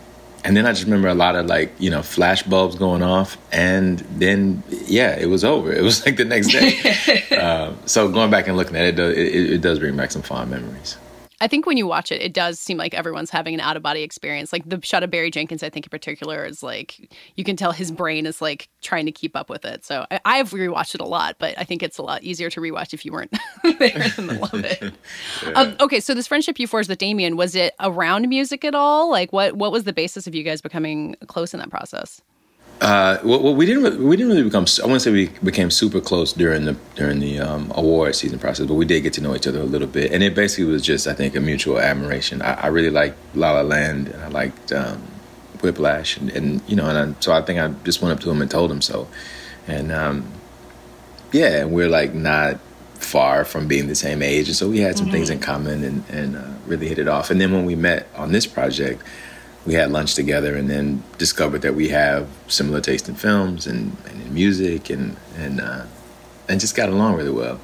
and 0.44 0.58
then 0.58 0.66
I 0.66 0.72
just 0.72 0.86
remember 0.86 1.08
a 1.08 1.14
lot 1.14 1.36
of 1.36 1.46
like, 1.46 1.72
you 1.80 1.90
know, 1.90 2.02
flash 2.02 2.44
bulbs 2.44 2.76
going 2.76 3.04
off. 3.04 3.38
And 3.52 4.00
then, 4.00 4.64
yeah, 4.70 5.18
it 5.18 5.28
was 5.28 5.44
over. 5.44 5.72
It 5.72 5.84
was 5.84 6.06
like 6.06 6.18
the 6.18 6.26
next 6.26 6.48
day. 6.48 7.36
um, 7.36 7.78
so 7.86 8.10
going 8.10 8.32
back 8.32 8.48
and 8.48 8.58
looking 8.58 8.76
at 8.76 8.86
it, 8.86 9.00
it, 9.00 9.18
it, 9.18 9.54
it 9.54 9.62
does 9.62 9.80
bring 9.80 9.96
back 9.96 10.12
some 10.12 10.24
fond 10.24 10.50
memories. 10.50 10.98
I 11.42 11.48
think 11.48 11.66
when 11.66 11.76
you 11.76 11.88
watch 11.88 12.12
it, 12.12 12.22
it 12.22 12.34
does 12.34 12.60
seem 12.60 12.78
like 12.78 12.94
everyone's 12.94 13.32
having 13.32 13.56
an 13.56 13.60
out 13.60 13.76
of 13.76 13.82
body 13.82 14.04
experience. 14.04 14.54
Like 14.54 14.70
the 14.70 14.80
shot 14.84 15.02
of 15.02 15.10
Barry 15.10 15.32
Jenkins, 15.32 15.64
I 15.64 15.70
think 15.70 15.88
in 15.88 15.90
particular, 15.90 16.46
is 16.46 16.62
like 16.62 17.12
you 17.36 17.44
can 17.44 17.56
tell 17.56 17.72
his 17.72 17.92
brain 17.92 18.28
is 18.28 18.42
like 18.42 18.70
trying 18.82 19.08
to 19.08 19.12
keep 19.12 19.36
up 19.36 19.50
with 19.50 19.66
it. 19.66 19.84
So 19.84 20.06
I, 20.12 20.20
I've 20.24 20.52
rewatched 20.52 20.94
it 20.94 21.02
a 21.02 21.06
lot, 21.06 21.38
but 21.40 21.58
I 21.58 21.64
think 21.64 21.82
it's 21.82 21.98
a 21.98 22.04
lot 22.04 22.22
easier 22.22 22.52
to 22.52 22.62
rewatch 22.62 22.94
if 22.94 23.04
you 23.04 23.12
weren't 23.12 23.36
there 23.64 24.12
and 24.18 24.40
love 24.40 24.54
it. 24.54 24.94
Um, 25.56 25.76
okay, 25.80 26.00
so 26.00 26.14
this 26.14 26.28
friendship 26.28 26.60
you 26.60 26.68
forged 26.68 26.90
with 26.90 27.00
Damien 27.00 27.36
was 27.36 27.56
it 27.56 27.74
around 27.80 28.30
music 28.30 28.64
at 28.64 28.76
all? 28.76 29.10
Like 29.10 29.34
what 29.34 29.56
what 29.56 29.72
was 29.72 29.84
the 29.84 29.94
basis 29.94 30.28
of 30.28 30.36
you 30.36 30.44
guys 30.44 30.62
becoming 30.62 31.16
close 31.26 31.56
in 31.56 31.60
that 31.60 31.72
process? 31.72 32.22
Uh, 32.82 33.20
well, 33.24 33.54
we 33.54 33.68
didn't. 33.68 34.04
We 34.04 34.18
didn't 34.18 34.32
really 34.32 34.44
become. 34.44 34.66
I 34.82 34.88
wouldn't 34.88 35.04
say 35.04 35.12
we 35.12 35.28
became 35.44 35.70
super 35.70 36.02
close 36.02 36.34
during 36.34 36.66
the 36.66 36.76
during 36.96 37.20
the 37.20 37.40
um, 37.40 37.72
award 37.76 38.16
season 38.16 38.40
process, 38.40 38.66
but 38.66 38.74
we 38.74 38.86
did 38.86 39.02
get 39.02 39.14
to 39.14 39.22
know 39.22 39.36
each 39.36 39.46
other 39.46 39.60
a 39.60 39.66
little 39.66 39.88
bit, 39.88 40.12
and 40.12 40.24
it 40.24 40.34
basically 40.34 40.66
was 40.66 40.82
just, 40.82 41.06
I 41.06 41.14
think, 41.14 41.36
a 41.36 41.40
mutual 41.40 41.80
admiration. 41.80 42.42
I, 42.42 42.54
I 42.54 42.68
really 42.68 42.90
liked 42.90 43.18
La 43.36 43.52
La 43.52 43.62
Land, 43.62 44.08
and 44.08 44.24
I 44.24 44.30
liked 44.30 44.72
um, 44.72 44.98
Whiplash, 45.62 46.18
and, 46.18 46.32
and 46.32 46.62
you 46.68 46.76
know, 46.76 46.90
and 46.90 46.98
I, 46.98 47.20
so 47.20 47.32
I 47.34 47.44
think 47.44 47.60
I 47.60 47.68
just 47.84 48.02
went 48.02 48.14
up 48.14 48.20
to 48.22 48.32
him 48.32 48.42
and 48.42 48.50
told 48.50 48.72
him 48.72 48.82
so, 48.82 49.08
and 49.68 49.92
um, 49.92 50.26
yeah, 51.32 51.62
and 51.62 51.72
we're 51.72 51.88
like 51.88 52.16
not 52.16 52.60
far 52.96 53.46
from 53.46 53.68
being 53.68 53.90
the 53.90 53.96
same 53.96 54.24
age, 54.24 54.48
and 54.48 54.58
so 54.58 54.68
we 54.68 54.80
had 54.80 54.98
some 54.98 55.12
things 55.12 55.30
in 55.30 55.40
common, 55.40 55.84
and 55.84 56.04
and 56.10 56.36
uh, 56.36 56.50
really 56.66 56.88
hit 56.88 56.98
it 56.98 57.08
off. 57.08 57.30
And 57.30 57.40
then 57.40 57.52
when 57.52 57.66
we 57.66 57.76
met 57.76 58.08
on 58.16 58.32
this 58.32 58.48
project 58.48 59.04
we 59.66 59.74
had 59.74 59.92
lunch 59.92 60.16
together 60.16 60.56
and 60.56 60.70
then 60.70 61.04
discovered 61.18 61.62
that 61.62 61.76
we 61.76 61.90
have 61.90 62.28
similar 62.48 62.82
taste 62.82 63.08
in 63.08 63.16
films 63.16 63.68
and, 63.68 63.96
and 64.08 64.22
in 64.22 64.34
music 64.34 64.90
and 64.90 65.16
and 65.38 65.62
uh, 65.62 65.86
and 66.50 66.60
just 66.60 66.76
got 66.76 66.90
along 66.90 67.16
really 67.16 67.32
well. 67.32 67.60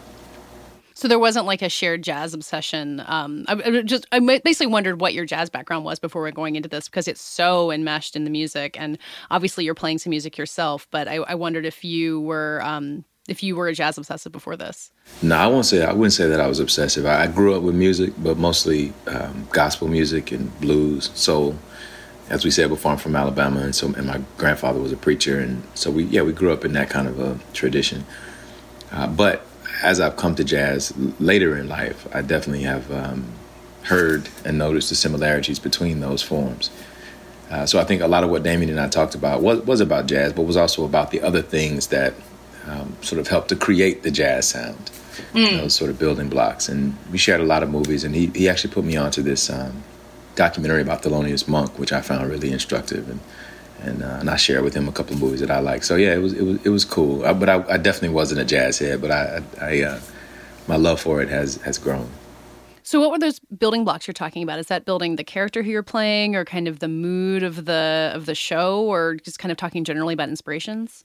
So 0.93 1.07
there 1.07 1.19
wasn't 1.19 1.45
like 1.45 1.61
a 1.61 1.69
shared 1.69 2.03
jazz 2.03 2.33
obsession. 2.33 3.03
Um, 3.05 3.45
I, 3.47 3.53
I 3.53 3.81
just 3.83 4.07
I 4.11 4.19
basically 4.19 4.65
wondered 4.65 4.99
what 4.99 5.13
your 5.13 5.25
jazz 5.25 5.47
background 5.47 5.85
was 5.85 5.99
before 5.99 6.23
we're 6.23 6.31
going 6.31 6.55
into 6.55 6.69
this 6.69 6.89
because 6.89 7.07
it's 7.07 7.21
so 7.21 7.69
enmeshed 7.69 8.15
in 8.15 8.23
the 8.23 8.31
music, 8.31 8.79
and 8.79 8.97
obviously 9.29 9.63
you're 9.63 9.75
playing 9.75 9.99
some 9.99 10.09
music 10.09 10.39
yourself. 10.39 10.87
But 10.89 11.07
I, 11.07 11.17
I 11.17 11.35
wondered 11.35 11.65
if 11.65 11.83
you 11.83 12.21
were 12.21 12.61
um, 12.63 13.05
if 13.27 13.43
you 13.43 13.55
were 13.55 13.67
a 13.67 13.73
jazz 13.73 13.97
obsessive 13.97 14.31
before 14.31 14.57
this. 14.57 14.91
No, 15.21 15.35
I 15.35 15.45
won't 15.45 15.67
say 15.67 15.83
I 15.85 15.93
wouldn't 15.93 16.13
say 16.13 16.27
that 16.29 16.41
I 16.41 16.47
was 16.47 16.59
obsessive. 16.59 17.05
I, 17.05 17.25
I 17.25 17.27
grew 17.27 17.55
up 17.55 17.61
with 17.61 17.75
music, 17.75 18.13
but 18.17 18.37
mostly 18.37 18.91
um, 19.05 19.47
gospel 19.51 19.87
music 19.87 20.31
and 20.31 20.59
blues, 20.59 21.11
soul. 21.13 21.55
As 22.29 22.43
we 22.43 22.51
said 22.51 22.69
before, 22.69 22.91
I'm 22.91 22.97
from 22.97 23.15
Alabama, 23.15 23.61
and 23.61 23.73
so 23.75 23.87
and 23.93 24.07
my 24.07 24.21
grandfather 24.37 24.79
was 24.79 24.91
a 24.91 24.97
preacher, 24.97 25.39
and 25.39 25.63
so 25.75 25.89
we 25.91 26.03
yeah 26.05 26.23
we 26.23 26.33
grew 26.33 26.51
up 26.51 26.65
in 26.65 26.73
that 26.73 26.89
kind 26.89 27.07
of 27.07 27.19
a 27.19 27.39
tradition. 27.53 28.05
Uh, 28.91 29.07
but 29.07 29.45
as 29.83 29.99
I've 29.99 30.17
come 30.17 30.35
to 30.35 30.43
jazz 30.43 30.93
later 31.19 31.57
in 31.57 31.67
life, 31.69 32.07
I 32.13 32.21
definitely 32.21 32.63
have 32.63 32.91
um, 32.91 33.25
heard 33.83 34.27
and 34.43 34.57
noticed 34.57 34.89
the 34.89 34.95
similarities 34.95 35.59
between 35.59 35.99
those 35.99 36.21
forms. 36.23 36.69
Uh, 37.49 37.65
so 37.65 37.79
I 37.79 37.85
think 37.85 38.01
a 38.01 38.07
lot 38.07 38.23
of 38.23 38.29
what 38.29 38.43
Damien 38.43 38.69
and 38.69 38.79
I 38.79 38.89
talked 38.89 39.15
about 39.15 39.41
was, 39.41 39.61
was 39.65 39.79
about 39.79 40.07
jazz, 40.07 40.33
but 40.33 40.41
was 40.43 40.57
also 40.57 40.83
about 40.83 41.11
the 41.11 41.21
other 41.21 41.41
things 41.41 41.87
that 41.87 42.13
um, 42.67 42.97
sort 43.01 43.19
of 43.21 43.27
helped 43.27 43.49
to 43.49 43.55
create 43.55 44.03
the 44.03 44.11
jazz 44.11 44.49
sound, 44.49 44.91
Mm. 45.33 45.61
those 45.61 45.73
sort 45.75 45.89
of 45.89 45.97
building 45.97 46.29
blocks. 46.29 46.67
And 46.69 46.95
we 47.11 47.17
shared 47.17 47.41
a 47.41 47.45
lot 47.45 47.63
of 47.63 47.69
movies, 47.69 48.03
and 48.03 48.13
he, 48.13 48.27
he 48.27 48.47
actually 48.49 48.73
put 48.73 48.83
me 48.83 48.97
onto 48.97 49.21
this 49.21 49.49
um, 49.49 49.83
documentary 50.37 50.81
about 50.81 51.03
Thelonious 51.03 51.47
Monk, 51.47 51.77
which 51.77 51.91
I 51.91 51.99
found 51.99 52.29
really 52.29 52.51
instructive, 52.51 53.09
and 53.09 53.19
and, 53.79 54.01
uh, 54.01 54.17
and 54.19 54.29
I 54.29 54.37
shared 54.37 54.63
with 54.63 54.73
him 54.73 54.87
a 54.87 54.91
couple 54.91 55.13
of 55.13 55.21
movies 55.21 55.41
that 55.41 55.51
I 55.51 55.59
like. 55.59 55.83
So 55.83 55.95
yeah, 55.95 56.13
it 56.15 56.21
was 56.21 56.33
it 56.33 56.43
was 56.43 56.65
it 56.65 56.69
was 56.69 56.85
cool. 56.85 57.25
I, 57.25 57.33
but 57.33 57.49
I, 57.49 57.63
I, 57.69 57.77
definitely 57.77 58.09
wasn't 58.09 58.41
a 58.41 58.45
jazz 58.45 58.79
head, 58.79 59.01
but 59.01 59.11
I, 59.11 59.43
I 59.61 59.81
uh, 59.83 59.99
my 60.67 60.77
love 60.77 60.99
for 61.01 61.21
it 61.21 61.29
has 61.29 61.57
has 61.57 61.77
grown. 61.77 62.09
So, 62.83 63.01
what 63.01 63.11
were 63.11 63.19
those 63.19 63.39
building 63.39 63.83
blocks 63.83 64.07
you're 64.07 64.13
talking 64.13 64.43
about? 64.43 64.59
Is 64.59 64.67
that 64.67 64.85
building 64.85 65.17
the 65.17 65.23
character 65.23 65.61
who 65.61 65.69
you're 65.69 65.83
playing, 65.83 66.35
or 66.35 66.45
kind 66.45 66.67
of 66.67 66.79
the 66.79 66.87
mood 66.87 67.43
of 67.43 67.65
the 67.65 68.11
of 68.15 68.25
the 68.25 68.33
show, 68.33 68.83
or 68.83 69.15
just 69.15 69.39
kind 69.39 69.51
of 69.51 69.57
talking 69.57 69.83
generally 69.83 70.13
about 70.13 70.29
inspirations? 70.29 71.03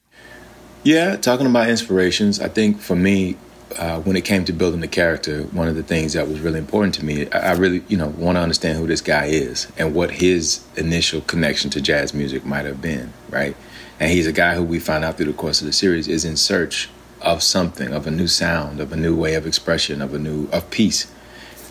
Yeah, 0.84 1.16
talking 1.16 1.46
about 1.46 1.68
inspirations. 1.68 2.40
I 2.40 2.48
think 2.48 2.80
for 2.80 2.96
me, 2.96 3.36
uh, 3.78 4.00
when 4.00 4.16
it 4.16 4.24
came 4.24 4.44
to 4.44 4.52
building 4.52 4.80
the 4.80 4.88
character, 4.88 5.42
one 5.44 5.68
of 5.68 5.74
the 5.74 5.82
things 5.82 6.12
that 6.12 6.28
was 6.28 6.40
really 6.40 6.58
important 6.58 6.94
to 6.96 7.04
me, 7.04 7.30
I, 7.30 7.50
I 7.50 7.52
really, 7.52 7.82
you 7.88 7.96
know, 7.96 8.08
want 8.08 8.36
to 8.36 8.40
understand 8.40 8.78
who 8.78 8.86
this 8.86 9.00
guy 9.00 9.26
is 9.26 9.70
and 9.76 9.94
what 9.94 10.10
his 10.10 10.64
initial 10.76 11.20
connection 11.22 11.70
to 11.70 11.80
jazz 11.80 12.14
music 12.14 12.44
might 12.44 12.64
have 12.64 12.80
been, 12.80 13.12
right? 13.30 13.56
And 14.00 14.10
he's 14.10 14.26
a 14.26 14.32
guy 14.32 14.54
who 14.54 14.62
we 14.62 14.78
find 14.78 15.04
out 15.04 15.16
through 15.16 15.26
the 15.26 15.32
course 15.32 15.60
of 15.60 15.66
the 15.66 15.72
series 15.72 16.08
is 16.08 16.24
in 16.24 16.36
search 16.36 16.88
of 17.20 17.42
something, 17.42 17.92
of 17.92 18.06
a 18.06 18.10
new 18.10 18.26
sound, 18.26 18.80
of 18.80 18.92
a 18.92 18.96
new 18.96 19.14
way 19.14 19.34
of 19.34 19.46
expression, 19.46 20.02
of 20.02 20.12
a 20.14 20.18
new 20.18 20.48
of 20.52 20.68
peace. 20.70 21.10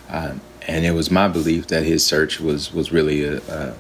Um, 0.09 0.41
and 0.67 0.85
it 0.85 0.91
was 0.91 1.11
my 1.11 1.27
belief 1.27 1.67
that 1.67 1.83
his 1.83 2.05
search 2.05 2.39
was 2.39 2.73
was 2.73 2.91
really 2.91 3.23
a, 3.25 3.37
a, 3.37 3.75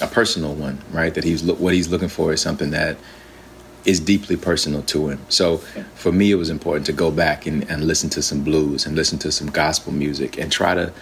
a 0.00 0.06
personal 0.06 0.54
one, 0.54 0.78
right? 0.90 1.12
That 1.12 1.24
he's 1.24 1.42
what 1.42 1.74
he's 1.74 1.88
looking 1.88 2.08
for 2.08 2.32
is 2.32 2.40
something 2.40 2.70
that 2.70 2.96
is 3.84 4.00
deeply 4.00 4.36
personal 4.36 4.82
to 4.82 5.08
him. 5.08 5.20
So 5.28 5.58
for 5.94 6.12
me, 6.12 6.30
it 6.30 6.36
was 6.36 6.50
important 6.50 6.86
to 6.86 6.92
go 6.92 7.10
back 7.10 7.46
and, 7.46 7.68
and 7.70 7.84
listen 7.84 8.10
to 8.10 8.22
some 8.22 8.44
blues 8.44 8.86
and 8.86 8.94
listen 8.94 9.18
to 9.20 9.32
some 9.32 9.48
gospel 9.48 9.92
music 9.92 10.38
and 10.38 10.50
try 10.52 10.74
to 10.74 10.92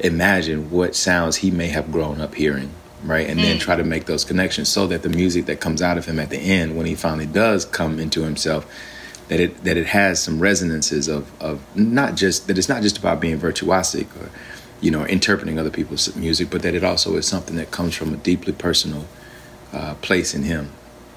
imagine 0.00 0.70
what 0.70 0.94
sounds 0.94 1.36
he 1.36 1.50
may 1.50 1.68
have 1.68 1.90
grown 1.90 2.20
up 2.20 2.34
hearing, 2.34 2.70
right? 3.04 3.28
And 3.28 3.40
mm. 3.40 3.42
then 3.42 3.58
try 3.58 3.76
to 3.76 3.84
make 3.84 4.06
those 4.06 4.24
connections 4.24 4.68
so 4.68 4.86
that 4.88 5.02
the 5.02 5.08
music 5.08 5.46
that 5.46 5.60
comes 5.60 5.80
out 5.80 5.96
of 5.96 6.04
him 6.04 6.18
at 6.18 6.30
the 6.30 6.38
end, 6.38 6.76
when 6.76 6.86
he 6.86 6.94
finally 6.94 7.26
does 7.26 7.64
come 7.64 7.98
into 7.98 8.22
himself, 8.22 8.66
that 9.28 9.40
it 9.40 9.64
that 9.64 9.76
it 9.76 9.86
has 9.86 10.22
some 10.22 10.38
resonances 10.38 11.08
of 11.08 11.30
of 11.42 11.60
not 11.76 12.14
just 12.14 12.46
that 12.46 12.58
it's 12.58 12.68
not 12.68 12.82
just 12.82 12.96
about 12.96 13.20
being 13.20 13.40
virtuosic 13.40 14.06
or 14.20 14.30
you 14.80 14.90
know 14.90 15.04
interpreting 15.06 15.58
other 15.58 15.70
people's 15.70 16.14
music, 16.14 16.48
but 16.50 16.62
that 16.62 16.74
it 16.74 16.84
also 16.84 17.16
is 17.16 17.26
something 17.26 17.56
that 17.56 17.70
comes 17.70 17.94
from 17.94 18.14
a 18.14 18.16
deeply 18.18 18.52
personal 18.52 19.06
uh, 19.72 19.94
place 19.94 20.34
in 20.34 20.44
him. 20.44 20.70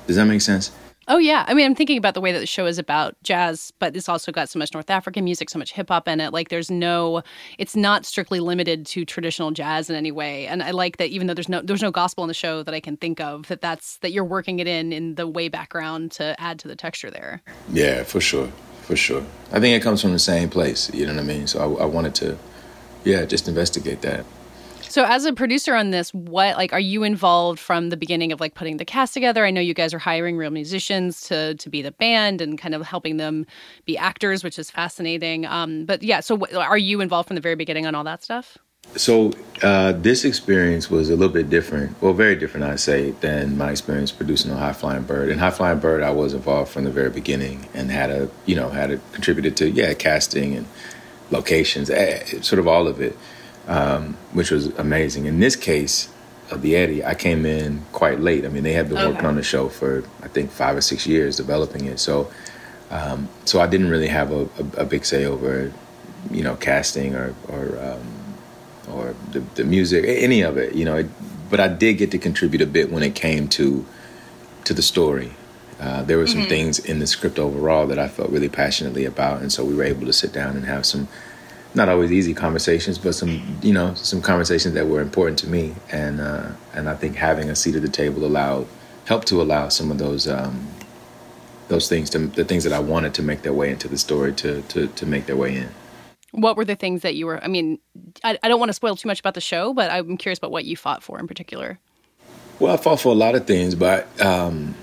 Does 0.07 0.15
that 0.15 0.25
make 0.25 0.41
sense? 0.41 0.71
Oh 1.11 1.17
yeah, 1.17 1.43
I 1.47 1.55
mean, 1.55 1.65
I'm 1.65 1.73
thinking 1.73 1.97
about 1.97 2.13
the 2.13 2.21
way 2.21 2.31
that 2.31 2.39
the 2.39 2.45
show 2.45 2.67
is 2.67 2.77
about 2.77 3.15
jazz, 3.23 3.73
but 3.79 3.95
it's 3.95 4.07
also 4.07 4.31
got 4.31 4.47
so 4.47 4.59
much 4.59 4.71
North 4.73 4.91
African 4.91 5.23
music, 5.23 5.49
so 5.49 5.57
much 5.57 5.73
hip 5.73 5.89
hop 5.89 6.07
in 6.07 6.21
it. 6.21 6.31
Like, 6.33 6.49
there's 6.49 6.69
no, 6.69 7.23
it's 7.57 7.75
not 7.75 8.05
strictly 8.05 8.39
limited 8.39 8.85
to 8.85 9.05
traditional 9.05 9.49
jazz 9.49 9.89
in 9.89 9.95
any 9.95 10.11
way. 10.11 10.45
And 10.45 10.61
I 10.61 10.69
like 10.69 10.97
that 10.97 11.09
even 11.09 11.25
though 11.25 11.33
there's 11.33 11.49
no 11.49 11.61
there's 11.63 11.81
no 11.81 11.89
gospel 11.89 12.23
in 12.23 12.27
the 12.27 12.35
show 12.35 12.61
that 12.61 12.75
I 12.75 12.79
can 12.79 12.95
think 12.95 13.19
of, 13.19 13.47
that 13.47 13.59
that's 13.59 13.97
that 13.97 14.11
you're 14.11 14.23
working 14.23 14.59
it 14.59 14.67
in 14.67 14.93
in 14.93 15.15
the 15.15 15.25
way 15.25 15.49
background 15.49 16.11
to 16.13 16.39
add 16.39 16.59
to 16.59 16.67
the 16.67 16.75
texture 16.75 17.09
there. 17.09 17.41
Yeah, 17.73 18.03
for 18.03 18.21
sure, 18.21 18.51
for 18.83 18.95
sure. 18.95 19.25
I 19.51 19.59
think 19.59 19.75
it 19.75 19.83
comes 19.83 20.03
from 20.03 20.13
the 20.13 20.19
same 20.19 20.47
place. 20.47 20.93
You 20.93 21.07
know 21.07 21.13
what 21.13 21.21
I 21.21 21.25
mean? 21.25 21.47
So 21.47 21.77
I, 21.77 21.83
I 21.83 21.85
wanted 21.85 22.13
to, 22.15 22.37
yeah, 23.03 23.25
just 23.25 23.47
investigate 23.47 24.01
that. 24.01 24.25
So 24.89 25.05
as 25.05 25.25
a 25.25 25.33
producer 25.33 25.75
on 25.75 25.91
this, 25.91 26.11
what 26.15 26.57
like 26.57 26.73
are 26.73 26.79
you 26.79 27.03
involved 27.03 27.59
from 27.59 27.89
the 27.89 27.97
beginning 27.97 28.31
of 28.31 28.39
like 28.39 28.55
putting 28.55 28.77
the 28.77 28.85
cast 28.85 29.13
together? 29.13 29.45
I 29.45 29.51
know 29.51 29.61
you 29.61 29.75
guys 29.75 29.93
are 29.93 29.99
hiring 29.99 30.35
real 30.35 30.49
musicians 30.49 31.21
to 31.27 31.53
to 31.55 31.69
be 31.69 31.83
the 31.83 31.91
band 31.91 32.41
and 32.41 32.57
kind 32.57 32.73
of 32.73 32.81
helping 32.81 33.17
them 33.17 33.45
be 33.85 33.97
actors, 33.97 34.43
which 34.43 34.57
is 34.57 34.71
fascinating. 34.71 35.45
Um, 35.45 35.85
but 35.85 36.01
yeah, 36.01 36.21
so 36.21 36.37
w- 36.37 36.57
are 36.57 36.77
you 36.77 37.01
involved 37.01 37.27
from 37.27 37.35
the 37.35 37.41
very 37.41 37.53
beginning 37.53 37.85
on 37.85 37.93
all 37.93 38.03
that 38.03 38.23
stuff? 38.23 38.57
So 38.95 39.33
uh, 39.61 39.91
this 39.91 40.25
experience 40.25 40.89
was 40.89 41.11
a 41.11 41.15
little 41.15 41.33
bit 41.33 41.51
different, 41.51 42.01
well, 42.01 42.13
very 42.13 42.35
different, 42.35 42.65
I'd 42.65 42.79
say, 42.79 43.11
than 43.11 43.55
my 43.55 43.69
experience 43.69 44.11
producing 44.11 44.51
on 44.51 44.57
High 44.57 44.73
Flying 44.73 45.03
Bird. 45.03 45.29
In 45.29 45.37
High 45.37 45.51
Flying 45.51 45.77
Bird, 45.77 46.01
I 46.01 46.09
was 46.09 46.33
involved 46.33 46.71
from 46.71 46.85
the 46.85 46.89
very 46.89 47.11
beginning 47.11 47.67
and 47.75 47.91
had 47.91 48.09
a, 48.09 48.31
you 48.47 48.55
know, 48.55 48.69
had 48.69 48.89
a 48.89 48.97
contributed 49.11 49.55
to 49.57 49.69
yeah 49.69 49.93
casting 49.93 50.55
and 50.55 50.65
locations, 51.29 51.91
eh, 51.91 52.41
sort 52.41 52.57
of 52.57 52.67
all 52.67 52.87
of 52.87 52.99
it 52.99 53.15
um, 53.69 54.17
which 54.33 54.51
was 54.51 54.67
amazing. 54.79 55.25
In 55.25 55.39
this 55.39 55.55
case 55.55 56.09
of 56.51 56.63
the 56.63 56.75
Eddy, 56.75 57.05
I 57.05 57.13
came 57.13 57.45
in 57.45 57.85
quite 57.91 58.19
late. 58.19 58.43
I 58.43 58.49
mean, 58.49 58.63
they 58.63 58.73
had 58.73 58.89
been 58.89 58.97
okay. 58.97 59.07
working 59.07 59.25
on 59.25 59.35
the 59.35 59.43
show 59.43 59.69
for 59.69 60.03
I 60.23 60.27
think 60.27 60.49
five 60.51 60.75
or 60.75 60.81
six 60.81 61.05
years 61.05 61.37
developing 61.37 61.85
it. 61.85 61.99
So, 61.99 62.31
um, 62.89 63.29
so 63.45 63.61
I 63.61 63.67
didn't 63.67 63.89
really 63.89 64.07
have 64.07 64.31
a, 64.31 64.41
a, 64.41 64.81
a, 64.81 64.85
big 64.85 65.05
say 65.05 65.25
over, 65.25 65.71
you 66.31 66.41
know, 66.41 66.55
casting 66.55 67.13
or 67.13 67.35
or 67.47 67.77
um, 67.79 68.35
or 68.91 69.15
the, 69.31 69.41
the, 69.53 69.63
music, 69.63 70.03
any 70.07 70.41
of 70.41 70.57
it. 70.57 70.73
You 70.73 70.85
know, 70.85 70.95
it, 70.97 71.07
but 71.51 71.59
I 71.59 71.67
did 71.67 71.99
get 71.99 72.09
to 72.11 72.17
contribute 72.17 72.63
a 72.63 72.67
bit 72.67 72.91
when 72.91 73.03
it 73.03 73.13
came 73.13 73.47
to 73.49 73.85
to 74.63 74.73
the 74.73 74.81
story. 74.81 75.33
Uh, 75.79 76.01
there 76.03 76.17
were 76.17 76.27
some 76.27 76.41
mm-hmm. 76.41 76.49
things 76.49 76.79
in 76.79 76.99
the 76.99 77.07
script 77.07 77.37
overall 77.37 77.85
that 77.87 77.99
I 77.99 78.07
felt 78.07 78.31
really 78.31 78.49
passionately 78.49 79.05
about, 79.05 79.41
and 79.41 79.51
so 79.51 79.63
we 79.63 79.75
were 79.75 79.83
able 79.83 80.07
to 80.07 80.13
sit 80.13 80.33
down 80.33 80.57
and 80.57 80.65
have 80.65 80.87
some 80.87 81.07
not 81.73 81.89
always 81.89 82.11
easy 82.11 82.33
conversations, 82.33 82.97
but 82.97 83.13
some 83.13 83.59
you 83.61 83.73
know 83.73 83.93
some 83.93 84.21
conversations 84.21 84.73
that 84.73 84.87
were 84.87 85.01
important 85.01 85.37
to 85.39 85.47
me, 85.47 85.75
and 85.91 86.19
uh, 86.19 86.47
and 86.73 86.89
I 86.89 86.95
think 86.95 87.15
having 87.15 87.49
a 87.49 87.55
seat 87.55 87.75
at 87.75 87.81
the 87.81 87.89
table 87.89 88.25
allowed 88.25 88.67
helped 89.05 89.27
to 89.27 89.41
allow 89.41 89.69
some 89.69 89.91
of 89.91 89.97
those 89.97 90.27
um, 90.27 90.67
those 91.67 91.87
things 91.87 92.09
to 92.11 92.19
the 92.19 92.43
things 92.43 92.63
that 92.63 92.73
I 92.73 92.79
wanted 92.79 93.13
to 93.15 93.21
make 93.21 93.43
their 93.43 93.53
way 93.53 93.71
into 93.71 93.87
the 93.87 93.97
story 93.97 94.33
to 94.33 94.61
to 94.63 94.87
to 94.87 95.05
make 95.05 95.25
their 95.27 95.37
way 95.37 95.57
in. 95.57 95.69
What 96.31 96.57
were 96.57 96.65
the 96.65 96.75
things 96.75 97.01
that 97.01 97.15
you 97.15 97.25
were? 97.25 97.43
I 97.43 97.47
mean, 97.47 97.79
I, 98.23 98.37
I 98.43 98.47
don't 98.49 98.59
want 98.59 98.69
to 98.69 98.73
spoil 98.73 98.95
too 98.95 99.07
much 99.07 99.19
about 99.19 99.33
the 99.33 99.41
show, 99.41 99.73
but 99.73 99.91
I'm 99.91 100.15
curious 100.15 100.37
about 100.37 100.51
what 100.51 100.63
you 100.63 100.77
fought 100.77 101.01
for 101.01 101.19
in 101.19 101.27
particular. 101.27 101.79
Well, 102.59 102.73
I 102.73 102.77
fought 102.77 102.99
for 102.99 103.09
a 103.09 103.15
lot 103.15 103.33
of 103.33 103.47
things, 103.47 103.73
but 103.73 104.07
um, 104.21 104.75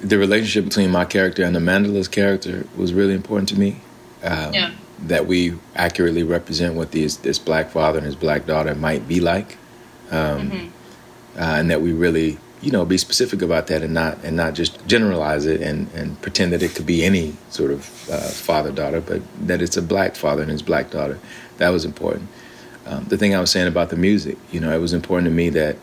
the 0.00 0.16
relationship 0.16 0.64
between 0.64 0.90
my 0.90 1.04
character 1.04 1.44
and 1.44 1.54
Amandla's 1.56 2.08
character 2.08 2.66
was 2.74 2.94
really 2.94 3.12
important 3.12 3.50
to 3.50 3.58
me. 3.58 3.80
Um, 4.22 4.54
yeah 4.54 4.70
that 5.06 5.26
we 5.26 5.54
accurately 5.76 6.22
represent 6.22 6.74
what 6.74 6.92
this 6.92 7.16
this 7.16 7.38
black 7.38 7.70
father 7.70 7.98
and 7.98 8.06
his 8.06 8.16
black 8.16 8.46
daughter 8.46 8.74
might 8.74 9.06
be 9.06 9.20
like, 9.20 9.56
um, 10.10 10.50
mm-hmm. 10.50 11.38
uh, 11.38 11.56
and 11.58 11.70
that 11.70 11.80
we 11.80 11.92
really 11.92 12.38
you 12.60 12.72
know 12.72 12.84
be 12.84 12.98
specific 12.98 13.40
about 13.40 13.68
that 13.68 13.82
and 13.82 13.94
not 13.94 14.18
and 14.24 14.36
not 14.36 14.54
just 14.54 14.84
generalize 14.86 15.46
it 15.46 15.60
and 15.60 15.90
and 15.94 16.20
pretend 16.22 16.52
that 16.52 16.62
it 16.62 16.74
could 16.74 16.86
be 16.86 17.04
any 17.04 17.36
sort 17.50 17.70
of 17.70 18.10
uh, 18.10 18.18
father 18.18 18.72
daughter, 18.72 19.00
but 19.00 19.22
that 19.46 19.62
it's 19.62 19.76
a 19.76 19.82
black 19.82 20.16
father 20.16 20.42
and 20.42 20.50
his 20.50 20.62
black 20.62 20.90
daughter. 20.90 21.18
That 21.58 21.70
was 21.70 21.84
important. 21.84 22.28
Um, 22.86 23.04
the 23.04 23.18
thing 23.18 23.34
I 23.34 23.40
was 23.40 23.50
saying 23.50 23.68
about 23.68 23.90
the 23.90 23.96
music, 23.96 24.38
you 24.50 24.60
know, 24.60 24.74
it 24.74 24.78
was 24.78 24.94
important 24.94 25.26
to 25.26 25.34
me 25.34 25.50
that 25.50 25.76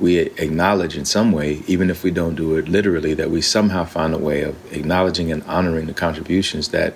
we 0.00 0.18
acknowledge 0.18 0.96
in 0.96 1.04
some 1.04 1.32
way, 1.32 1.62
even 1.66 1.90
if 1.90 2.02
we 2.02 2.10
don't 2.10 2.34
do 2.34 2.56
it 2.56 2.68
literally, 2.68 3.14
that 3.14 3.30
we 3.30 3.40
somehow 3.40 3.84
find 3.84 4.14
a 4.14 4.18
way 4.18 4.42
of 4.42 4.72
acknowledging 4.72 5.32
and 5.32 5.42
honoring 5.44 5.86
the 5.86 5.94
contributions 5.94 6.68
that 6.68 6.94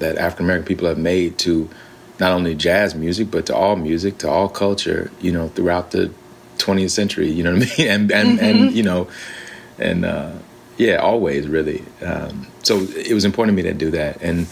that 0.00 0.16
African 0.18 0.46
American 0.46 0.66
people 0.66 0.88
have 0.88 0.98
made 0.98 1.38
to 1.38 1.68
not 2.20 2.32
only 2.32 2.54
jazz 2.54 2.94
music 2.94 3.30
but 3.30 3.46
to 3.46 3.54
all 3.54 3.76
music, 3.76 4.18
to 4.18 4.28
all 4.28 4.48
culture, 4.48 5.10
you 5.20 5.32
know, 5.32 5.48
throughout 5.48 5.92
the 5.92 6.10
20th 6.58 6.90
century. 6.90 7.30
You 7.30 7.44
know 7.44 7.54
what 7.54 7.62
I 7.62 7.76
mean? 7.76 7.88
And 7.90 8.12
and, 8.12 8.38
mm-hmm. 8.38 8.44
and 8.44 8.72
you 8.72 8.82
know, 8.82 9.08
and 9.78 10.04
uh, 10.04 10.32
yeah, 10.76 10.96
always 10.96 11.46
really. 11.46 11.84
Um, 12.02 12.46
so 12.62 12.80
it 12.80 13.14
was 13.14 13.24
important 13.24 13.56
to 13.56 13.62
me 13.62 13.68
to 13.68 13.74
do 13.74 13.90
that, 13.92 14.20
and 14.22 14.46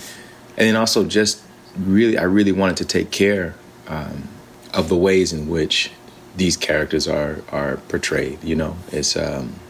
and 0.57 0.69
then 0.69 0.77
also 0.77 1.05
just 1.05 1.43
really, 1.77 2.17
I 2.17 2.23
really 2.23 2.53
wanted 2.53 2.79
to 2.79 2.85
take 2.85 3.11
care 3.11 3.55
um, 3.89 4.29
of 4.73 4.89
the 4.89 4.97
ways 4.97 5.33
in 5.33 5.49
which 5.49 5.91
these 6.37 6.57
characters 6.57 7.07
are 7.09 7.43
are 7.51 7.77
portrayed. 7.89 8.43
You 8.43 8.57
know, 8.57 8.77
it's. 8.93 9.17
Um, 9.17 9.61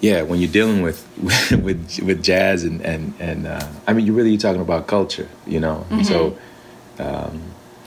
yeah, 0.00 0.22
when 0.22 0.40
you're 0.40 0.50
dealing 0.50 0.82
with 0.82 1.06
with 1.62 2.00
with 2.02 2.22
jazz 2.22 2.64
and 2.64 2.80
and 2.82 3.14
and 3.18 3.46
uh, 3.46 3.68
I 3.86 3.92
mean, 3.92 4.06
you're 4.06 4.14
really 4.14 4.36
talking 4.36 4.60
about 4.60 4.86
culture, 4.86 5.28
you 5.46 5.60
know. 5.60 5.86
Mm-hmm. 5.90 6.02
So, 6.02 6.38
um, 6.98 7.42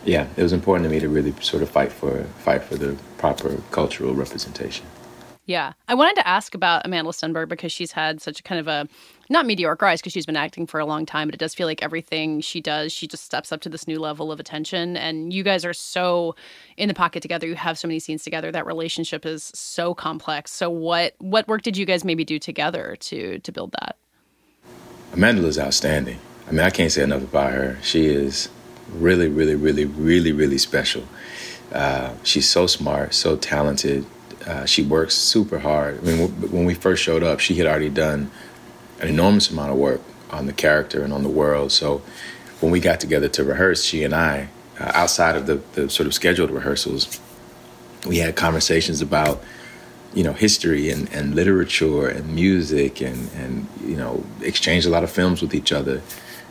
yeah, 0.06 0.28
it 0.36 0.44
was 0.44 0.54
important 0.54 0.86
to 0.86 0.90
me 0.90 1.00
to 1.00 1.10
really 1.10 1.34
sort 1.42 1.64
of 1.64 1.70
fight 1.70 1.92
for 1.92 2.24
fight 2.40 2.64
for 2.64 2.76
the 2.76 2.98
proper 3.18 3.62
cultural 3.72 4.14
representation. 4.14 4.86
Yeah. 5.50 5.74
I 5.88 5.96
wanted 5.96 6.16
to 6.18 6.28
ask 6.28 6.54
about 6.54 6.86
Amandla 6.86 7.12
Stenberg 7.12 7.50
because 7.50 7.72
she's 7.72 7.94
had 7.94 8.22
such 8.22 8.40
a 8.40 8.44
kind 8.44 8.60
of 8.60 8.68
a 8.68 8.88
not 9.30 9.46
mediocre 9.46 9.86
rise 9.86 10.02
because 10.02 10.12
she's 10.12 10.26
been 10.26 10.36
acting 10.36 10.66
for 10.66 10.80
a 10.80 10.86
long 10.86 11.06
time, 11.06 11.28
but 11.28 11.36
it 11.36 11.38
does 11.38 11.54
feel 11.54 11.68
like 11.68 11.84
everything 11.84 12.42
she 12.42 12.60
does, 12.60 12.92
she 12.92 13.08
just 13.08 13.24
steps 13.24 13.52
up 13.52 13.62
to 13.62 13.70
this 13.70 13.88
new 13.88 14.00
level 14.00 14.32
of 14.32 14.40
attention. 14.40 14.98
And 14.98 15.32
you 15.32 15.44
guys 15.44 15.64
are 15.64 15.74
so 15.74 16.36
in 16.78 16.88
the 16.88 16.96
pocket 16.96 17.22
together. 17.22 17.46
You 17.46 17.56
have 17.56 17.78
so 17.78 17.88
many 17.88 18.00
scenes 18.00 18.24
together. 18.24 18.52
That 18.52 18.66
relationship 18.66 19.26
is 19.26 19.52
so 19.54 19.94
complex. 19.94 20.52
So 20.52 20.70
what 20.70 21.16
what 21.20 21.48
work 21.48 21.62
did 21.62 21.78
you 21.78 21.86
guys 21.86 22.04
maybe 22.04 22.26
do 22.26 22.40
together 22.40 22.98
to 23.02 23.40
to 23.40 23.52
build 23.52 23.72
that? 23.80 23.96
Amandla 25.14 25.46
is 25.46 25.60
outstanding. 25.60 26.20
I 26.48 26.52
mean, 26.52 26.62
I 26.62 26.72
can't 26.72 26.92
say 26.92 27.04
enough 27.04 27.24
about 27.24 27.52
her. 27.52 27.78
She 27.84 28.08
is 28.08 28.50
really, 28.92 29.28
really, 29.28 29.56
really, 29.56 29.86
really, 29.86 30.32
really 30.32 30.58
special. 30.58 31.04
Uh, 31.72 32.14
she's 32.24 32.50
so 32.50 32.66
smart, 32.66 33.14
so 33.14 33.36
talented, 33.36 34.06
uh, 34.48 34.66
she 34.66 34.82
works 34.82 35.14
super 35.14 35.60
hard. 35.60 36.00
I 36.00 36.02
mean, 36.02 36.28
when 36.50 36.66
we 36.66 36.74
first 36.74 37.04
showed 37.04 37.22
up, 37.22 37.40
she 37.40 37.56
had 37.56 37.68
already 37.68 37.90
done 37.90 38.32
an 39.00 39.08
enormous 39.08 39.50
amount 39.50 39.72
of 39.72 39.78
work 39.78 40.02
on 40.30 40.46
the 40.46 40.54
character 40.54 41.04
and 41.04 41.14
on 41.14 41.24
the 41.24 41.30
world. 41.30 41.72
So 41.72 42.02
when 42.60 42.72
we 42.72 42.80
got 42.80 43.00
together 43.00 43.28
to 43.30 43.44
rehearse, 43.44 43.84
she 43.84 44.04
and 44.04 44.14
I, 44.14 44.50
uh, 44.80 44.92
outside 44.94 45.36
of 45.36 45.46
the, 45.46 45.62
the 45.74 45.90
sort 45.90 46.08
of 46.08 46.14
scheduled 46.14 46.52
rehearsals, 46.52 47.20
we 48.06 48.18
had 48.18 48.36
conversations 48.36 49.02
about 49.02 49.44
you 50.14 50.24
know 50.24 50.34
history 50.34 50.90
and, 50.90 51.12
and 51.14 51.36
literature 51.36 52.08
and 52.08 52.34
music 52.34 53.00
and 53.02 53.30
and 53.36 53.68
you 53.84 53.96
know 53.96 54.24
exchanged 54.42 54.88
a 54.88 54.90
lot 54.90 55.04
of 55.04 55.12
films 55.12 55.42
with 55.42 55.54
each 55.54 55.72
other. 55.72 56.02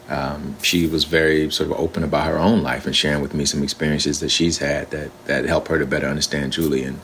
Um, 0.08 0.56
she 0.62 0.86
was 0.86 1.04
very 1.04 1.50
sort 1.50 1.70
of 1.70 1.78
open 1.78 2.02
about 2.02 2.26
her 2.26 2.38
own 2.38 2.62
life 2.62 2.86
and 2.86 2.96
sharing 2.96 3.20
with 3.20 3.34
me 3.34 3.44
some 3.44 3.62
experiences 3.62 4.20
that 4.20 4.30
she's 4.30 4.58
had 4.58 4.90
that 4.90 5.10
that 5.26 5.44
helped 5.44 5.68
her 5.68 5.78
to 5.78 5.86
better 5.86 6.06
understand 6.06 6.52
Julie 6.52 6.84
and. 6.84 7.00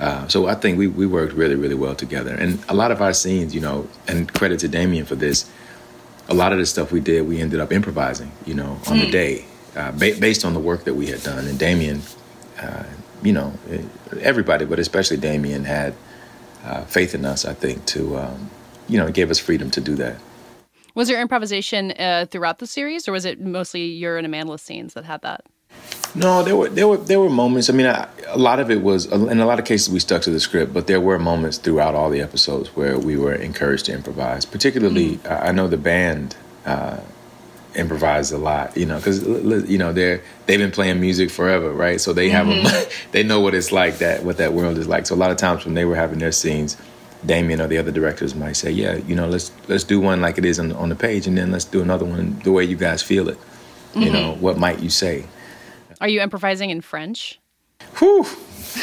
Uh, 0.00 0.26
so 0.28 0.46
I 0.46 0.54
think 0.54 0.78
we, 0.78 0.86
we 0.86 1.06
worked 1.06 1.34
really, 1.34 1.54
really 1.54 1.74
well 1.74 1.94
together. 1.94 2.34
And 2.34 2.58
a 2.68 2.74
lot 2.74 2.90
of 2.90 3.02
our 3.02 3.12
scenes, 3.12 3.54
you 3.54 3.60
know, 3.60 3.86
and 4.08 4.32
credit 4.32 4.58
to 4.60 4.68
Damien 4.68 5.04
for 5.04 5.14
this, 5.14 5.48
a 6.28 6.34
lot 6.34 6.52
of 6.52 6.58
the 6.58 6.64
stuff 6.66 6.90
we 6.90 7.00
did, 7.00 7.28
we 7.28 7.40
ended 7.40 7.60
up 7.60 7.70
improvising, 7.72 8.32
you 8.46 8.54
know, 8.54 8.78
on 8.86 8.98
Hmm. 8.98 9.04
the 9.04 9.10
day, 9.10 9.44
uh, 9.76 9.92
ba- 9.92 10.16
based 10.18 10.44
on 10.44 10.54
the 10.54 10.60
work 10.60 10.84
that 10.84 10.94
we 10.94 11.06
had 11.08 11.22
done. 11.22 11.46
And 11.46 11.58
Damien, 11.58 12.00
uh, 12.58 12.84
you 13.22 13.32
know, 13.34 13.52
everybody, 14.20 14.64
but 14.64 14.78
especially 14.78 15.18
Damien, 15.18 15.64
had 15.64 15.92
uh, 16.64 16.82
faith 16.84 17.14
in 17.14 17.24
us, 17.24 17.44
I 17.44 17.52
think, 17.52 17.84
to, 17.86 18.16
um, 18.18 18.50
you 18.88 18.96
know, 18.98 19.06
it 19.06 19.14
gave 19.14 19.30
us 19.30 19.38
freedom 19.38 19.70
to 19.72 19.80
do 19.80 19.94
that. 19.96 20.16
Was 20.94 21.08
there 21.08 21.20
improvisation 21.20 21.92
uh, 21.92 22.26
throughout 22.30 22.58
the 22.58 22.66
series, 22.66 23.06
or 23.06 23.12
was 23.12 23.24
it 23.24 23.40
mostly 23.40 23.84
your 23.86 24.16
and 24.18 24.26
Amandla's 24.26 24.62
scenes 24.62 24.94
that 24.94 25.04
had 25.04 25.20
that? 25.22 25.42
No, 26.14 26.42
there 26.42 26.56
were 26.56 26.68
there 26.68 26.88
were 26.88 26.96
there 26.96 27.20
were 27.20 27.30
moments. 27.30 27.70
I 27.70 27.72
mean, 27.72 27.86
I, 27.86 28.08
a 28.28 28.38
lot 28.38 28.58
of 28.60 28.70
it 28.70 28.82
was 28.82 29.06
in 29.06 29.38
a 29.40 29.46
lot 29.46 29.58
of 29.58 29.64
cases 29.64 29.90
we 29.90 30.00
stuck 30.00 30.22
to 30.22 30.30
the 30.30 30.40
script, 30.40 30.72
but 30.72 30.86
there 30.86 31.00
were 31.00 31.18
moments 31.18 31.58
throughout 31.58 31.94
all 31.94 32.10
the 32.10 32.20
episodes 32.20 32.68
where 32.76 32.98
we 32.98 33.16
were 33.16 33.32
encouraged 33.34 33.86
to 33.86 33.92
improvise. 33.92 34.44
Particularly, 34.44 35.20
I 35.28 35.48
I 35.48 35.52
know 35.52 35.68
the 35.68 35.76
band 35.76 36.34
uh, 36.66 36.98
improvised 37.76 38.32
a 38.32 38.38
lot. 38.38 38.76
You 38.76 38.86
know, 38.86 38.96
because 38.96 39.22
you 39.70 39.78
know 39.78 39.92
they're 39.92 40.22
they've 40.46 40.58
been 40.58 40.72
playing 40.72 41.00
music 41.00 41.30
forever, 41.30 41.70
right? 41.72 42.00
So 42.00 42.12
they 42.12 42.28
have 42.30 42.48
a, 42.48 42.86
they 43.12 43.22
know 43.22 43.40
what 43.40 43.54
it's 43.54 43.70
like 43.70 43.98
that 43.98 44.24
what 44.24 44.36
that 44.38 44.52
world 44.52 44.78
is 44.78 44.88
like. 44.88 45.06
So 45.06 45.14
a 45.14 45.20
lot 45.24 45.30
of 45.30 45.36
times 45.36 45.64
when 45.64 45.74
they 45.74 45.84
were 45.84 45.96
having 45.96 46.18
their 46.18 46.32
scenes. 46.32 46.76
Damien 47.26 47.60
or 47.60 47.66
the 47.66 47.76
other 47.76 47.90
directors 47.90 48.34
might 48.34 48.54
say, 48.54 48.70
"Yeah, 48.70 48.94
you 49.06 49.14
know, 49.14 49.28
let's 49.28 49.52
let's 49.68 49.84
do 49.84 50.00
one 50.00 50.22
like 50.22 50.38
it 50.38 50.46
is 50.46 50.58
on, 50.58 50.72
on 50.72 50.88
the 50.88 50.94
page, 50.94 51.26
and 51.26 51.36
then 51.36 51.52
let's 51.52 51.66
do 51.66 51.82
another 51.82 52.06
one 52.06 52.40
the 52.44 52.50
way 52.50 52.64
you 52.64 52.76
guys 52.76 53.02
feel 53.02 53.28
it. 53.28 53.36
You 53.94 54.06
Mhm. 54.08 54.12
know, 54.12 54.36
what 54.40 54.56
might 54.56 54.80
you 54.80 54.88
say? 54.88 55.24
Are 56.00 56.08
you 56.08 56.20
improvising 56.20 56.70
in 56.70 56.80
French? 56.80 57.38
Whew. 57.98 58.26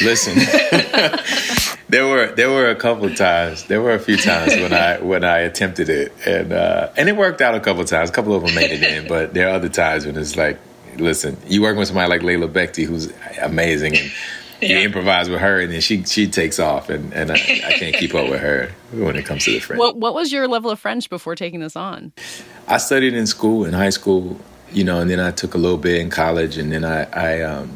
Listen, 0.03 0.35
there 1.89 2.05
were 2.05 2.27
there 2.35 2.49
were 2.49 2.69
a 2.69 2.75
couple 2.75 3.09
times, 3.15 3.63
there 3.65 3.81
were 3.81 3.93
a 3.93 3.99
few 3.99 4.17
times 4.17 4.53
when 4.55 4.73
I 4.73 4.99
when 4.99 5.23
I 5.23 5.39
attempted 5.39 5.89
it, 5.89 6.11
and 6.25 6.51
uh, 6.51 6.89
and 6.97 7.07
it 7.07 7.15
worked 7.15 7.41
out 7.41 7.55
a 7.55 7.59
couple 7.59 7.83
times. 7.85 8.09
A 8.09 8.13
couple 8.13 8.35
of 8.35 8.43
them 8.43 8.53
made 8.53 8.71
it 8.71 8.83
in, 8.83 9.07
but 9.07 9.33
there 9.33 9.47
are 9.47 9.53
other 9.53 9.69
times 9.69 10.05
when 10.05 10.17
it's 10.17 10.35
like, 10.35 10.59
listen, 10.97 11.37
you 11.47 11.61
work 11.61 11.77
with 11.77 11.87
somebody 11.87 12.09
like 12.09 12.21
Leïla 12.21 12.51
Bekhti, 12.51 12.85
who's 12.85 13.11
amazing, 13.41 13.95
and 13.95 14.11
you 14.61 14.77
improvise 14.79 15.29
with 15.29 15.39
her, 15.39 15.61
and 15.61 15.71
then 15.71 15.81
she 15.81 16.03
she 16.03 16.27
takes 16.27 16.59
off, 16.59 16.89
and 16.89 17.13
and 17.13 17.31
I, 17.31 17.35
I 17.35 17.73
can't 17.73 17.95
keep 17.95 18.13
up 18.13 18.29
with 18.29 18.41
her 18.41 18.71
when 18.91 19.15
it 19.15 19.25
comes 19.25 19.45
to 19.45 19.51
the 19.51 19.59
French. 19.59 19.79
What 19.79 19.95
What 19.95 20.13
was 20.13 20.31
your 20.33 20.47
level 20.49 20.69
of 20.69 20.79
French 20.79 21.09
before 21.09 21.35
taking 21.35 21.61
this 21.61 21.77
on? 21.77 22.11
I 22.67 22.77
studied 22.77 23.13
in 23.13 23.25
school, 23.25 23.63
in 23.63 23.73
high 23.73 23.91
school, 23.91 24.39
you 24.71 24.83
know, 24.83 24.99
and 24.99 25.09
then 25.09 25.19
I 25.19 25.31
took 25.31 25.53
a 25.53 25.57
little 25.57 25.77
bit 25.77 25.99
in 25.99 26.09
college, 26.09 26.57
and 26.57 26.71
then 26.71 26.83
I, 26.83 27.03
I 27.11 27.41
um, 27.41 27.75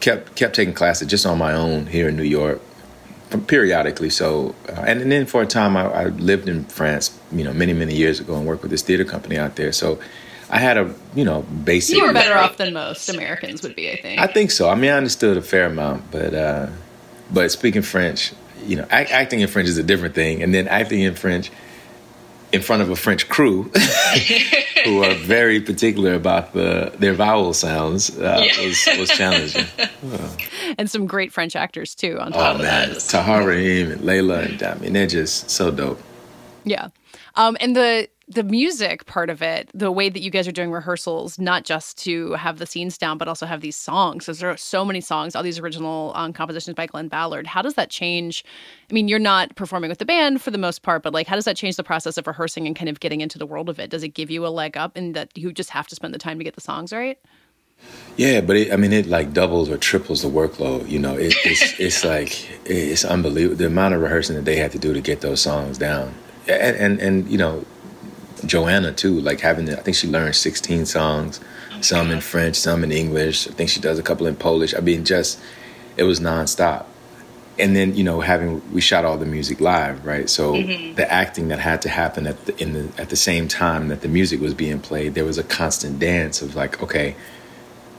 kept 0.00 0.34
kept 0.34 0.54
taking 0.54 0.74
classes 0.74 1.08
just 1.08 1.26
on 1.26 1.38
my 1.38 1.52
own 1.52 1.86
here 1.86 2.08
in 2.08 2.16
New 2.16 2.22
York, 2.22 2.60
periodically. 3.46 4.10
So, 4.10 4.54
uh, 4.68 4.84
and, 4.86 5.00
and 5.00 5.12
then 5.12 5.26
for 5.26 5.42
a 5.42 5.46
time, 5.46 5.76
I, 5.76 5.84
I 5.86 6.04
lived 6.06 6.48
in 6.48 6.64
France, 6.64 7.18
you 7.32 7.44
know, 7.44 7.52
many 7.52 7.72
many 7.72 7.94
years 7.94 8.20
ago, 8.20 8.36
and 8.36 8.46
worked 8.46 8.62
with 8.62 8.70
this 8.70 8.82
theater 8.82 9.04
company 9.04 9.38
out 9.38 9.56
there. 9.56 9.72
So, 9.72 9.98
I 10.50 10.58
had 10.58 10.76
a 10.76 10.94
you 11.14 11.24
know 11.24 11.42
basic. 11.42 11.96
You 11.96 12.06
were 12.06 12.12
better 12.12 12.36
off 12.36 12.56
than 12.56 12.72
most 12.72 13.08
Americans 13.08 13.62
would 13.62 13.76
be, 13.76 13.90
I 13.90 13.96
think. 13.96 14.20
I 14.20 14.26
think 14.26 14.50
so. 14.50 14.68
I 14.68 14.74
mean, 14.74 14.90
I 14.90 14.94
understood 14.94 15.36
a 15.36 15.42
fair 15.42 15.66
amount, 15.66 16.10
but 16.10 16.34
uh, 16.34 16.68
but 17.32 17.50
speaking 17.50 17.82
French, 17.82 18.32
you 18.66 18.76
know, 18.76 18.86
act, 18.90 19.10
acting 19.10 19.40
in 19.40 19.48
French 19.48 19.68
is 19.68 19.78
a 19.78 19.82
different 19.82 20.14
thing, 20.14 20.42
and 20.42 20.54
then 20.54 20.66
acting 20.68 21.00
in 21.00 21.14
French 21.14 21.50
in 22.52 22.62
front 22.62 22.82
of 22.82 22.90
a 22.90 22.96
French 22.96 23.28
crew 23.28 23.62
who 24.84 25.02
are 25.04 25.14
very 25.14 25.60
particular 25.60 26.14
about 26.14 26.52
the 26.52 26.92
their 26.98 27.14
vowel 27.14 27.52
sounds 27.54 28.10
uh, 28.18 28.42
Yeah. 28.44 28.66
was 28.66 28.88
was 28.98 29.10
challenging. 29.10 29.66
and 30.78 30.90
some 30.90 31.06
great 31.06 31.32
French 31.32 31.54
actors 31.56 31.94
too. 31.94 32.18
On 32.18 32.32
top 32.32 32.40
Oh 32.40 32.54
of 32.56 32.60
man, 32.62 32.90
that, 32.90 33.00
Tahar 33.00 33.46
Rahim 33.46 33.90
and 33.92 34.00
Leïla 34.02 34.62
and 34.62 34.80
mean 34.80 34.92
they're 34.92 35.06
just 35.06 35.50
so 35.50 35.70
dope. 35.70 36.00
yeah. 36.64 36.88
Um, 37.36 37.56
and 37.60 37.76
the 37.76 38.08
the 38.30 38.44
music 38.44 39.06
part 39.06 39.28
of 39.28 39.42
it, 39.42 39.68
the 39.74 39.90
way 39.90 40.08
that 40.08 40.20
you 40.20 40.30
guys 40.30 40.46
are 40.46 40.52
doing 40.52 40.70
rehearsals, 40.70 41.36
not 41.36 41.64
just 41.64 41.98
to 41.98 42.32
have 42.34 42.58
the 42.58 42.66
scenes 42.66 42.96
down, 42.96 43.18
but 43.18 43.26
also 43.26 43.44
have 43.44 43.60
these 43.60 43.76
songs. 43.76 44.24
Because 44.24 44.38
there 44.38 44.48
are 44.48 44.56
so 44.56 44.84
many 44.84 45.00
songs, 45.00 45.34
all 45.34 45.42
these 45.42 45.58
original 45.58 46.12
um, 46.14 46.32
compositions 46.32 46.76
by 46.76 46.86
Glen 46.86 47.08
Ballard. 47.08 47.48
How 47.48 47.60
does 47.60 47.74
that 47.74 47.90
change? 47.90 48.44
I 48.88 48.94
mean, 48.94 49.08
you're 49.08 49.18
not 49.18 49.56
performing 49.56 49.90
with 49.90 49.98
the 49.98 50.04
band 50.04 50.40
for 50.40 50.52
the 50.52 50.58
most 50.58 50.82
part, 50.82 51.02
but 51.02 51.12
like, 51.12 51.26
how 51.26 51.34
does 51.34 51.44
that 51.44 51.56
change 51.56 51.74
the 51.74 51.82
process 51.82 52.16
of 52.16 52.26
rehearsing 52.28 52.68
and 52.68 52.76
kind 52.76 52.88
of 52.88 53.00
getting 53.00 53.20
into 53.20 53.36
the 53.36 53.46
world 53.46 53.68
of 53.68 53.80
it? 53.80 53.90
Does 53.90 54.04
it 54.04 54.10
give 54.10 54.30
you 54.30 54.46
a 54.46 54.48
leg 54.48 54.76
up 54.76 54.96
in 54.96 55.12
that 55.12 55.36
you 55.36 55.52
just 55.52 55.70
have 55.70 55.88
to 55.88 55.96
spend 55.96 56.14
the 56.14 56.18
time 56.18 56.38
to 56.38 56.44
get 56.44 56.54
the 56.54 56.60
songs 56.60 56.92
right? 56.92 57.18
Yeah, 58.16 58.42
but 58.42 58.56
it, 58.56 58.72
I 58.72 58.76
mean, 58.76 58.92
it 58.92 59.06
like 59.06 59.32
doubles 59.32 59.70
or 59.70 59.76
triples 59.76 60.22
the 60.22 60.28
workload. 60.28 60.88
You 60.88 60.98
know, 61.00 61.16
it, 61.16 61.34
it's 61.44 61.80
it's 61.80 62.04
like 62.04 62.48
it's 62.64 63.04
unbelievable 63.04 63.56
the 63.56 63.66
amount 63.66 63.94
of 63.94 64.02
rehearsing 64.02 64.36
that 64.36 64.44
they 64.44 64.56
had 64.56 64.70
to 64.72 64.78
do 64.78 64.92
to 64.92 65.00
get 65.00 65.20
those 65.20 65.40
songs 65.40 65.78
down, 65.78 66.14
and 66.46 66.76
and, 66.76 67.00
and 67.00 67.28
you 67.28 67.38
know, 67.38 67.64
Joanna 68.46 68.92
too. 68.92 69.20
Like 69.20 69.40
having, 69.40 69.66
to, 69.66 69.78
I 69.78 69.82
think 69.82 69.96
she 69.96 70.08
learned 70.08 70.34
sixteen 70.36 70.86
songs, 70.86 71.40
some 71.80 72.10
in 72.10 72.20
French, 72.20 72.56
some 72.56 72.84
in 72.84 72.92
English. 72.92 73.48
I 73.48 73.52
think 73.52 73.70
she 73.70 73.80
does 73.80 73.98
a 73.98 74.02
couple 74.02 74.26
in 74.26 74.36
Polish. 74.36 74.74
I 74.74 74.80
mean, 74.80 75.04
just 75.04 75.38
it 75.96 76.04
was 76.04 76.20
nonstop. 76.20 76.86
And 77.58 77.76
then 77.76 77.94
you 77.94 78.04
know, 78.04 78.20
having 78.20 78.62
we 78.72 78.80
shot 78.80 79.04
all 79.04 79.18
the 79.18 79.26
music 79.26 79.60
live, 79.60 80.04
right? 80.06 80.30
So 80.30 80.54
Mhm. 80.54 80.96
the 80.96 81.10
acting 81.12 81.48
that 81.48 81.58
had 81.58 81.82
to 81.82 81.88
happen 81.88 82.26
at 82.26 82.46
the 82.46 82.56
in 82.62 82.72
the 82.72 82.88
at 83.00 83.10
the 83.10 83.16
same 83.16 83.48
time 83.48 83.88
that 83.88 84.00
the 84.00 84.08
music 84.08 84.40
was 84.40 84.54
being 84.54 84.80
played, 84.80 85.14
there 85.14 85.24
was 85.26 85.36
a 85.38 85.42
constant 85.44 85.98
dance 85.98 86.40
of 86.40 86.56
like, 86.56 86.82
okay, 86.82 87.14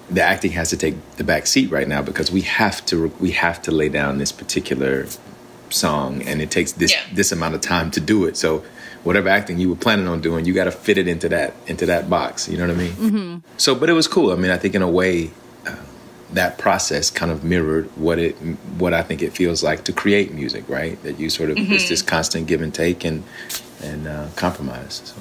the 0.09 0.21
acting 0.23 0.51
has 0.51 0.69
to 0.71 0.77
take 0.77 0.95
the 1.17 1.23
back 1.23 1.45
seat 1.47 1.69
right 1.71 1.87
now 1.87 2.01
because 2.01 2.31
we 2.31 2.41
have 2.41 2.83
to 2.87 3.11
we 3.19 3.31
have 3.31 3.61
to 3.61 3.71
lay 3.71 3.87
down 3.89 4.17
this 4.17 4.31
particular 4.31 5.05
song 5.69 6.21
and 6.23 6.41
it 6.41 6.51
takes 6.51 6.73
this 6.73 6.93
this 7.13 7.31
amount 7.31 7.55
of 7.55 7.61
time 7.61 7.89
to 7.89 8.01
do 8.01 8.25
it 8.25 8.35
so 8.35 8.61
whatever 9.03 9.29
acting 9.29 9.57
you 9.59 9.69
were 9.69 9.75
planning 9.75 10.07
on 10.07 10.21
doing 10.21 10.45
you 10.45 10.53
got 10.53 10.65
to 10.65 10.71
fit 10.71 10.97
it 10.97 11.07
into 11.07 11.27
that 11.29 11.53
into 11.67 11.85
that 11.85 12.09
box 12.09 12.47
you 12.47 12.57
know 12.57 12.67
what 12.67 12.75
i 12.75 12.77
mean 12.77 12.91
Mm-hmm. 12.91 13.37
so 13.57 13.73
but 13.75 13.89
it 13.89 13.93
was 13.93 14.07
cool 14.07 14.31
i 14.31 14.35
mean 14.35 14.51
i 14.51 14.57
think 14.57 14.75
in 14.75 14.81
a 14.81 14.89
way 14.89 15.31
uh, 15.67 15.75
that 16.33 16.57
process 16.57 17.09
kind 17.09 17.31
of 17.31 17.43
mirrored 17.43 17.85
what 17.97 18.19
it 18.19 18.33
what 18.77 18.93
i 18.93 19.01
think 19.01 19.21
it 19.21 19.33
feels 19.33 19.63
like 19.63 19.83
to 19.85 19.91
create 19.93 20.33
music 20.33 20.63
right 20.69 21.01
that 21.03 21.19
you 21.19 21.29
sort 21.29 21.49
of 21.49 21.57
it's 21.71 21.85
Mhm. 21.85 21.89
this 21.89 22.01
constant 22.01 22.47
give 22.47 22.61
and 22.61 22.73
take 22.73 23.03
and 23.03 23.23
and 23.83 24.07
uh, 24.07 24.27
compromise 24.35 25.01
so 25.05 25.15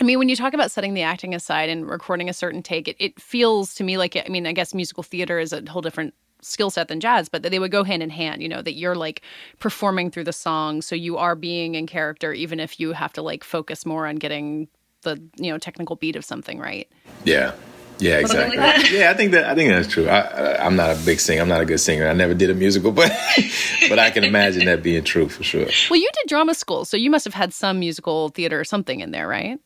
I 0.00 0.04
mean, 0.04 0.20
when 0.20 0.28
you 0.28 0.36
talk 0.36 0.54
about 0.54 0.70
setting 0.70 0.94
the 0.94 1.02
acting 1.02 1.34
aside 1.34 1.68
and 1.68 1.84
recording 1.90 2.28
a 2.28 2.32
certain 2.32 2.62
take, 2.62 2.86
it, 2.86 2.94
it 3.00 3.20
feels 3.20 3.74
to 3.74 3.82
me 3.82 3.98
like, 3.98 4.14
I 4.16 4.28
mean, 4.30 4.46
I 4.46 4.52
guess 4.52 4.72
musical 4.72 5.02
theater 5.02 5.40
is 5.40 5.52
a 5.52 5.60
whole 5.68 5.82
different 5.82 6.14
skill 6.40 6.70
set 6.70 6.88
than 6.88 7.00
jazz, 7.00 7.28
but 7.28 7.42
that 7.42 7.50
they 7.50 7.58
would 7.58 7.70
go 7.70 7.84
hand 7.84 8.02
in 8.02 8.10
hand, 8.10 8.42
you 8.42 8.48
know, 8.48 8.62
that 8.62 8.74
you're 8.74 8.94
like 8.94 9.22
performing 9.58 10.10
through 10.10 10.24
the 10.24 10.32
song. 10.32 10.82
So 10.82 10.94
you 10.94 11.16
are 11.16 11.34
being 11.34 11.74
in 11.74 11.86
character, 11.86 12.32
even 12.32 12.60
if 12.60 12.78
you 12.78 12.92
have 12.92 13.12
to 13.14 13.22
like 13.22 13.44
focus 13.44 13.84
more 13.84 14.06
on 14.06 14.16
getting 14.16 14.68
the, 15.02 15.20
you 15.36 15.50
know, 15.50 15.58
technical 15.58 15.96
beat 15.96 16.16
of 16.16 16.24
something 16.24 16.58
right. 16.58 16.88
Yeah. 17.24 17.52
Yeah, 18.00 18.18
exactly. 18.18 18.56
like 18.56 18.90
yeah, 18.92 19.10
I 19.10 19.14
think 19.14 19.32
that 19.32 19.44
I 19.46 19.56
think 19.56 19.70
that's 19.70 19.88
true. 19.88 20.08
I, 20.08 20.20
I, 20.20 20.64
I'm 20.64 20.76
not 20.76 20.90
a 20.90 20.98
big 21.04 21.18
singer. 21.18 21.42
I'm 21.42 21.48
not 21.48 21.60
a 21.60 21.64
good 21.64 21.80
singer. 21.80 22.06
I 22.06 22.12
never 22.12 22.32
did 22.32 22.48
a 22.48 22.54
musical, 22.54 22.92
but 22.92 23.10
but 23.88 23.98
I 23.98 24.10
can 24.10 24.22
imagine 24.22 24.66
that 24.66 24.84
being 24.84 25.02
true 25.02 25.28
for 25.28 25.42
sure. 25.42 25.66
Well, 25.90 25.98
you 25.98 26.08
did 26.14 26.28
drama 26.28 26.54
school, 26.54 26.84
so 26.84 26.96
you 26.96 27.10
must 27.10 27.24
have 27.24 27.34
had 27.34 27.52
some 27.52 27.80
musical 27.80 28.28
theater 28.28 28.60
or 28.60 28.64
something 28.64 29.00
in 29.00 29.10
there, 29.10 29.26
right? 29.26 29.58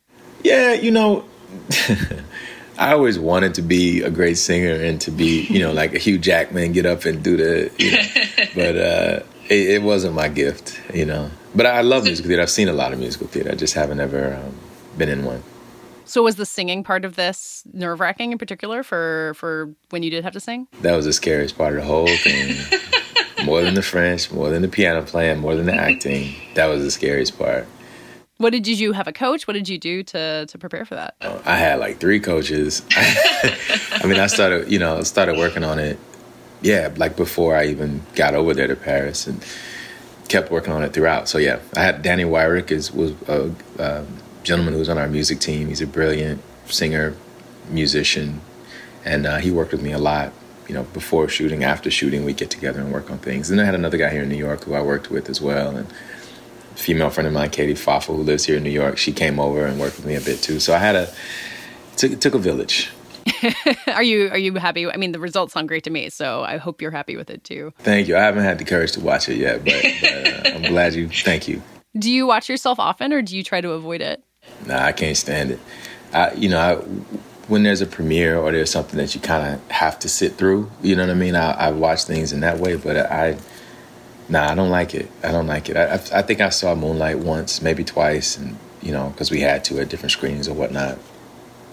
Yeah, 0.43 0.73
you 0.73 0.91
know, 0.91 1.27
I 2.79 2.93
always 2.93 3.19
wanted 3.19 3.55
to 3.55 3.63
be 3.63 4.03
a 4.03 4.11
great 4.11 4.39
singer 4.39 4.75
and 4.75 5.01
to 5.03 5.11
be, 5.11 5.43
you 5.43 5.61
know, 5.61 5.73
like 5.73 5.95
a 5.95 5.99
Hugh 5.99 6.19
Jackman, 6.19 6.73
get 6.73 6.87
up 6.87 7.05
and 7.05 7.23
do 7.23 7.37
the, 7.37 7.71
you 7.79 7.93
know, 7.93 8.47
but 8.55 8.77
uh, 8.77 9.21
it, 9.49 9.71
it 9.71 9.83
wasn't 9.83 10.15
my 10.15 10.29
gift, 10.29 10.81
you 10.95 11.05
know. 11.05 11.31
But 11.55 11.67
I 11.67 11.83
love 11.83 12.05
musical 12.05 12.29
theater. 12.29 12.43
I've 12.43 12.51
seen 12.51 12.69
a 12.69 12.73
lot 12.73 12.93
of 12.93 12.99
musical 12.99 13.27
theater. 13.27 13.51
I 13.51 13.55
just 13.55 13.75
haven't 13.75 14.01
ever 14.01 14.35
um, 14.35 14.55
been 14.97 15.09
in 15.09 15.25
one. 15.25 15.43
So 16.05 16.23
was 16.23 16.37
the 16.37 16.47
singing 16.47 16.83
part 16.83 17.05
of 17.05 17.17
this 17.17 17.63
nerve 17.73 18.01
wracking 18.01 18.33
in 18.33 18.39
particular 18.39 18.83
for 18.83 19.33
for 19.35 19.75
when 19.91 20.03
you 20.03 20.11
did 20.11 20.25
have 20.25 20.33
to 20.33 20.41
sing? 20.41 20.67
That 20.81 20.97
was 20.97 21.07
the 21.07 21.13
scariest 21.13 21.57
part 21.57 21.75
of 21.75 21.81
the 21.81 21.87
whole 21.87 22.09
thing. 22.09 22.57
more 23.45 23.63
than 23.63 23.75
the 23.75 23.83
French, 23.83 24.31
more 24.31 24.51
than 24.51 24.63
the 24.63 24.69
piano 24.69 25.03
playing, 25.03 25.39
more 25.39 25.57
than 25.57 25.67
the 25.67 25.75
acting. 25.75 26.35
That 26.55 26.67
was 26.67 26.83
the 26.83 26.91
scariest 26.91 27.39
part. 27.39 27.67
What 28.43 28.51
did 28.51 28.67
you? 28.67 28.91
Have 28.91 29.07
a 29.07 29.13
coach? 29.13 29.47
What 29.47 29.55
did 29.55 29.69
you 29.69 29.79
do 29.79 30.03
to 30.03 30.47
to 30.47 30.59
prepare 30.59 30.85
for 30.85 30.97
that? 30.97 31.15
I 31.47 31.57
had 31.57 31.79
like 31.79 32.01
three 32.01 32.19
coaches. 32.19 32.83
I 32.91 34.03
mean, 34.05 34.19
I 34.19 34.27
started, 34.27 34.69
you 34.69 34.81
know, 34.81 35.01
started 35.05 35.39
working 35.39 35.63
on 35.63 35.79
it. 35.79 35.97
Yeah, 36.61 36.93
like 36.97 37.17
before 37.17 37.57
I 37.57 37.67
even 37.67 38.03
got 38.17 38.35
over 38.35 38.53
there 38.53 38.67
to 38.67 38.75
Paris, 38.75 39.29
and 39.29 39.45
kept 40.29 40.51
working 40.51 40.73
on 40.73 40.83
it 40.83 40.93
throughout. 40.93 41.29
So 41.29 41.39
yeah, 41.39 41.61
I 41.77 41.85
had 41.85 42.03
Danny 42.03 42.25
Wyrick 42.25 42.73
is 42.73 42.91
was 42.91 43.13
a, 43.29 43.55
uh 43.79 44.05
gentleman 44.43 44.73
who 44.73 44.81
was 44.81 44.89
on 44.89 44.99
our 44.99 45.09
music 45.09 45.39
team. 45.39 45.69
He's 45.69 45.81
a 45.81 45.87
brilliant 45.87 46.43
singer, 46.67 47.15
musician, 47.71 48.41
and 49.05 49.25
uh, 49.25 49.37
he 49.37 49.53
worked 49.53 49.71
with 49.71 49.83
me 49.83 49.93
a 49.93 49.99
lot 49.99 50.33
you 50.69 50.75
know, 50.75 50.85
before 50.85 51.29
shooting, 51.29 51.65
after 51.65 51.91
shooting, 51.91 52.25
we 52.25 52.33
get 52.33 52.51
together 52.51 52.81
and 52.81 52.93
work 52.93 53.11
on 53.11 53.19
things. 53.19 53.51
And 53.51 53.61
I 53.61 53.65
had 53.65 53.75
another 53.75 53.99
guy 53.99 54.11
here 54.11 54.23
in 54.23 54.29
New 54.29 54.37
York 54.37 54.65
who 54.65 54.75
I 54.75 54.81
worked 54.81 55.11
with 55.11 55.29
as 55.29 55.41
well, 55.41 55.77
and 55.77 55.87
female 56.77 57.11
friend 57.11 57.27
of 57.27 57.33
mine, 57.33 57.51
Katie 57.51 57.75
Faffa, 57.75 58.07
who 58.07 58.23
lives 58.23 58.45
here 58.45 58.57
in 58.57 58.63
New 58.63 58.71
York. 58.71 58.99
She 58.99 59.13
came 59.13 59.39
over 59.39 59.67
and 59.67 59.79
worked 59.79 59.97
with 59.97 60.07
me 60.07 60.15
a 60.15 60.21
bit 60.21 60.43
too. 60.43 60.61
So 60.61 60.75
I 60.75 60.79
had 60.79 60.97
a 60.97 61.13
took, 61.97 62.21
took 62.21 62.35
a 62.35 62.39
village. 62.39 62.91
are 63.87 64.03
you 64.03 64.29
are 64.31 64.39
you 64.39 64.55
happy? 64.55 64.91
I 64.91 64.97
mean, 64.97 65.13
the 65.13 65.21
results 65.21 65.53
sound 65.53 65.69
great 65.69 65.85
to 65.85 65.91
me, 65.91 66.11
so 66.11 66.43
I 66.43 66.57
hope 66.57 66.83
you're 66.83 66.91
happy 66.91 67.17
with 67.17 67.31
it 67.31 67.45
too. 67.45 67.73
Thank 67.79 68.09
you. 68.09 68.17
I 68.17 68.21
haven't 68.21 68.43
had 68.43 68.59
the 68.59 68.65
courage 68.65 68.93
to 68.93 69.01
watch 69.01 69.29
it 69.29 69.37
yet, 69.37 69.65
but, 69.65 69.83
but 70.01 70.47
uh, 70.47 70.57
I'm 70.57 70.63
glad 70.63 70.95
you. 70.95 71.09
Thank 71.09 71.47
you. 71.47 71.63
Do 71.97 72.11
you 72.11 72.27
watch 72.27 72.49
yourself 72.49 72.81
often, 72.81 73.13
or 73.13 73.23
do 73.23 73.37
you 73.37 73.45
try 73.45 73.61
to 73.61 73.73
avoid 73.73 74.01
it? 74.01 74.25
Nah, 74.67 74.83
I 74.83 74.93
can't 74.93 75.17
stand 75.17 75.53
it. 75.53 75.61
I, 76.13 76.33
you 76.33 76.49
know, 76.49 76.59
I, 76.59 76.75
when 77.49 77.63
there's 77.63 77.81
a 77.81 77.87
premiere 77.87 78.39
or 78.39 78.51
there's 78.51 78.71
something 78.71 78.97
that 78.97 79.15
you 79.15 79.21
kind 79.21 79.55
of 79.55 79.71
have 79.71 79.99
to 80.01 80.09
sit 80.09 80.35
through, 80.35 80.71
you 80.83 80.97
know 80.97 81.03
what 81.03 81.11
I 81.11 81.15
mean? 81.15 81.37
I, 81.37 81.53
I 81.53 81.71
watch 81.71 82.05
things 82.05 82.33
in 82.33 82.41
that 82.41 82.59
way, 82.59 82.77
but 82.77 82.97
I, 82.97 83.37
nah, 84.29 84.51
I 84.51 84.55
don't 84.55 84.71
like 84.71 84.95
it. 84.95 85.11
I 85.23 85.33
don't 85.33 85.47
like 85.47 85.69
it. 85.69 85.77
I, 85.77 85.95
I 85.95 86.23
think 86.23 86.41
I 86.41 86.49
saw 86.49 86.75
Moonlight 86.75 87.19
once, 87.19 87.63
maybe 87.63 87.85
twice, 87.85 88.37
and 88.37 88.57
you 88.81 88.93
know, 88.93 89.11
because 89.11 89.31
we 89.31 89.41
had 89.41 89.65
to 89.65 89.81
at 89.81 89.89
different 89.89 90.13
screenings 90.13 90.49
or 90.49 90.55
whatnot. 90.55 90.99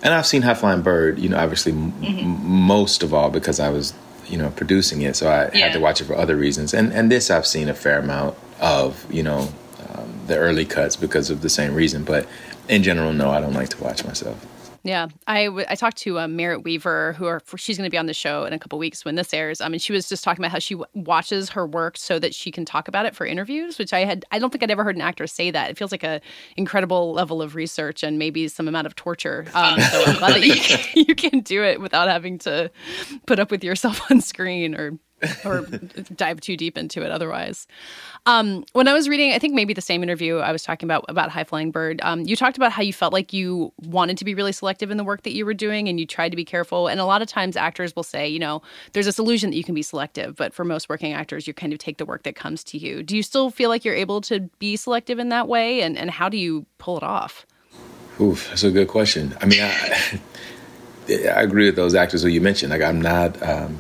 And 0.02 0.14
I've 0.14 0.26
seen 0.26 0.44
High 0.44 0.54
Flying 0.54 0.82
Bird, 0.82 1.20
you 1.20 1.28
know, 1.30 1.38
obviously 1.38 1.74
mm-hmm. 1.74 2.06
m- 2.06 2.46
most 2.46 3.04
of 3.04 3.14
all 3.14 3.30
because 3.30 3.60
I 3.60 3.70
was, 3.70 3.94
you 4.28 4.38
know, 4.38 4.50
producing 4.52 5.02
it, 5.02 5.16
so 5.16 5.28
I 5.28 5.50
yeah. 5.54 5.66
had 5.66 5.74
to 5.74 5.80
watch 5.80 6.00
it 6.02 6.06
for 6.06 6.16
other 6.16 6.38
reasons. 6.38 6.74
And 6.74 6.94
and 6.94 7.12
this 7.12 7.30
I've 7.30 7.48
seen 7.48 7.70
a 7.70 7.74
fair 7.74 8.00
amount 8.00 8.38
of, 8.62 9.12
you 9.12 9.24
know, 9.24 9.50
um, 9.90 10.20
the 10.28 10.38
early 10.38 10.66
cuts 10.66 10.96
because 10.96 11.30
of 11.30 11.42
the 11.42 11.50
same 11.50 11.74
reason. 11.74 12.04
But 12.04 12.28
in 12.68 12.84
general, 12.84 13.12
no, 13.14 13.32
I 13.32 13.42
don't 13.42 13.54
like 13.54 13.70
to 13.70 13.84
watch 13.84 14.06
myself. 14.06 14.46
Yeah, 14.84 15.08
I, 15.28 15.46
w- 15.46 15.66
I 15.70 15.76
talked 15.76 15.98
to 15.98 16.20
uh, 16.20 16.28
Merritt 16.28 16.64
Wever, 16.64 17.14
who 17.14 17.26
are, 17.26 17.42
she's 17.58 17.78
going 17.78 17.88
to 17.88 17.92
be 17.92 17.98
on 17.98 18.06
the 18.06 18.14
show 18.14 18.46
in 18.46 18.54
a 18.54 18.60
couple 18.60 18.80
weeks 18.80 19.04
when 19.04 19.16
this 19.16 19.34
airs. 19.34 19.60
I 19.60 19.68
mean, 19.68 19.80
she 19.80 19.92
was 19.92 20.08
just 20.08 20.24
talking 20.24 20.42
about 20.44 20.52
how 20.52 20.60
she 20.60 20.76
w- 20.76 20.86
watches 20.94 21.50
her 21.50 21.68
work 21.68 21.98
so 21.98 22.18
that 22.20 22.34
she 22.34 22.50
can 22.50 22.64
talk 22.64 22.88
about 22.88 23.06
it 23.06 23.16
for 23.16 23.26
interviews, 23.26 23.78
which 23.78 23.92
I 23.92 24.06
had 24.06 24.26
I 24.32 24.40
don't 24.40 24.52
think 24.52 24.64
I'd 24.64 24.72
ever 24.72 24.84
heard 24.84 24.96
an 24.96 25.02
actor 25.02 25.28
say 25.28 25.52
that. 25.52 25.70
It 25.70 25.78
feels 25.78 25.92
like 25.92 26.04
a 26.04 26.22
incredible 26.56 27.12
level 27.12 27.42
of 27.42 27.56
research 27.56 28.04
and 28.04 28.18
maybe 28.18 28.48
some 28.48 28.68
amount 28.68 28.88
of 28.88 28.96
torture. 28.96 29.46
Um, 29.54 29.80
so 29.82 30.04
I'm 30.06 30.18
glad 30.18 30.34
that 30.36 30.42
you 30.46 30.56
can, 30.56 31.06
you 31.08 31.16
can 31.16 31.40
do 31.42 31.64
it 31.64 31.82
without 31.82 32.08
having 32.08 32.38
to 32.40 32.72
put 33.26 33.40
up 33.40 33.52
with 33.52 33.64
yourself 33.64 34.00
on 34.12 34.22
screen 34.22 34.76
or 34.76 34.98
or 35.46 35.62
dive 36.16 36.42
too 36.42 36.58
deep 36.58 36.78
into 36.78 37.02
it 37.02 37.12
otherwise. 37.12 37.68
Um, 38.26 38.66
when 38.74 38.88
I 38.88 38.94
was 38.94 39.10
reading, 39.10 39.34
I 39.34 39.40
think 39.40 39.54
maybe 39.54 39.74
the 39.74 39.82
same 39.82 40.04
interview 40.04 40.38
I 40.38 40.52
was 40.52 40.64
talking 40.64 40.88
about 40.88 41.06
about 41.08 41.30
High 41.30 41.44
Flying 41.44 41.72
Bird, 41.72 42.00
um, 42.04 42.22
you 42.22 42.36
talked 42.36 42.58
about 42.58 42.72
how 42.72 42.82
you 42.82 42.94
felt 42.94 43.14
like 43.14 43.34
you 43.34 43.72
wanted 43.84 44.18
to 44.18 44.26
be 44.26 44.36
really 44.36 44.52
selective 44.52 44.92
in 44.92 44.98
the 44.98 45.04
work 45.04 45.24
that 45.24 45.34
you 45.34 45.46
were 45.46 45.54
doing 45.54 45.88
and 45.88 46.00
you 46.00 46.06
tried 46.06 46.30
to 46.30 46.36
be 46.36 46.46
careful. 46.46 46.88
And 46.88 47.00
a 47.00 47.06
lot 47.06 47.22
of 47.22 47.28
times 47.28 47.56
actors 47.56 47.96
will 47.96 48.04
say, 48.04 48.28
you 48.28 48.40
know, 48.40 48.62
there's 48.94 49.06
this 49.06 49.20
illusion 49.20 49.50
that 49.52 49.58
you 49.58 49.64
can 49.64 49.76
be 49.76 49.82
selective, 49.82 50.36
but 50.36 50.54
for 50.54 50.64
most 50.64 50.90
working 50.90 51.14
actors, 51.14 51.48
you 51.48 51.54
kind 51.54 51.74
of 51.74 51.80
take 51.80 51.98
the 51.98 52.06
work 52.06 52.24
that 52.24 52.36
comes 52.36 52.64
to 52.66 52.78
you. 52.78 53.04
Do 53.04 53.16
you 53.16 53.24
still 53.24 53.50
feel 53.50 53.70
like 53.70 53.86
you're 53.86 53.96
able 53.96 54.22
to 54.22 54.42
be 54.60 54.76
selective 54.76 55.20
in 55.20 55.30
that 55.30 55.48
way? 55.48 55.82
And, 55.82 55.98
and 55.98 56.12
how 56.12 56.30
do 56.30 56.38
you 56.38 56.66
pull 56.78 56.98
it 56.98 57.04
off? 57.04 57.46
Oof, 58.22 58.50
that's 58.50 58.64
a 58.64 58.72
good 58.72 58.90
question. 58.90 59.36
I 59.42 59.46
mean, 59.46 59.62
I, 59.62 60.20
I 61.10 61.42
agree 61.42 61.66
with 61.66 61.76
those 61.76 61.96
actors 61.96 62.22
who 62.22 62.30
you 62.30 62.42
mentioned. 62.42 62.72
Like, 62.72 62.82
I'm 62.82 63.02
not. 63.02 63.42
Um, 63.42 63.80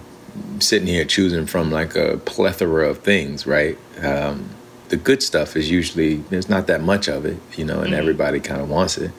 sitting 0.62 0.88
here 0.88 1.06
choosing 1.06 1.46
from 1.46 1.72
like 1.72 1.96
a 1.96 2.18
plethora 2.26 2.90
of 2.90 3.00
things, 3.00 3.46
right? 3.46 3.78
Um, 4.02 4.50
the 4.90 4.98
good 4.98 5.22
stuff 5.22 5.56
is 5.56 5.70
usually 5.70 6.18
there's 6.30 6.50
not 6.50 6.68
that 6.68 6.82
much 6.82 7.08
of 7.08 7.26
it, 7.26 7.38
you 7.56 7.64
know, 7.64 7.80
and 7.80 7.88
mm-hmm. 7.88 7.96
everybody 7.96 8.40
kind 8.40 8.62
of 8.62 8.70
wants 8.70 8.98
it. 8.98 9.12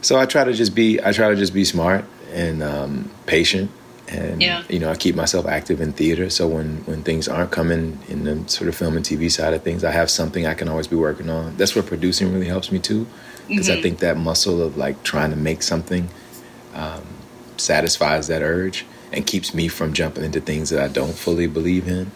So 0.00 0.18
I 0.18 0.26
try 0.26 0.44
to 0.44 0.52
just 0.52 0.74
be 0.74 1.00
I 1.02 1.12
try 1.12 1.28
to 1.28 1.36
just 1.36 1.54
be 1.54 1.64
smart 1.64 2.04
and 2.32 2.62
um, 2.62 3.10
patient, 3.26 3.70
and 4.08 4.40
yeah. 4.40 4.64
you 4.68 4.78
know 4.78 4.90
I 4.90 4.96
keep 4.96 5.14
myself 5.14 5.46
active 5.46 5.80
in 5.80 5.92
theater. 5.92 6.30
So 6.30 6.48
when 6.48 6.78
when 6.86 7.02
things 7.02 7.28
aren't 7.28 7.50
coming 7.50 7.98
in 8.08 8.24
the 8.24 8.48
sort 8.48 8.68
of 8.68 8.74
film 8.74 8.96
and 8.96 9.04
TV 9.04 9.30
side 9.30 9.54
of 9.54 9.62
things, 9.62 9.84
I 9.84 9.90
have 9.90 10.10
something 10.10 10.46
I 10.46 10.54
can 10.54 10.68
always 10.68 10.86
be 10.86 10.96
working 10.96 11.30
on. 11.30 11.56
That's 11.56 11.74
where 11.74 11.84
producing 11.84 12.32
really 12.32 12.46
helps 12.46 12.72
me 12.72 12.78
too, 12.78 13.06
because 13.48 13.68
mm-hmm. 13.68 13.78
I 13.78 13.82
think 13.82 13.98
that 14.00 14.16
muscle 14.16 14.62
of 14.62 14.76
like 14.76 15.02
trying 15.02 15.30
to 15.30 15.36
make 15.36 15.62
something 15.62 16.08
um, 16.74 17.04
satisfies 17.56 18.28
that 18.28 18.42
urge 18.42 18.86
and 19.12 19.26
keeps 19.26 19.54
me 19.54 19.68
from 19.68 19.92
jumping 19.92 20.24
into 20.24 20.40
things 20.40 20.70
that 20.70 20.82
I 20.82 20.88
don't 20.88 21.14
fully 21.14 21.46
believe 21.46 21.88
in. 21.88 22.10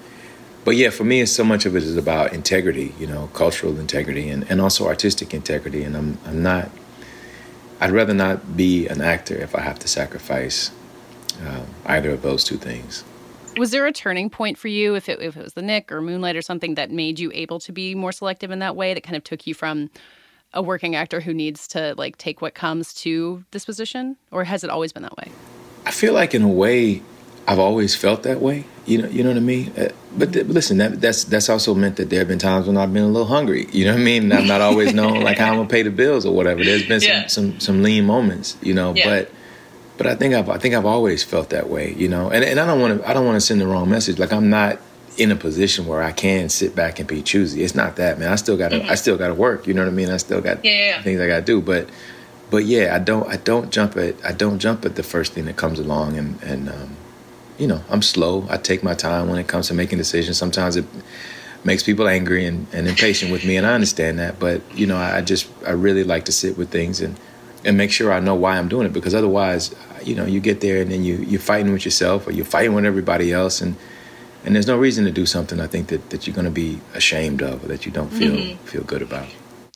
But 0.65 0.75
yeah, 0.77 0.91
for 0.91 1.05
me, 1.05 1.25
so 1.27 1.45
much 1.45 1.65
of 1.65 1.77
it 1.77 1.85
is 1.85 1.97
about 1.97 2.33
integrity, 2.33 2.93
you 2.99 3.07
know, 3.07 3.31
cultural 3.35 3.79
integrity 3.79 4.29
and, 4.29 4.51
and 4.51 4.61
also 4.61 4.87
artistic 4.87 5.33
integrity. 5.33 5.85
And 5.85 5.97
I'm, 5.97 6.19
I'm 6.27 6.43
not, 6.43 6.71
I'd 7.81 7.93
rather 7.93 8.15
not 8.15 8.57
be 8.57 8.89
an 8.89 9.01
actor 9.01 9.37
if 9.37 9.55
I 9.55 9.61
have 9.61 9.79
to 9.79 9.89
sacrifice 9.89 10.73
uh, 11.47 11.63
either 11.87 12.11
of 12.11 12.23
those 12.23 12.43
two 12.43 12.57
things. 12.57 13.05
Was 13.57 13.71
there 13.71 13.87
a 13.87 13.93
turning 13.93 14.29
point 14.29 14.59
for 14.59 14.69
you, 14.69 14.97
if 14.97 15.09
it, 15.09 15.21
if 15.23 15.37
it 15.37 15.43
was 15.43 15.55
The 15.55 15.63
Knick 15.63 15.93
or 15.93 16.03
Moonlight 16.03 16.37
or 16.37 16.43
something, 16.43 16.75
that 16.75 16.91
made 16.91 17.19
you 17.19 17.31
able 17.33 17.61
to 17.61 17.73
be 17.73 17.95
more 17.95 18.13
selective 18.13 18.51
in 18.51 18.59
that 18.59 18.75
way, 18.77 18.93
that 18.93 19.03
kind 19.03 19.17
of 19.17 19.25
took 19.25 19.47
you 19.47 19.55
from 19.55 19.89
a 20.53 20.63
working 20.63 20.97
actor 20.97 21.21
who 21.21 21.33
needs 21.33 21.69
to 21.69 21.95
like 21.97 22.19
take 22.19 22.43
what 22.43 22.55
comes 22.55 22.93
to 22.95 23.45
this 23.53 23.65
position? 23.65 24.17
Or 24.31 24.45
has 24.45 24.65
it 24.65 24.71
always 24.71 24.93
been 24.93 25.05
that 25.05 25.17
way? 25.17 25.31
I 25.87 25.93
feel 25.93 26.13
like 26.13 26.35
in 26.35 26.43
a 26.43 26.49
way, 26.49 27.03
I've 27.47 27.61
always 27.61 27.95
felt 27.95 28.25
that 28.25 28.41
way. 28.41 28.65
You 28.87 29.03
know, 29.03 29.09
you 29.09 29.23
know 29.23 29.31
what 29.31 29.37
I 29.37 29.41
mean. 29.41 29.73
Uh, 29.77 29.89
but 30.17 30.33
th- 30.33 30.47
listen, 30.47 30.79
that, 30.79 31.01
that's 31.01 31.25
that's 31.25 31.49
also 31.49 31.75
meant 31.75 31.97
that 31.97 32.11
there 32.11 32.21
have 32.21 32.29
been 32.29 32.39
times 32.39 32.67
when 32.67 32.77
I've 32.77 32.93
been 32.93 33.05
a 33.05 33.09
little 33.09 33.27
hungry. 33.27 33.69
You 33.73 33.85
know 33.85 33.93
what 33.93 34.01
I 34.01 34.05
mean? 34.05 34.25
And 34.25 34.35
I've 34.35 34.47
not 34.47 34.61
always 34.61 34.93
known 35.01 35.23
like 35.23 35.39
how 35.39 35.51
I'm 35.51 35.57
gonna 35.57 35.69
pay 35.69 35.83
the 35.83 35.91
bills 35.91 36.27
or 36.27 36.35
whatever. 36.35 36.65
There's 36.65 36.87
been 36.87 37.01
some 37.01 37.09
yeah. 37.09 37.27
some, 37.27 37.61
some 37.61 37.83
lean 37.83 38.05
moments, 38.05 38.57
you 38.63 38.75
know. 38.75 38.95
Yeah. 38.95 39.09
But 39.09 39.33
but 39.97 40.07
I 40.07 40.15
think 40.15 40.35
I've 40.35 40.49
I 40.49 40.59
think 40.59 40.75
I've 40.75 40.87
always 40.87 41.23
felt 41.23 41.51
that 41.51 41.69
way, 41.69 41.95
you 41.95 42.09
know. 42.09 42.31
And 42.31 42.45
and 42.45 42.59
I 42.59 42.67
don't 42.67 42.81
want 42.81 43.01
to 43.01 43.09
I 43.09 43.13
don't 43.13 43.25
want 43.25 43.37
to 43.37 43.41
send 43.41 43.61
the 43.61 43.67
wrong 43.67 43.89
message. 43.89 44.19
Like 44.19 44.33
I'm 44.33 44.51
not 44.51 44.79
in 45.17 45.31
a 45.31 45.37
position 45.37 45.87
where 45.87 46.03
I 46.03 46.13
can 46.13 46.49
sit 46.49 46.75
back 46.75 46.99
and 46.99 47.09
be 47.09 47.23
choosy. 47.23 47.63
It's 47.63 47.75
not 47.75 47.97
that, 47.97 48.19
man. 48.19 48.31
I 48.31 48.37
still 48.37 48.57
got 48.57 48.71
to 48.71 48.81
mm-hmm. 48.81 48.91
I 48.91 48.97
still 48.97 49.17
got 49.17 49.29
to 49.29 49.35
work. 49.35 49.67
You 49.67 49.75
know 49.75 49.83
what 49.83 49.91
I 49.91 49.95
mean? 49.95 50.11
I 50.11 50.19
still 50.19 50.41
got 50.41 50.65
yeah, 50.65 51.03
things 51.03 51.21
I 51.21 51.27
got 51.27 51.37
to 51.37 51.43
do, 51.43 51.61
but 51.61 51.89
but 52.51 52.65
yeah, 52.65 52.95
I 52.95 52.99
don't 52.99 53.29
I 53.29 53.37
don't 53.37 53.71
jump 53.71 53.97
at 53.97 54.15
I 54.25 54.33
don't 54.33 54.59
jump 54.59 54.85
at 54.85 54.97
the 54.97 55.03
first 55.03 55.33
thing 55.33 55.47
that 55.47 55.57
comes 55.57 55.79
along, 55.79 56.17
and 56.17 56.43
and 56.43 56.69
um, 56.69 56.97
you 57.59 57.67
know 57.67 57.83
I'm 57.91 58.03
slow. 58.03 58.47
I 58.49 58.57
take 58.57 58.83
my 58.83 58.95
time 58.95 59.29
when 59.29 59.39
it 59.39 59.49
comes 59.49 59.69
to 59.69 59.75
making 59.75 59.99
decisions. 59.99 60.39
Sometimes 60.39 60.77
it 60.77 60.85
makes 61.65 61.83
people 61.83 62.07
angry 62.07 62.47
and, 62.47 62.67
and 62.73 62.87
impatient 62.87 63.33
with 63.33 63.45
me, 63.45 63.57
and 63.57 63.67
I 63.67 63.75
understand 63.75 64.19
that. 64.21 64.39
But 64.39 64.63
you 64.77 64.87
know, 64.87 64.97
I 64.97 65.21
just 65.23 65.49
I 65.67 65.73
really 65.73 66.05
like 66.05 66.25
to 66.27 66.33
sit 66.33 66.57
with 66.57 66.71
things 66.71 67.01
and 67.01 67.19
and 67.65 67.77
make 67.77 67.91
sure 67.91 68.13
I 68.13 68.21
know 68.21 68.37
why 68.37 68.57
I'm 68.59 68.69
doing 68.69 68.87
it 68.87 68.93
because 68.93 69.15
otherwise, 69.15 69.75
you 70.05 70.15
know, 70.15 70.25
you 70.25 70.39
get 70.39 70.61
there 70.61 70.81
and 70.81 70.91
then 70.91 71.03
you 71.03 71.17
you're 71.17 71.41
fighting 71.41 71.73
with 71.73 71.85
yourself 71.85 72.27
or 72.27 72.31
you're 72.31 72.45
fighting 72.45 72.75
with 72.75 72.85
everybody 72.85 73.33
else 73.33 73.61
and 73.61 73.77
and 74.45 74.55
there's 74.55 74.69
no 74.69 74.79
reason 74.79 75.05
to 75.05 75.11
do 75.11 75.27
something 75.27 75.59
I 75.59 75.67
think 75.67 75.89
that, 75.89 76.11
that 76.11 76.27
you're 76.27 76.37
going 76.37 76.45
to 76.45 76.53
be 76.53 76.81
ashamed 76.95 77.43
of 77.43 77.65
or 77.65 77.67
that 77.67 77.85
you 77.85 77.91
don't 77.91 78.11
feel 78.11 78.33
mm-hmm. 78.33 78.65
feel 78.67 78.85
good 78.85 79.03
about. 79.03 79.27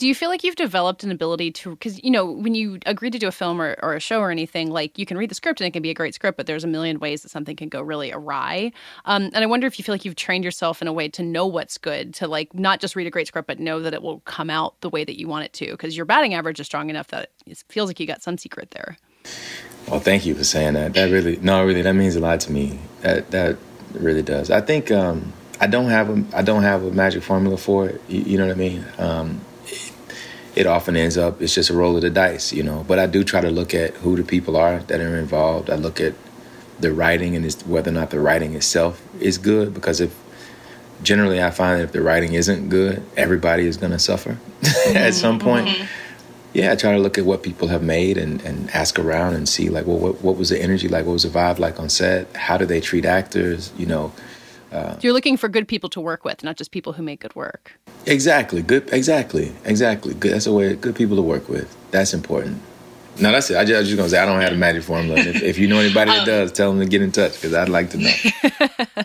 Do 0.01 0.09
you 0.09 0.15
feel 0.15 0.31
like 0.31 0.43
you've 0.43 0.57
developed 0.57 1.05
an 1.05 1.11
ability 1.11 1.51
to, 1.51 1.73
because, 1.73 2.03
you 2.03 2.11
know, 2.11 2.25
when 2.25 2.55
you 2.55 2.79
agree 2.87 3.11
to 3.11 3.19
do 3.19 3.29
a 3.29 3.31
film 3.31 3.61
or, 3.61 3.77
or, 3.83 3.93
a 3.93 4.01
show 4.01 4.21
or 4.21 4.31
anything, 4.31 4.71
like 4.71 4.99
you 4.99 5.05
can 5.05 5.19
read 5.19 5.31
the 5.31 5.35
script 5.35 5.61
and 5.61 5.69
it 5.69 5.73
can 5.73 5.83
be 5.83 5.91
a 5.91 5.95
great 5.95 6.15
script, 6.15 6.39
but 6.39 6.47
there's 6.47 6.65
a 6.65 6.67
million 6.67 6.99
ways 7.01 7.21
that 7.21 7.29
something 7.29 7.55
can 7.55 7.69
go 7.69 7.83
really 7.83 8.11
awry. 8.11 8.73
Um, 9.05 9.25
and 9.35 9.45
I 9.45 9.47
wonder 9.47 9.67
if 9.67 9.79
you 9.79 9.85
feel 9.85 9.93
like 9.93 10.07
you've 10.07 10.17
trained 10.17 10.43
yourself 10.43 10.81
in 10.81 10.89
a 10.89 10.93
way 10.95 11.11
to 11.11 11.23
know 11.23 11.47
what's 11.47 11.77
good, 11.77 12.15
to 12.15 12.27
like 12.27 12.55
not 12.55 12.81
just 12.81 12.97
read 12.97 13.07
a 13.07 13.11
great 13.11 13.27
script, 13.27 13.47
but 13.47 13.61
know 13.61 13.81
that 13.81 13.93
it 13.93 14.01
will 14.01 14.21
come 14.21 14.49
out 14.49 14.81
the 14.81 14.89
way 14.89 15.05
that 15.05 15.21
you 15.21 15.29
want 15.29 15.45
it 15.45 15.53
to, 15.53 15.67
because 15.73 15.95
your 15.95 16.07
batting 16.07 16.33
average 16.33 16.59
is 16.61 16.67
strong 16.67 16.89
enough 16.89 17.09
that 17.09 17.29
it 17.45 17.63
feels 17.69 17.91
like 17.91 18.01
you 18.01 18.07
got 18.07 18.23
some 18.23 18.39
secret 18.39 18.71
there. 18.71 18.97
Well, 19.87 20.01
thank 20.01 20.25
you 20.25 20.35
for 20.35 20.45
saying 20.45 20.73
that. 20.75 20.95
That 20.95 21.11
really, 21.11 21.37
no, 21.43 21.63
really, 21.63 21.83
that 21.83 21.93
means 21.93 22.17
a 22.17 22.21
lot 22.21 22.41
to 22.41 22.53
me. 22.53 22.79
That, 23.03 23.31
that 23.33 23.59
really 23.93 24.23
does. 24.23 24.51
I 24.51 24.63
think, 24.63 24.91
um, 24.91 25.35
I 25.61 25.67
don't 25.67 25.91
have 25.91 26.09
a 26.09 26.25
I 26.35 26.41
don't 26.41 26.63
have 26.63 26.85
a 26.85 26.91
magic 26.91 27.23
formula 27.23 27.59
for 27.59 27.91
it. 27.91 28.01
You, 28.09 28.21
you 28.23 28.39
know 28.39 28.47
what 28.47 28.55
I 28.55 28.59
mean? 28.59 28.83
Um, 28.97 29.43
it 30.57 30.67
often 30.67 30.97
ends 30.97 31.17
up 31.17 31.41
it's 31.41 31.55
just 31.55 31.71
a 31.71 31.75
roll 31.75 31.97
of 31.97 32.03
the 32.03 32.11
dice, 32.11 32.53
you 32.53 32.63
know. 32.63 32.85
But 32.87 32.99
I 32.99 33.07
do 33.07 33.25
try 33.25 33.41
to 33.41 33.51
look 33.51 33.75
at 33.75 33.95
who 33.95 34.17
the 34.17 34.25
people 34.25 34.57
are 34.57 34.81
that 34.81 35.01
are 35.01 35.17
involved. 35.17 35.71
I 35.71 35.77
look 35.77 36.01
at 36.01 36.15
the 36.81 36.93
writing 36.93 37.37
and 37.37 37.53
whether 37.67 37.91
or 37.91 37.95
not 37.95 38.11
the 38.11 38.21
writing 38.21 38.55
itself 38.55 39.03
is 39.21 39.39
good 39.39 39.75
because 39.75 40.01
if 40.01 40.17
generally 41.03 41.43
I 41.43 41.51
find 41.51 41.81
that 41.81 41.85
if 41.85 41.93
the 41.93 42.03
writing 42.03 42.35
isn't 42.35 42.69
good, 42.69 43.03
everybody 43.17 43.67
is 43.67 43.77
going 43.77 43.93
to 43.93 43.99
suffer 43.99 44.39
mm-hmm. 44.61 44.97
at 44.97 45.15
some 45.15 45.39
point. 45.39 45.69
Mm-hmm. 45.69 45.87
Yeah, 46.53 46.73
I 46.73 46.75
try 46.75 46.93
to 46.93 46.99
look 46.99 47.17
at 47.17 47.25
what 47.25 47.45
people 47.45 47.69
have 47.69 47.83
made 47.83 48.19
and, 48.19 48.43
and 48.43 48.69
ask 48.71 48.99
around 48.99 49.35
and 49.35 49.49
see 49.49 49.69
like, 49.69 49.87
well, 49.87 49.99
what, 49.99 50.21
what 50.21 50.37
was 50.37 50.49
the 50.49 50.61
energy 50.61 50.89
like? 50.89 51.07
What 51.07 51.13
was 51.13 51.23
the 51.23 51.29
vibe 51.29 51.61
like 51.61 51.79
on 51.79 51.89
set? 51.89 52.35
How 52.35 52.57
do 52.57 52.67
they 52.67 52.81
treat 52.81 53.05
actors? 53.05 53.73
You 53.77 53.87
know, 53.87 54.13
uh, 54.73 54.97
You're 55.01 55.13
looking 55.13 55.37
for 55.37 55.49
good 55.49 55.67
people 55.67 55.91
to 55.91 56.01
work 56.01 56.25
with, 56.25 56.45
not 56.45 56.57
just 56.57 56.71
people 56.71 56.93
who 56.93 57.03
make 57.03 57.21
good 57.21 57.35
work. 57.35 57.79
Exactly. 58.07 58.63
Good. 58.63 58.89
Exactly. 58.93 59.53
Exactly. 59.65 60.15
Good. 60.15 60.33
That's 60.33 60.47
a 60.47 60.53
way. 60.53 60.75
Good 60.75 60.95
people 60.95 61.17
to 61.17 61.23
work 61.23 61.49
with. 61.49 61.77
That's 61.91 62.15
important. 62.15 62.61
No, 63.21 63.33
that's 63.33 63.51
it. 63.51 63.57
I 63.57 63.65
just, 63.65 63.79
I 63.79 63.83
just 63.83 63.97
gonna 63.97 64.09
say 64.09 64.19
I 64.19 64.25
don't 64.25 64.41
have 64.41 64.53
a 64.53 64.57
magic 64.57 64.83
formula. 64.83 65.19
if, 65.19 65.43
if, 65.43 65.59
you 65.59 65.67
know 65.67 65.79
anybody 65.79 66.11
that 66.11 66.21
um, 66.21 66.27
does, 66.27 66.53
tell 66.53 66.71
them 66.71 66.81
to 66.81 66.87
get 66.87 67.03
in 67.03 67.13
touch 67.13 67.35
because 67.35 67.53
I'd 67.53 67.69
like 67.69 67.91
to 67.91 67.99
know. 67.99 68.13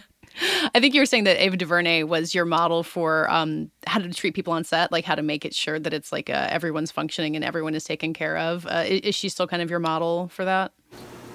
I 0.73 0.79
think 0.79 0.93
you 0.93 1.01
were 1.01 1.05
saying 1.05 1.23
that 1.25 1.41
Ava 1.41 1.57
DuVernay 1.57 2.03
was 2.03 2.35
your 2.35 2.45
model 2.45 2.83
for 2.83 3.29
um, 3.31 3.71
how 3.87 3.99
to 3.99 4.09
treat 4.13 4.35
people 4.35 4.53
on 4.53 4.63
set, 4.63 4.91
like 4.91 5.05
how 5.05 5.15
to 5.15 5.21
make 5.21 5.45
it 5.45 5.53
sure 5.53 5.79
that 5.79 5.93
it's 5.93 6.11
like 6.11 6.29
uh, 6.29 6.47
everyone's 6.49 6.91
functioning 6.91 7.35
and 7.35 7.43
everyone 7.43 7.73
is 7.73 7.83
taken 7.83 8.13
care 8.13 8.37
of. 8.37 8.65
Uh, 8.67 8.83
is 8.85 9.15
she 9.15 9.29
still 9.29 9.47
kind 9.47 9.61
of 9.61 9.69
your 9.69 9.79
model 9.79 10.27
for 10.27 10.45
that? 10.45 10.73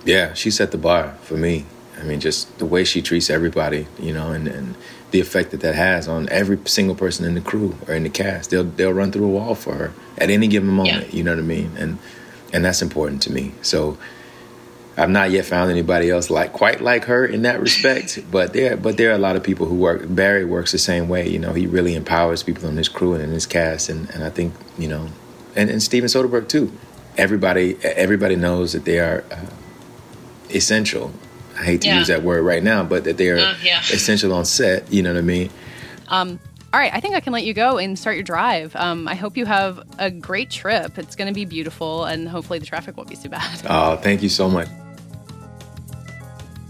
Yeah, 0.05 0.35
she 0.35 0.51
set 0.51 0.71
the 0.71 0.79
bar 0.79 1.15
for 1.23 1.37
me 1.37 1.65
I 1.99 2.03
mean, 2.05 2.21
just 2.21 2.59
the 2.59 2.67
way 2.67 2.85
she 2.85 3.03
treats 3.03 3.31
everybody, 3.31 3.87
you 3.99 4.13
know, 4.13 4.33
and, 4.33 4.49
and 4.49 4.75
the 5.11 5.21
effect 5.21 5.51
that 5.51 5.61
that 5.61 5.75
has 5.75 6.09
on 6.09 6.29
every 6.31 6.59
single 6.65 6.95
person 6.95 7.25
in 7.25 7.35
the 7.35 7.41
crew 7.41 7.77
or 7.87 7.95
in 7.95 8.05
the 8.05 8.11
cast. 8.11 8.51
They'll 8.51 8.65
they'll 8.65 8.93
run 8.93 9.13
through 9.13 9.27
a 9.27 9.29
wall 9.29 9.55
for 9.55 9.75
her 9.75 9.93
at 10.19 10.31
any 10.31 10.49
given 10.49 10.71
moment. 10.71 11.09
Yeah. 11.09 11.17
You 11.17 11.25
know 11.25 11.33
what 11.33 11.41
I 11.41 11.43
mean? 11.43 11.73
And 11.77 11.99
and 12.53 12.65
that's 12.65 12.83
important 12.83 13.23
to 13.23 13.33
me. 13.33 13.53
So 13.63 13.99
I've 14.97 15.11
not 15.11 15.31
yet 15.31 15.45
found 15.45 15.71
anybody 15.71 16.11
else 16.11 16.31
like 16.31 16.53
quite 16.53 16.81
like 16.81 17.05
her 17.05 17.25
in 17.25 17.43
that 17.43 17.61
respect. 17.61 18.21
but 18.31 18.53
there 18.53 18.77
but 18.77 18.97
there 18.97 19.11
are 19.11 19.15
a 19.15 19.19
lot 19.19 19.37
of 19.37 19.43
people 19.43 19.67
who 19.67 19.75
work. 19.75 20.03
Barry 20.09 20.45
works 20.45 20.73
the 20.73 20.79
same 20.79 21.09
way. 21.09 21.29
You 21.29 21.39
know, 21.39 21.53
he 21.53 21.67
really 21.67 21.95
empowers 21.95 22.43
people 22.43 22.69
in 22.69 22.77
his 22.77 22.89
crew 22.89 23.15
and 23.15 23.23
in 23.23 23.31
his 23.31 23.47
cast. 23.47 23.89
And 23.89 24.09
and 24.11 24.25
I 24.25 24.31
think 24.31 24.55
you 24.79 24.89
know, 24.89 25.09
and 25.55 25.69
and 25.69 25.83
Steven 25.83 26.09
Soderbergh 26.09 26.49
too. 26.49 26.73
Everybody 27.17 27.77
everybody 27.83 28.37
knows 28.37 28.73
that 28.73 28.85
they 28.85 28.99
are. 29.01 29.25
Uh, 29.31 29.47
essential 30.55 31.13
I 31.61 31.65
hate 31.65 31.83
to 31.83 31.89
yeah. 31.89 31.99
use 31.99 32.09
that 32.09 32.23
word 32.23 32.43
right 32.43 32.63
now, 32.63 32.83
but 32.83 33.05
that 33.05 33.19
they 33.19 33.29
are 33.29 33.39
uh, 33.39 33.55
yeah. 33.63 33.81
essential 33.81 34.33
on 34.33 34.47
set. 34.47 34.91
You 34.91 35.03
know 35.03 35.13
what 35.13 35.19
I 35.19 35.23
mean? 35.23 35.51
Um, 36.09 36.41
all 36.73 36.81
right, 36.81 36.93
I 36.93 37.01
think 37.01 37.15
I 37.15 37.21
can 37.21 37.35
let 37.35 37.45
you 37.45 37.53
go 37.53 37.77
and 37.77 37.99
start 37.99 38.17
your 38.17 38.23
drive. 38.23 38.75
Um, 38.77 39.07
I 39.07 39.15
hope 39.15 39.37
you 39.37 39.45
have 39.45 39.83
a 39.99 40.11
great 40.11 40.51
trip. 40.51 40.97
It's 40.99 41.15
going 41.15 41.29
to 41.29 41.35
be 41.35 41.45
beautiful, 41.45 42.05
and 42.05 42.27
hopefully 42.27 42.61
the 42.61 42.67
traffic 42.67 42.97
won't 42.97 43.11
be 43.11 43.17
too 43.17 43.29
bad. 43.29 43.61
Oh, 43.69 43.97
thank 43.97 44.23
you 44.23 44.31
so 44.31 44.49
much. 44.49 44.69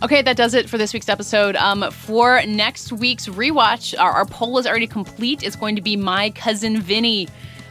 Okay, 0.02 0.22
that 0.22 0.36
does 0.36 0.54
it 0.54 0.68
for 0.68 0.76
this 0.76 0.92
week's 0.92 1.08
episode. 1.08 1.54
Um, 1.56 1.88
for 1.92 2.42
next 2.46 2.90
week's 2.92 3.28
rewatch, 3.28 3.94
our, 3.98 4.10
our 4.10 4.24
poll 4.24 4.58
is 4.58 4.66
already 4.66 4.86
complete. 4.86 5.42
It's 5.42 5.56
going 5.56 5.76
to 5.76 5.82
be 5.82 5.96
My 5.96 6.30
Cousin 6.30 6.80
Vinny 6.80 7.28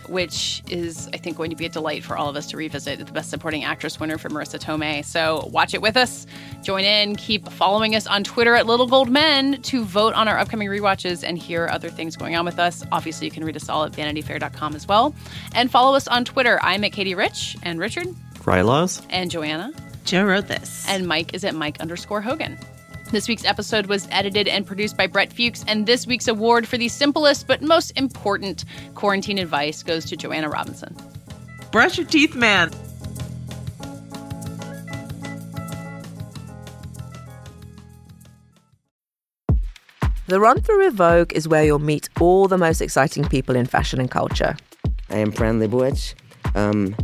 which 0.09 0.63
is, 0.69 1.09
I 1.13 1.17
think, 1.17 1.37
going 1.37 1.49
to 1.49 1.55
be 1.55 1.65
a 1.65 1.69
delight 1.69 2.03
for 2.03 2.17
all 2.17 2.29
of 2.29 2.35
us 2.35 2.47
to 2.47 2.57
revisit. 2.57 2.99
The 2.99 3.11
Best 3.11 3.29
Supporting 3.29 3.63
Actress 3.63 3.99
winner 3.99 4.17
for 4.17 4.29
Marisa 4.29 4.59
Tomei. 4.59 5.05
So 5.05 5.47
watch 5.51 5.73
it 5.73 5.81
with 5.81 5.97
us. 5.97 6.25
Join 6.61 6.83
in. 6.83 7.15
Keep 7.15 7.49
following 7.49 7.95
us 7.95 8.07
on 8.07 8.23
Twitter 8.23 8.55
at 8.55 8.65
Little 8.65 8.87
Gold 8.87 9.09
Men 9.09 9.61
to 9.63 9.83
vote 9.83 10.13
on 10.13 10.27
our 10.27 10.37
upcoming 10.37 10.67
rewatches 10.67 11.23
and 11.23 11.37
hear 11.37 11.67
other 11.71 11.89
things 11.89 12.15
going 12.15 12.35
on 12.35 12.45
with 12.45 12.59
us. 12.59 12.83
Obviously, 12.91 13.27
you 13.27 13.31
can 13.31 13.43
read 13.45 13.55
us 13.55 13.69
all 13.69 13.83
at 13.83 13.91
vanityfair.com 13.91 14.75
as 14.75 14.87
well. 14.87 15.13
And 15.53 15.71
follow 15.71 15.95
us 15.95 16.07
on 16.07 16.25
Twitter. 16.25 16.59
I'm 16.61 16.83
at 16.83 16.91
Katie 16.91 17.15
Rich 17.15 17.57
and 17.63 17.79
Richard. 17.79 18.07
Rylaws. 18.39 19.05
And 19.09 19.29
Joanna. 19.29 19.71
Joe 20.05 20.23
wrote 20.23 20.47
this. 20.47 20.85
And 20.87 21.07
Mike 21.07 21.33
is 21.33 21.43
at 21.43 21.53
Mike 21.53 21.79
underscore 21.79 22.21
Hogan. 22.21 22.57
This 23.11 23.27
week's 23.27 23.43
episode 23.43 23.87
was 23.87 24.07
edited 24.11 24.47
and 24.47 24.67
produced 24.67 24.95
by 24.95 25.07
Brett 25.07 25.33
Fuchs, 25.33 25.65
and 25.67 25.87
this 25.87 26.05
week's 26.05 26.27
award 26.27 26.67
for 26.67 26.77
the 26.77 26.87
simplest 26.89 27.47
but 27.47 27.59
most 27.59 27.89
important 27.97 28.65
quarantine 28.93 29.39
advice 29.39 29.81
goes 29.81 30.05
to 30.05 30.15
Joanna 30.15 30.47
Robinson. 30.47 30.95
Brush 31.71 31.97
your 31.97 32.05
teeth, 32.05 32.35
man. 32.35 32.69
The 40.27 40.39
Run 40.39 40.61
Through 40.61 40.85
with 40.85 40.93
Vogue 40.93 41.33
is 41.33 41.47
where 41.47 41.63
you'll 41.63 41.79
meet 41.79 42.09
all 42.21 42.47
the 42.47 42.59
most 42.59 42.79
exciting 42.79 43.27
people 43.27 43.55
in 43.55 43.65
fashion 43.65 43.99
and 43.99 44.11
culture. 44.11 44.55
I 45.09 45.17
am 45.17 45.31
Fran 45.31 45.59
Lebowitz, 45.59 46.13
um, 46.53 46.95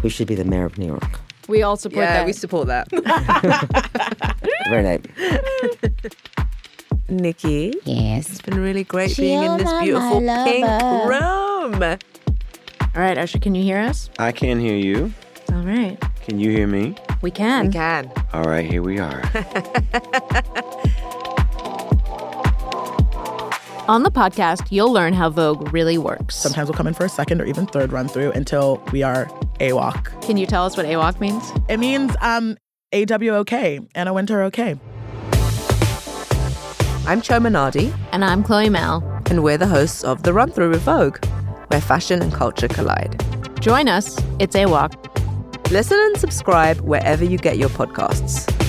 who 0.00 0.08
should 0.08 0.28
be 0.28 0.34
the 0.34 0.46
mayor 0.46 0.64
of 0.64 0.78
New 0.78 0.86
York. 0.86 1.20
We 1.52 1.62
all 1.62 1.76
support 1.76 2.04
yeah, 2.04 2.14
that. 2.14 2.24
we 2.24 2.32
support 2.32 2.68
that. 2.68 2.88
Very 4.70 4.82
nice. 4.82 5.02
Nikki. 7.10 7.74
Yes. 7.84 8.30
It's 8.30 8.40
been 8.40 8.58
really 8.58 8.84
great 8.84 9.14
being 9.18 9.42
in 9.42 9.58
this 9.58 9.70
beautiful 9.82 10.20
pink 10.20 10.64
room. 10.64 11.82
All 11.82 11.98
right, 13.02 13.18
Usher, 13.18 13.38
can 13.38 13.54
you 13.54 13.62
hear 13.62 13.80
us? 13.80 14.08
I 14.18 14.32
can 14.32 14.60
hear 14.60 14.76
you. 14.76 15.12
All 15.52 15.60
right. 15.60 15.98
Can 16.22 16.40
you 16.40 16.50
hear 16.50 16.66
me? 16.66 16.96
We 17.20 17.30
can. 17.30 17.66
We 17.66 17.72
can. 17.74 18.10
All 18.32 18.44
right, 18.44 18.64
here 18.64 18.80
we 18.80 18.98
are. 18.98 19.20
On 23.92 24.02
the 24.04 24.10
podcast, 24.10 24.68
you'll 24.70 24.90
learn 24.90 25.12
how 25.12 25.28
Vogue 25.28 25.70
really 25.70 25.98
works. 25.98 26.34
Sometimes 26.34 26.66
we'll 26.66 26.78
come 26.78 26.86
in 26.86 26.94
for 26.94 27.04
a 27.04 27.10
second 27.10 27.42
or 27.42 27.44
even 27.44 27.66
third 27.66 27.92
run 27.92 28.08
through 28.08 28.32
until 28.32 28.82
we 28.90 29.02
are 29.02 29.26
AWOK. 29.60 30.22
Can 30.22 30.38
you 30.38 30.46
tell 30.46 30.64
us 30.64 30.78
what 30.78 30.86
AWOK 30.86 31.20
means? 31.20 31.52
It 31.68 31.76
means 31.76 32.16
um, 32.22 32.56
AWOK, 32.94 33.86
Anna 33.94 34.14
Wintour 34.14 34.40
OK. 34.40 34.80
I'm 37.06 37.20
Chioma 37.20 37.50
Nnadi. 37.50 37.94
And 38.12 38.24
I'm 38.24 38.42
Chloe 38.42 38.70
Malle. 38.70 39.04
And 39.26 39.42
we're 39.44 39.58
the 39.58 39.66
hosts 39.66 40.04
of 40.04 40.22
The 40.22 40.32
Run 40.32 40.50
Through 40.50 40.70
with 40.70 40.80
Vogue, 40.80 41.22
where 41.66 41.82
fashion 41.82 42.22
and 42.22 42.32
culture 42.32 42.68
collide. 42.68 43.22
Join 43.60 43.88
us. 43.88 44.18
It's 44.38 44.56
AWOK. 44.56 45.70
Listen 45.70 45.98
and 45.98 46.16
subscribe 46.16 46.80
wherever 46.80 47.26
you 47.26 47.36
get 47.36 47.58
your 47.58 47.68
podcasts. 47.68 48.61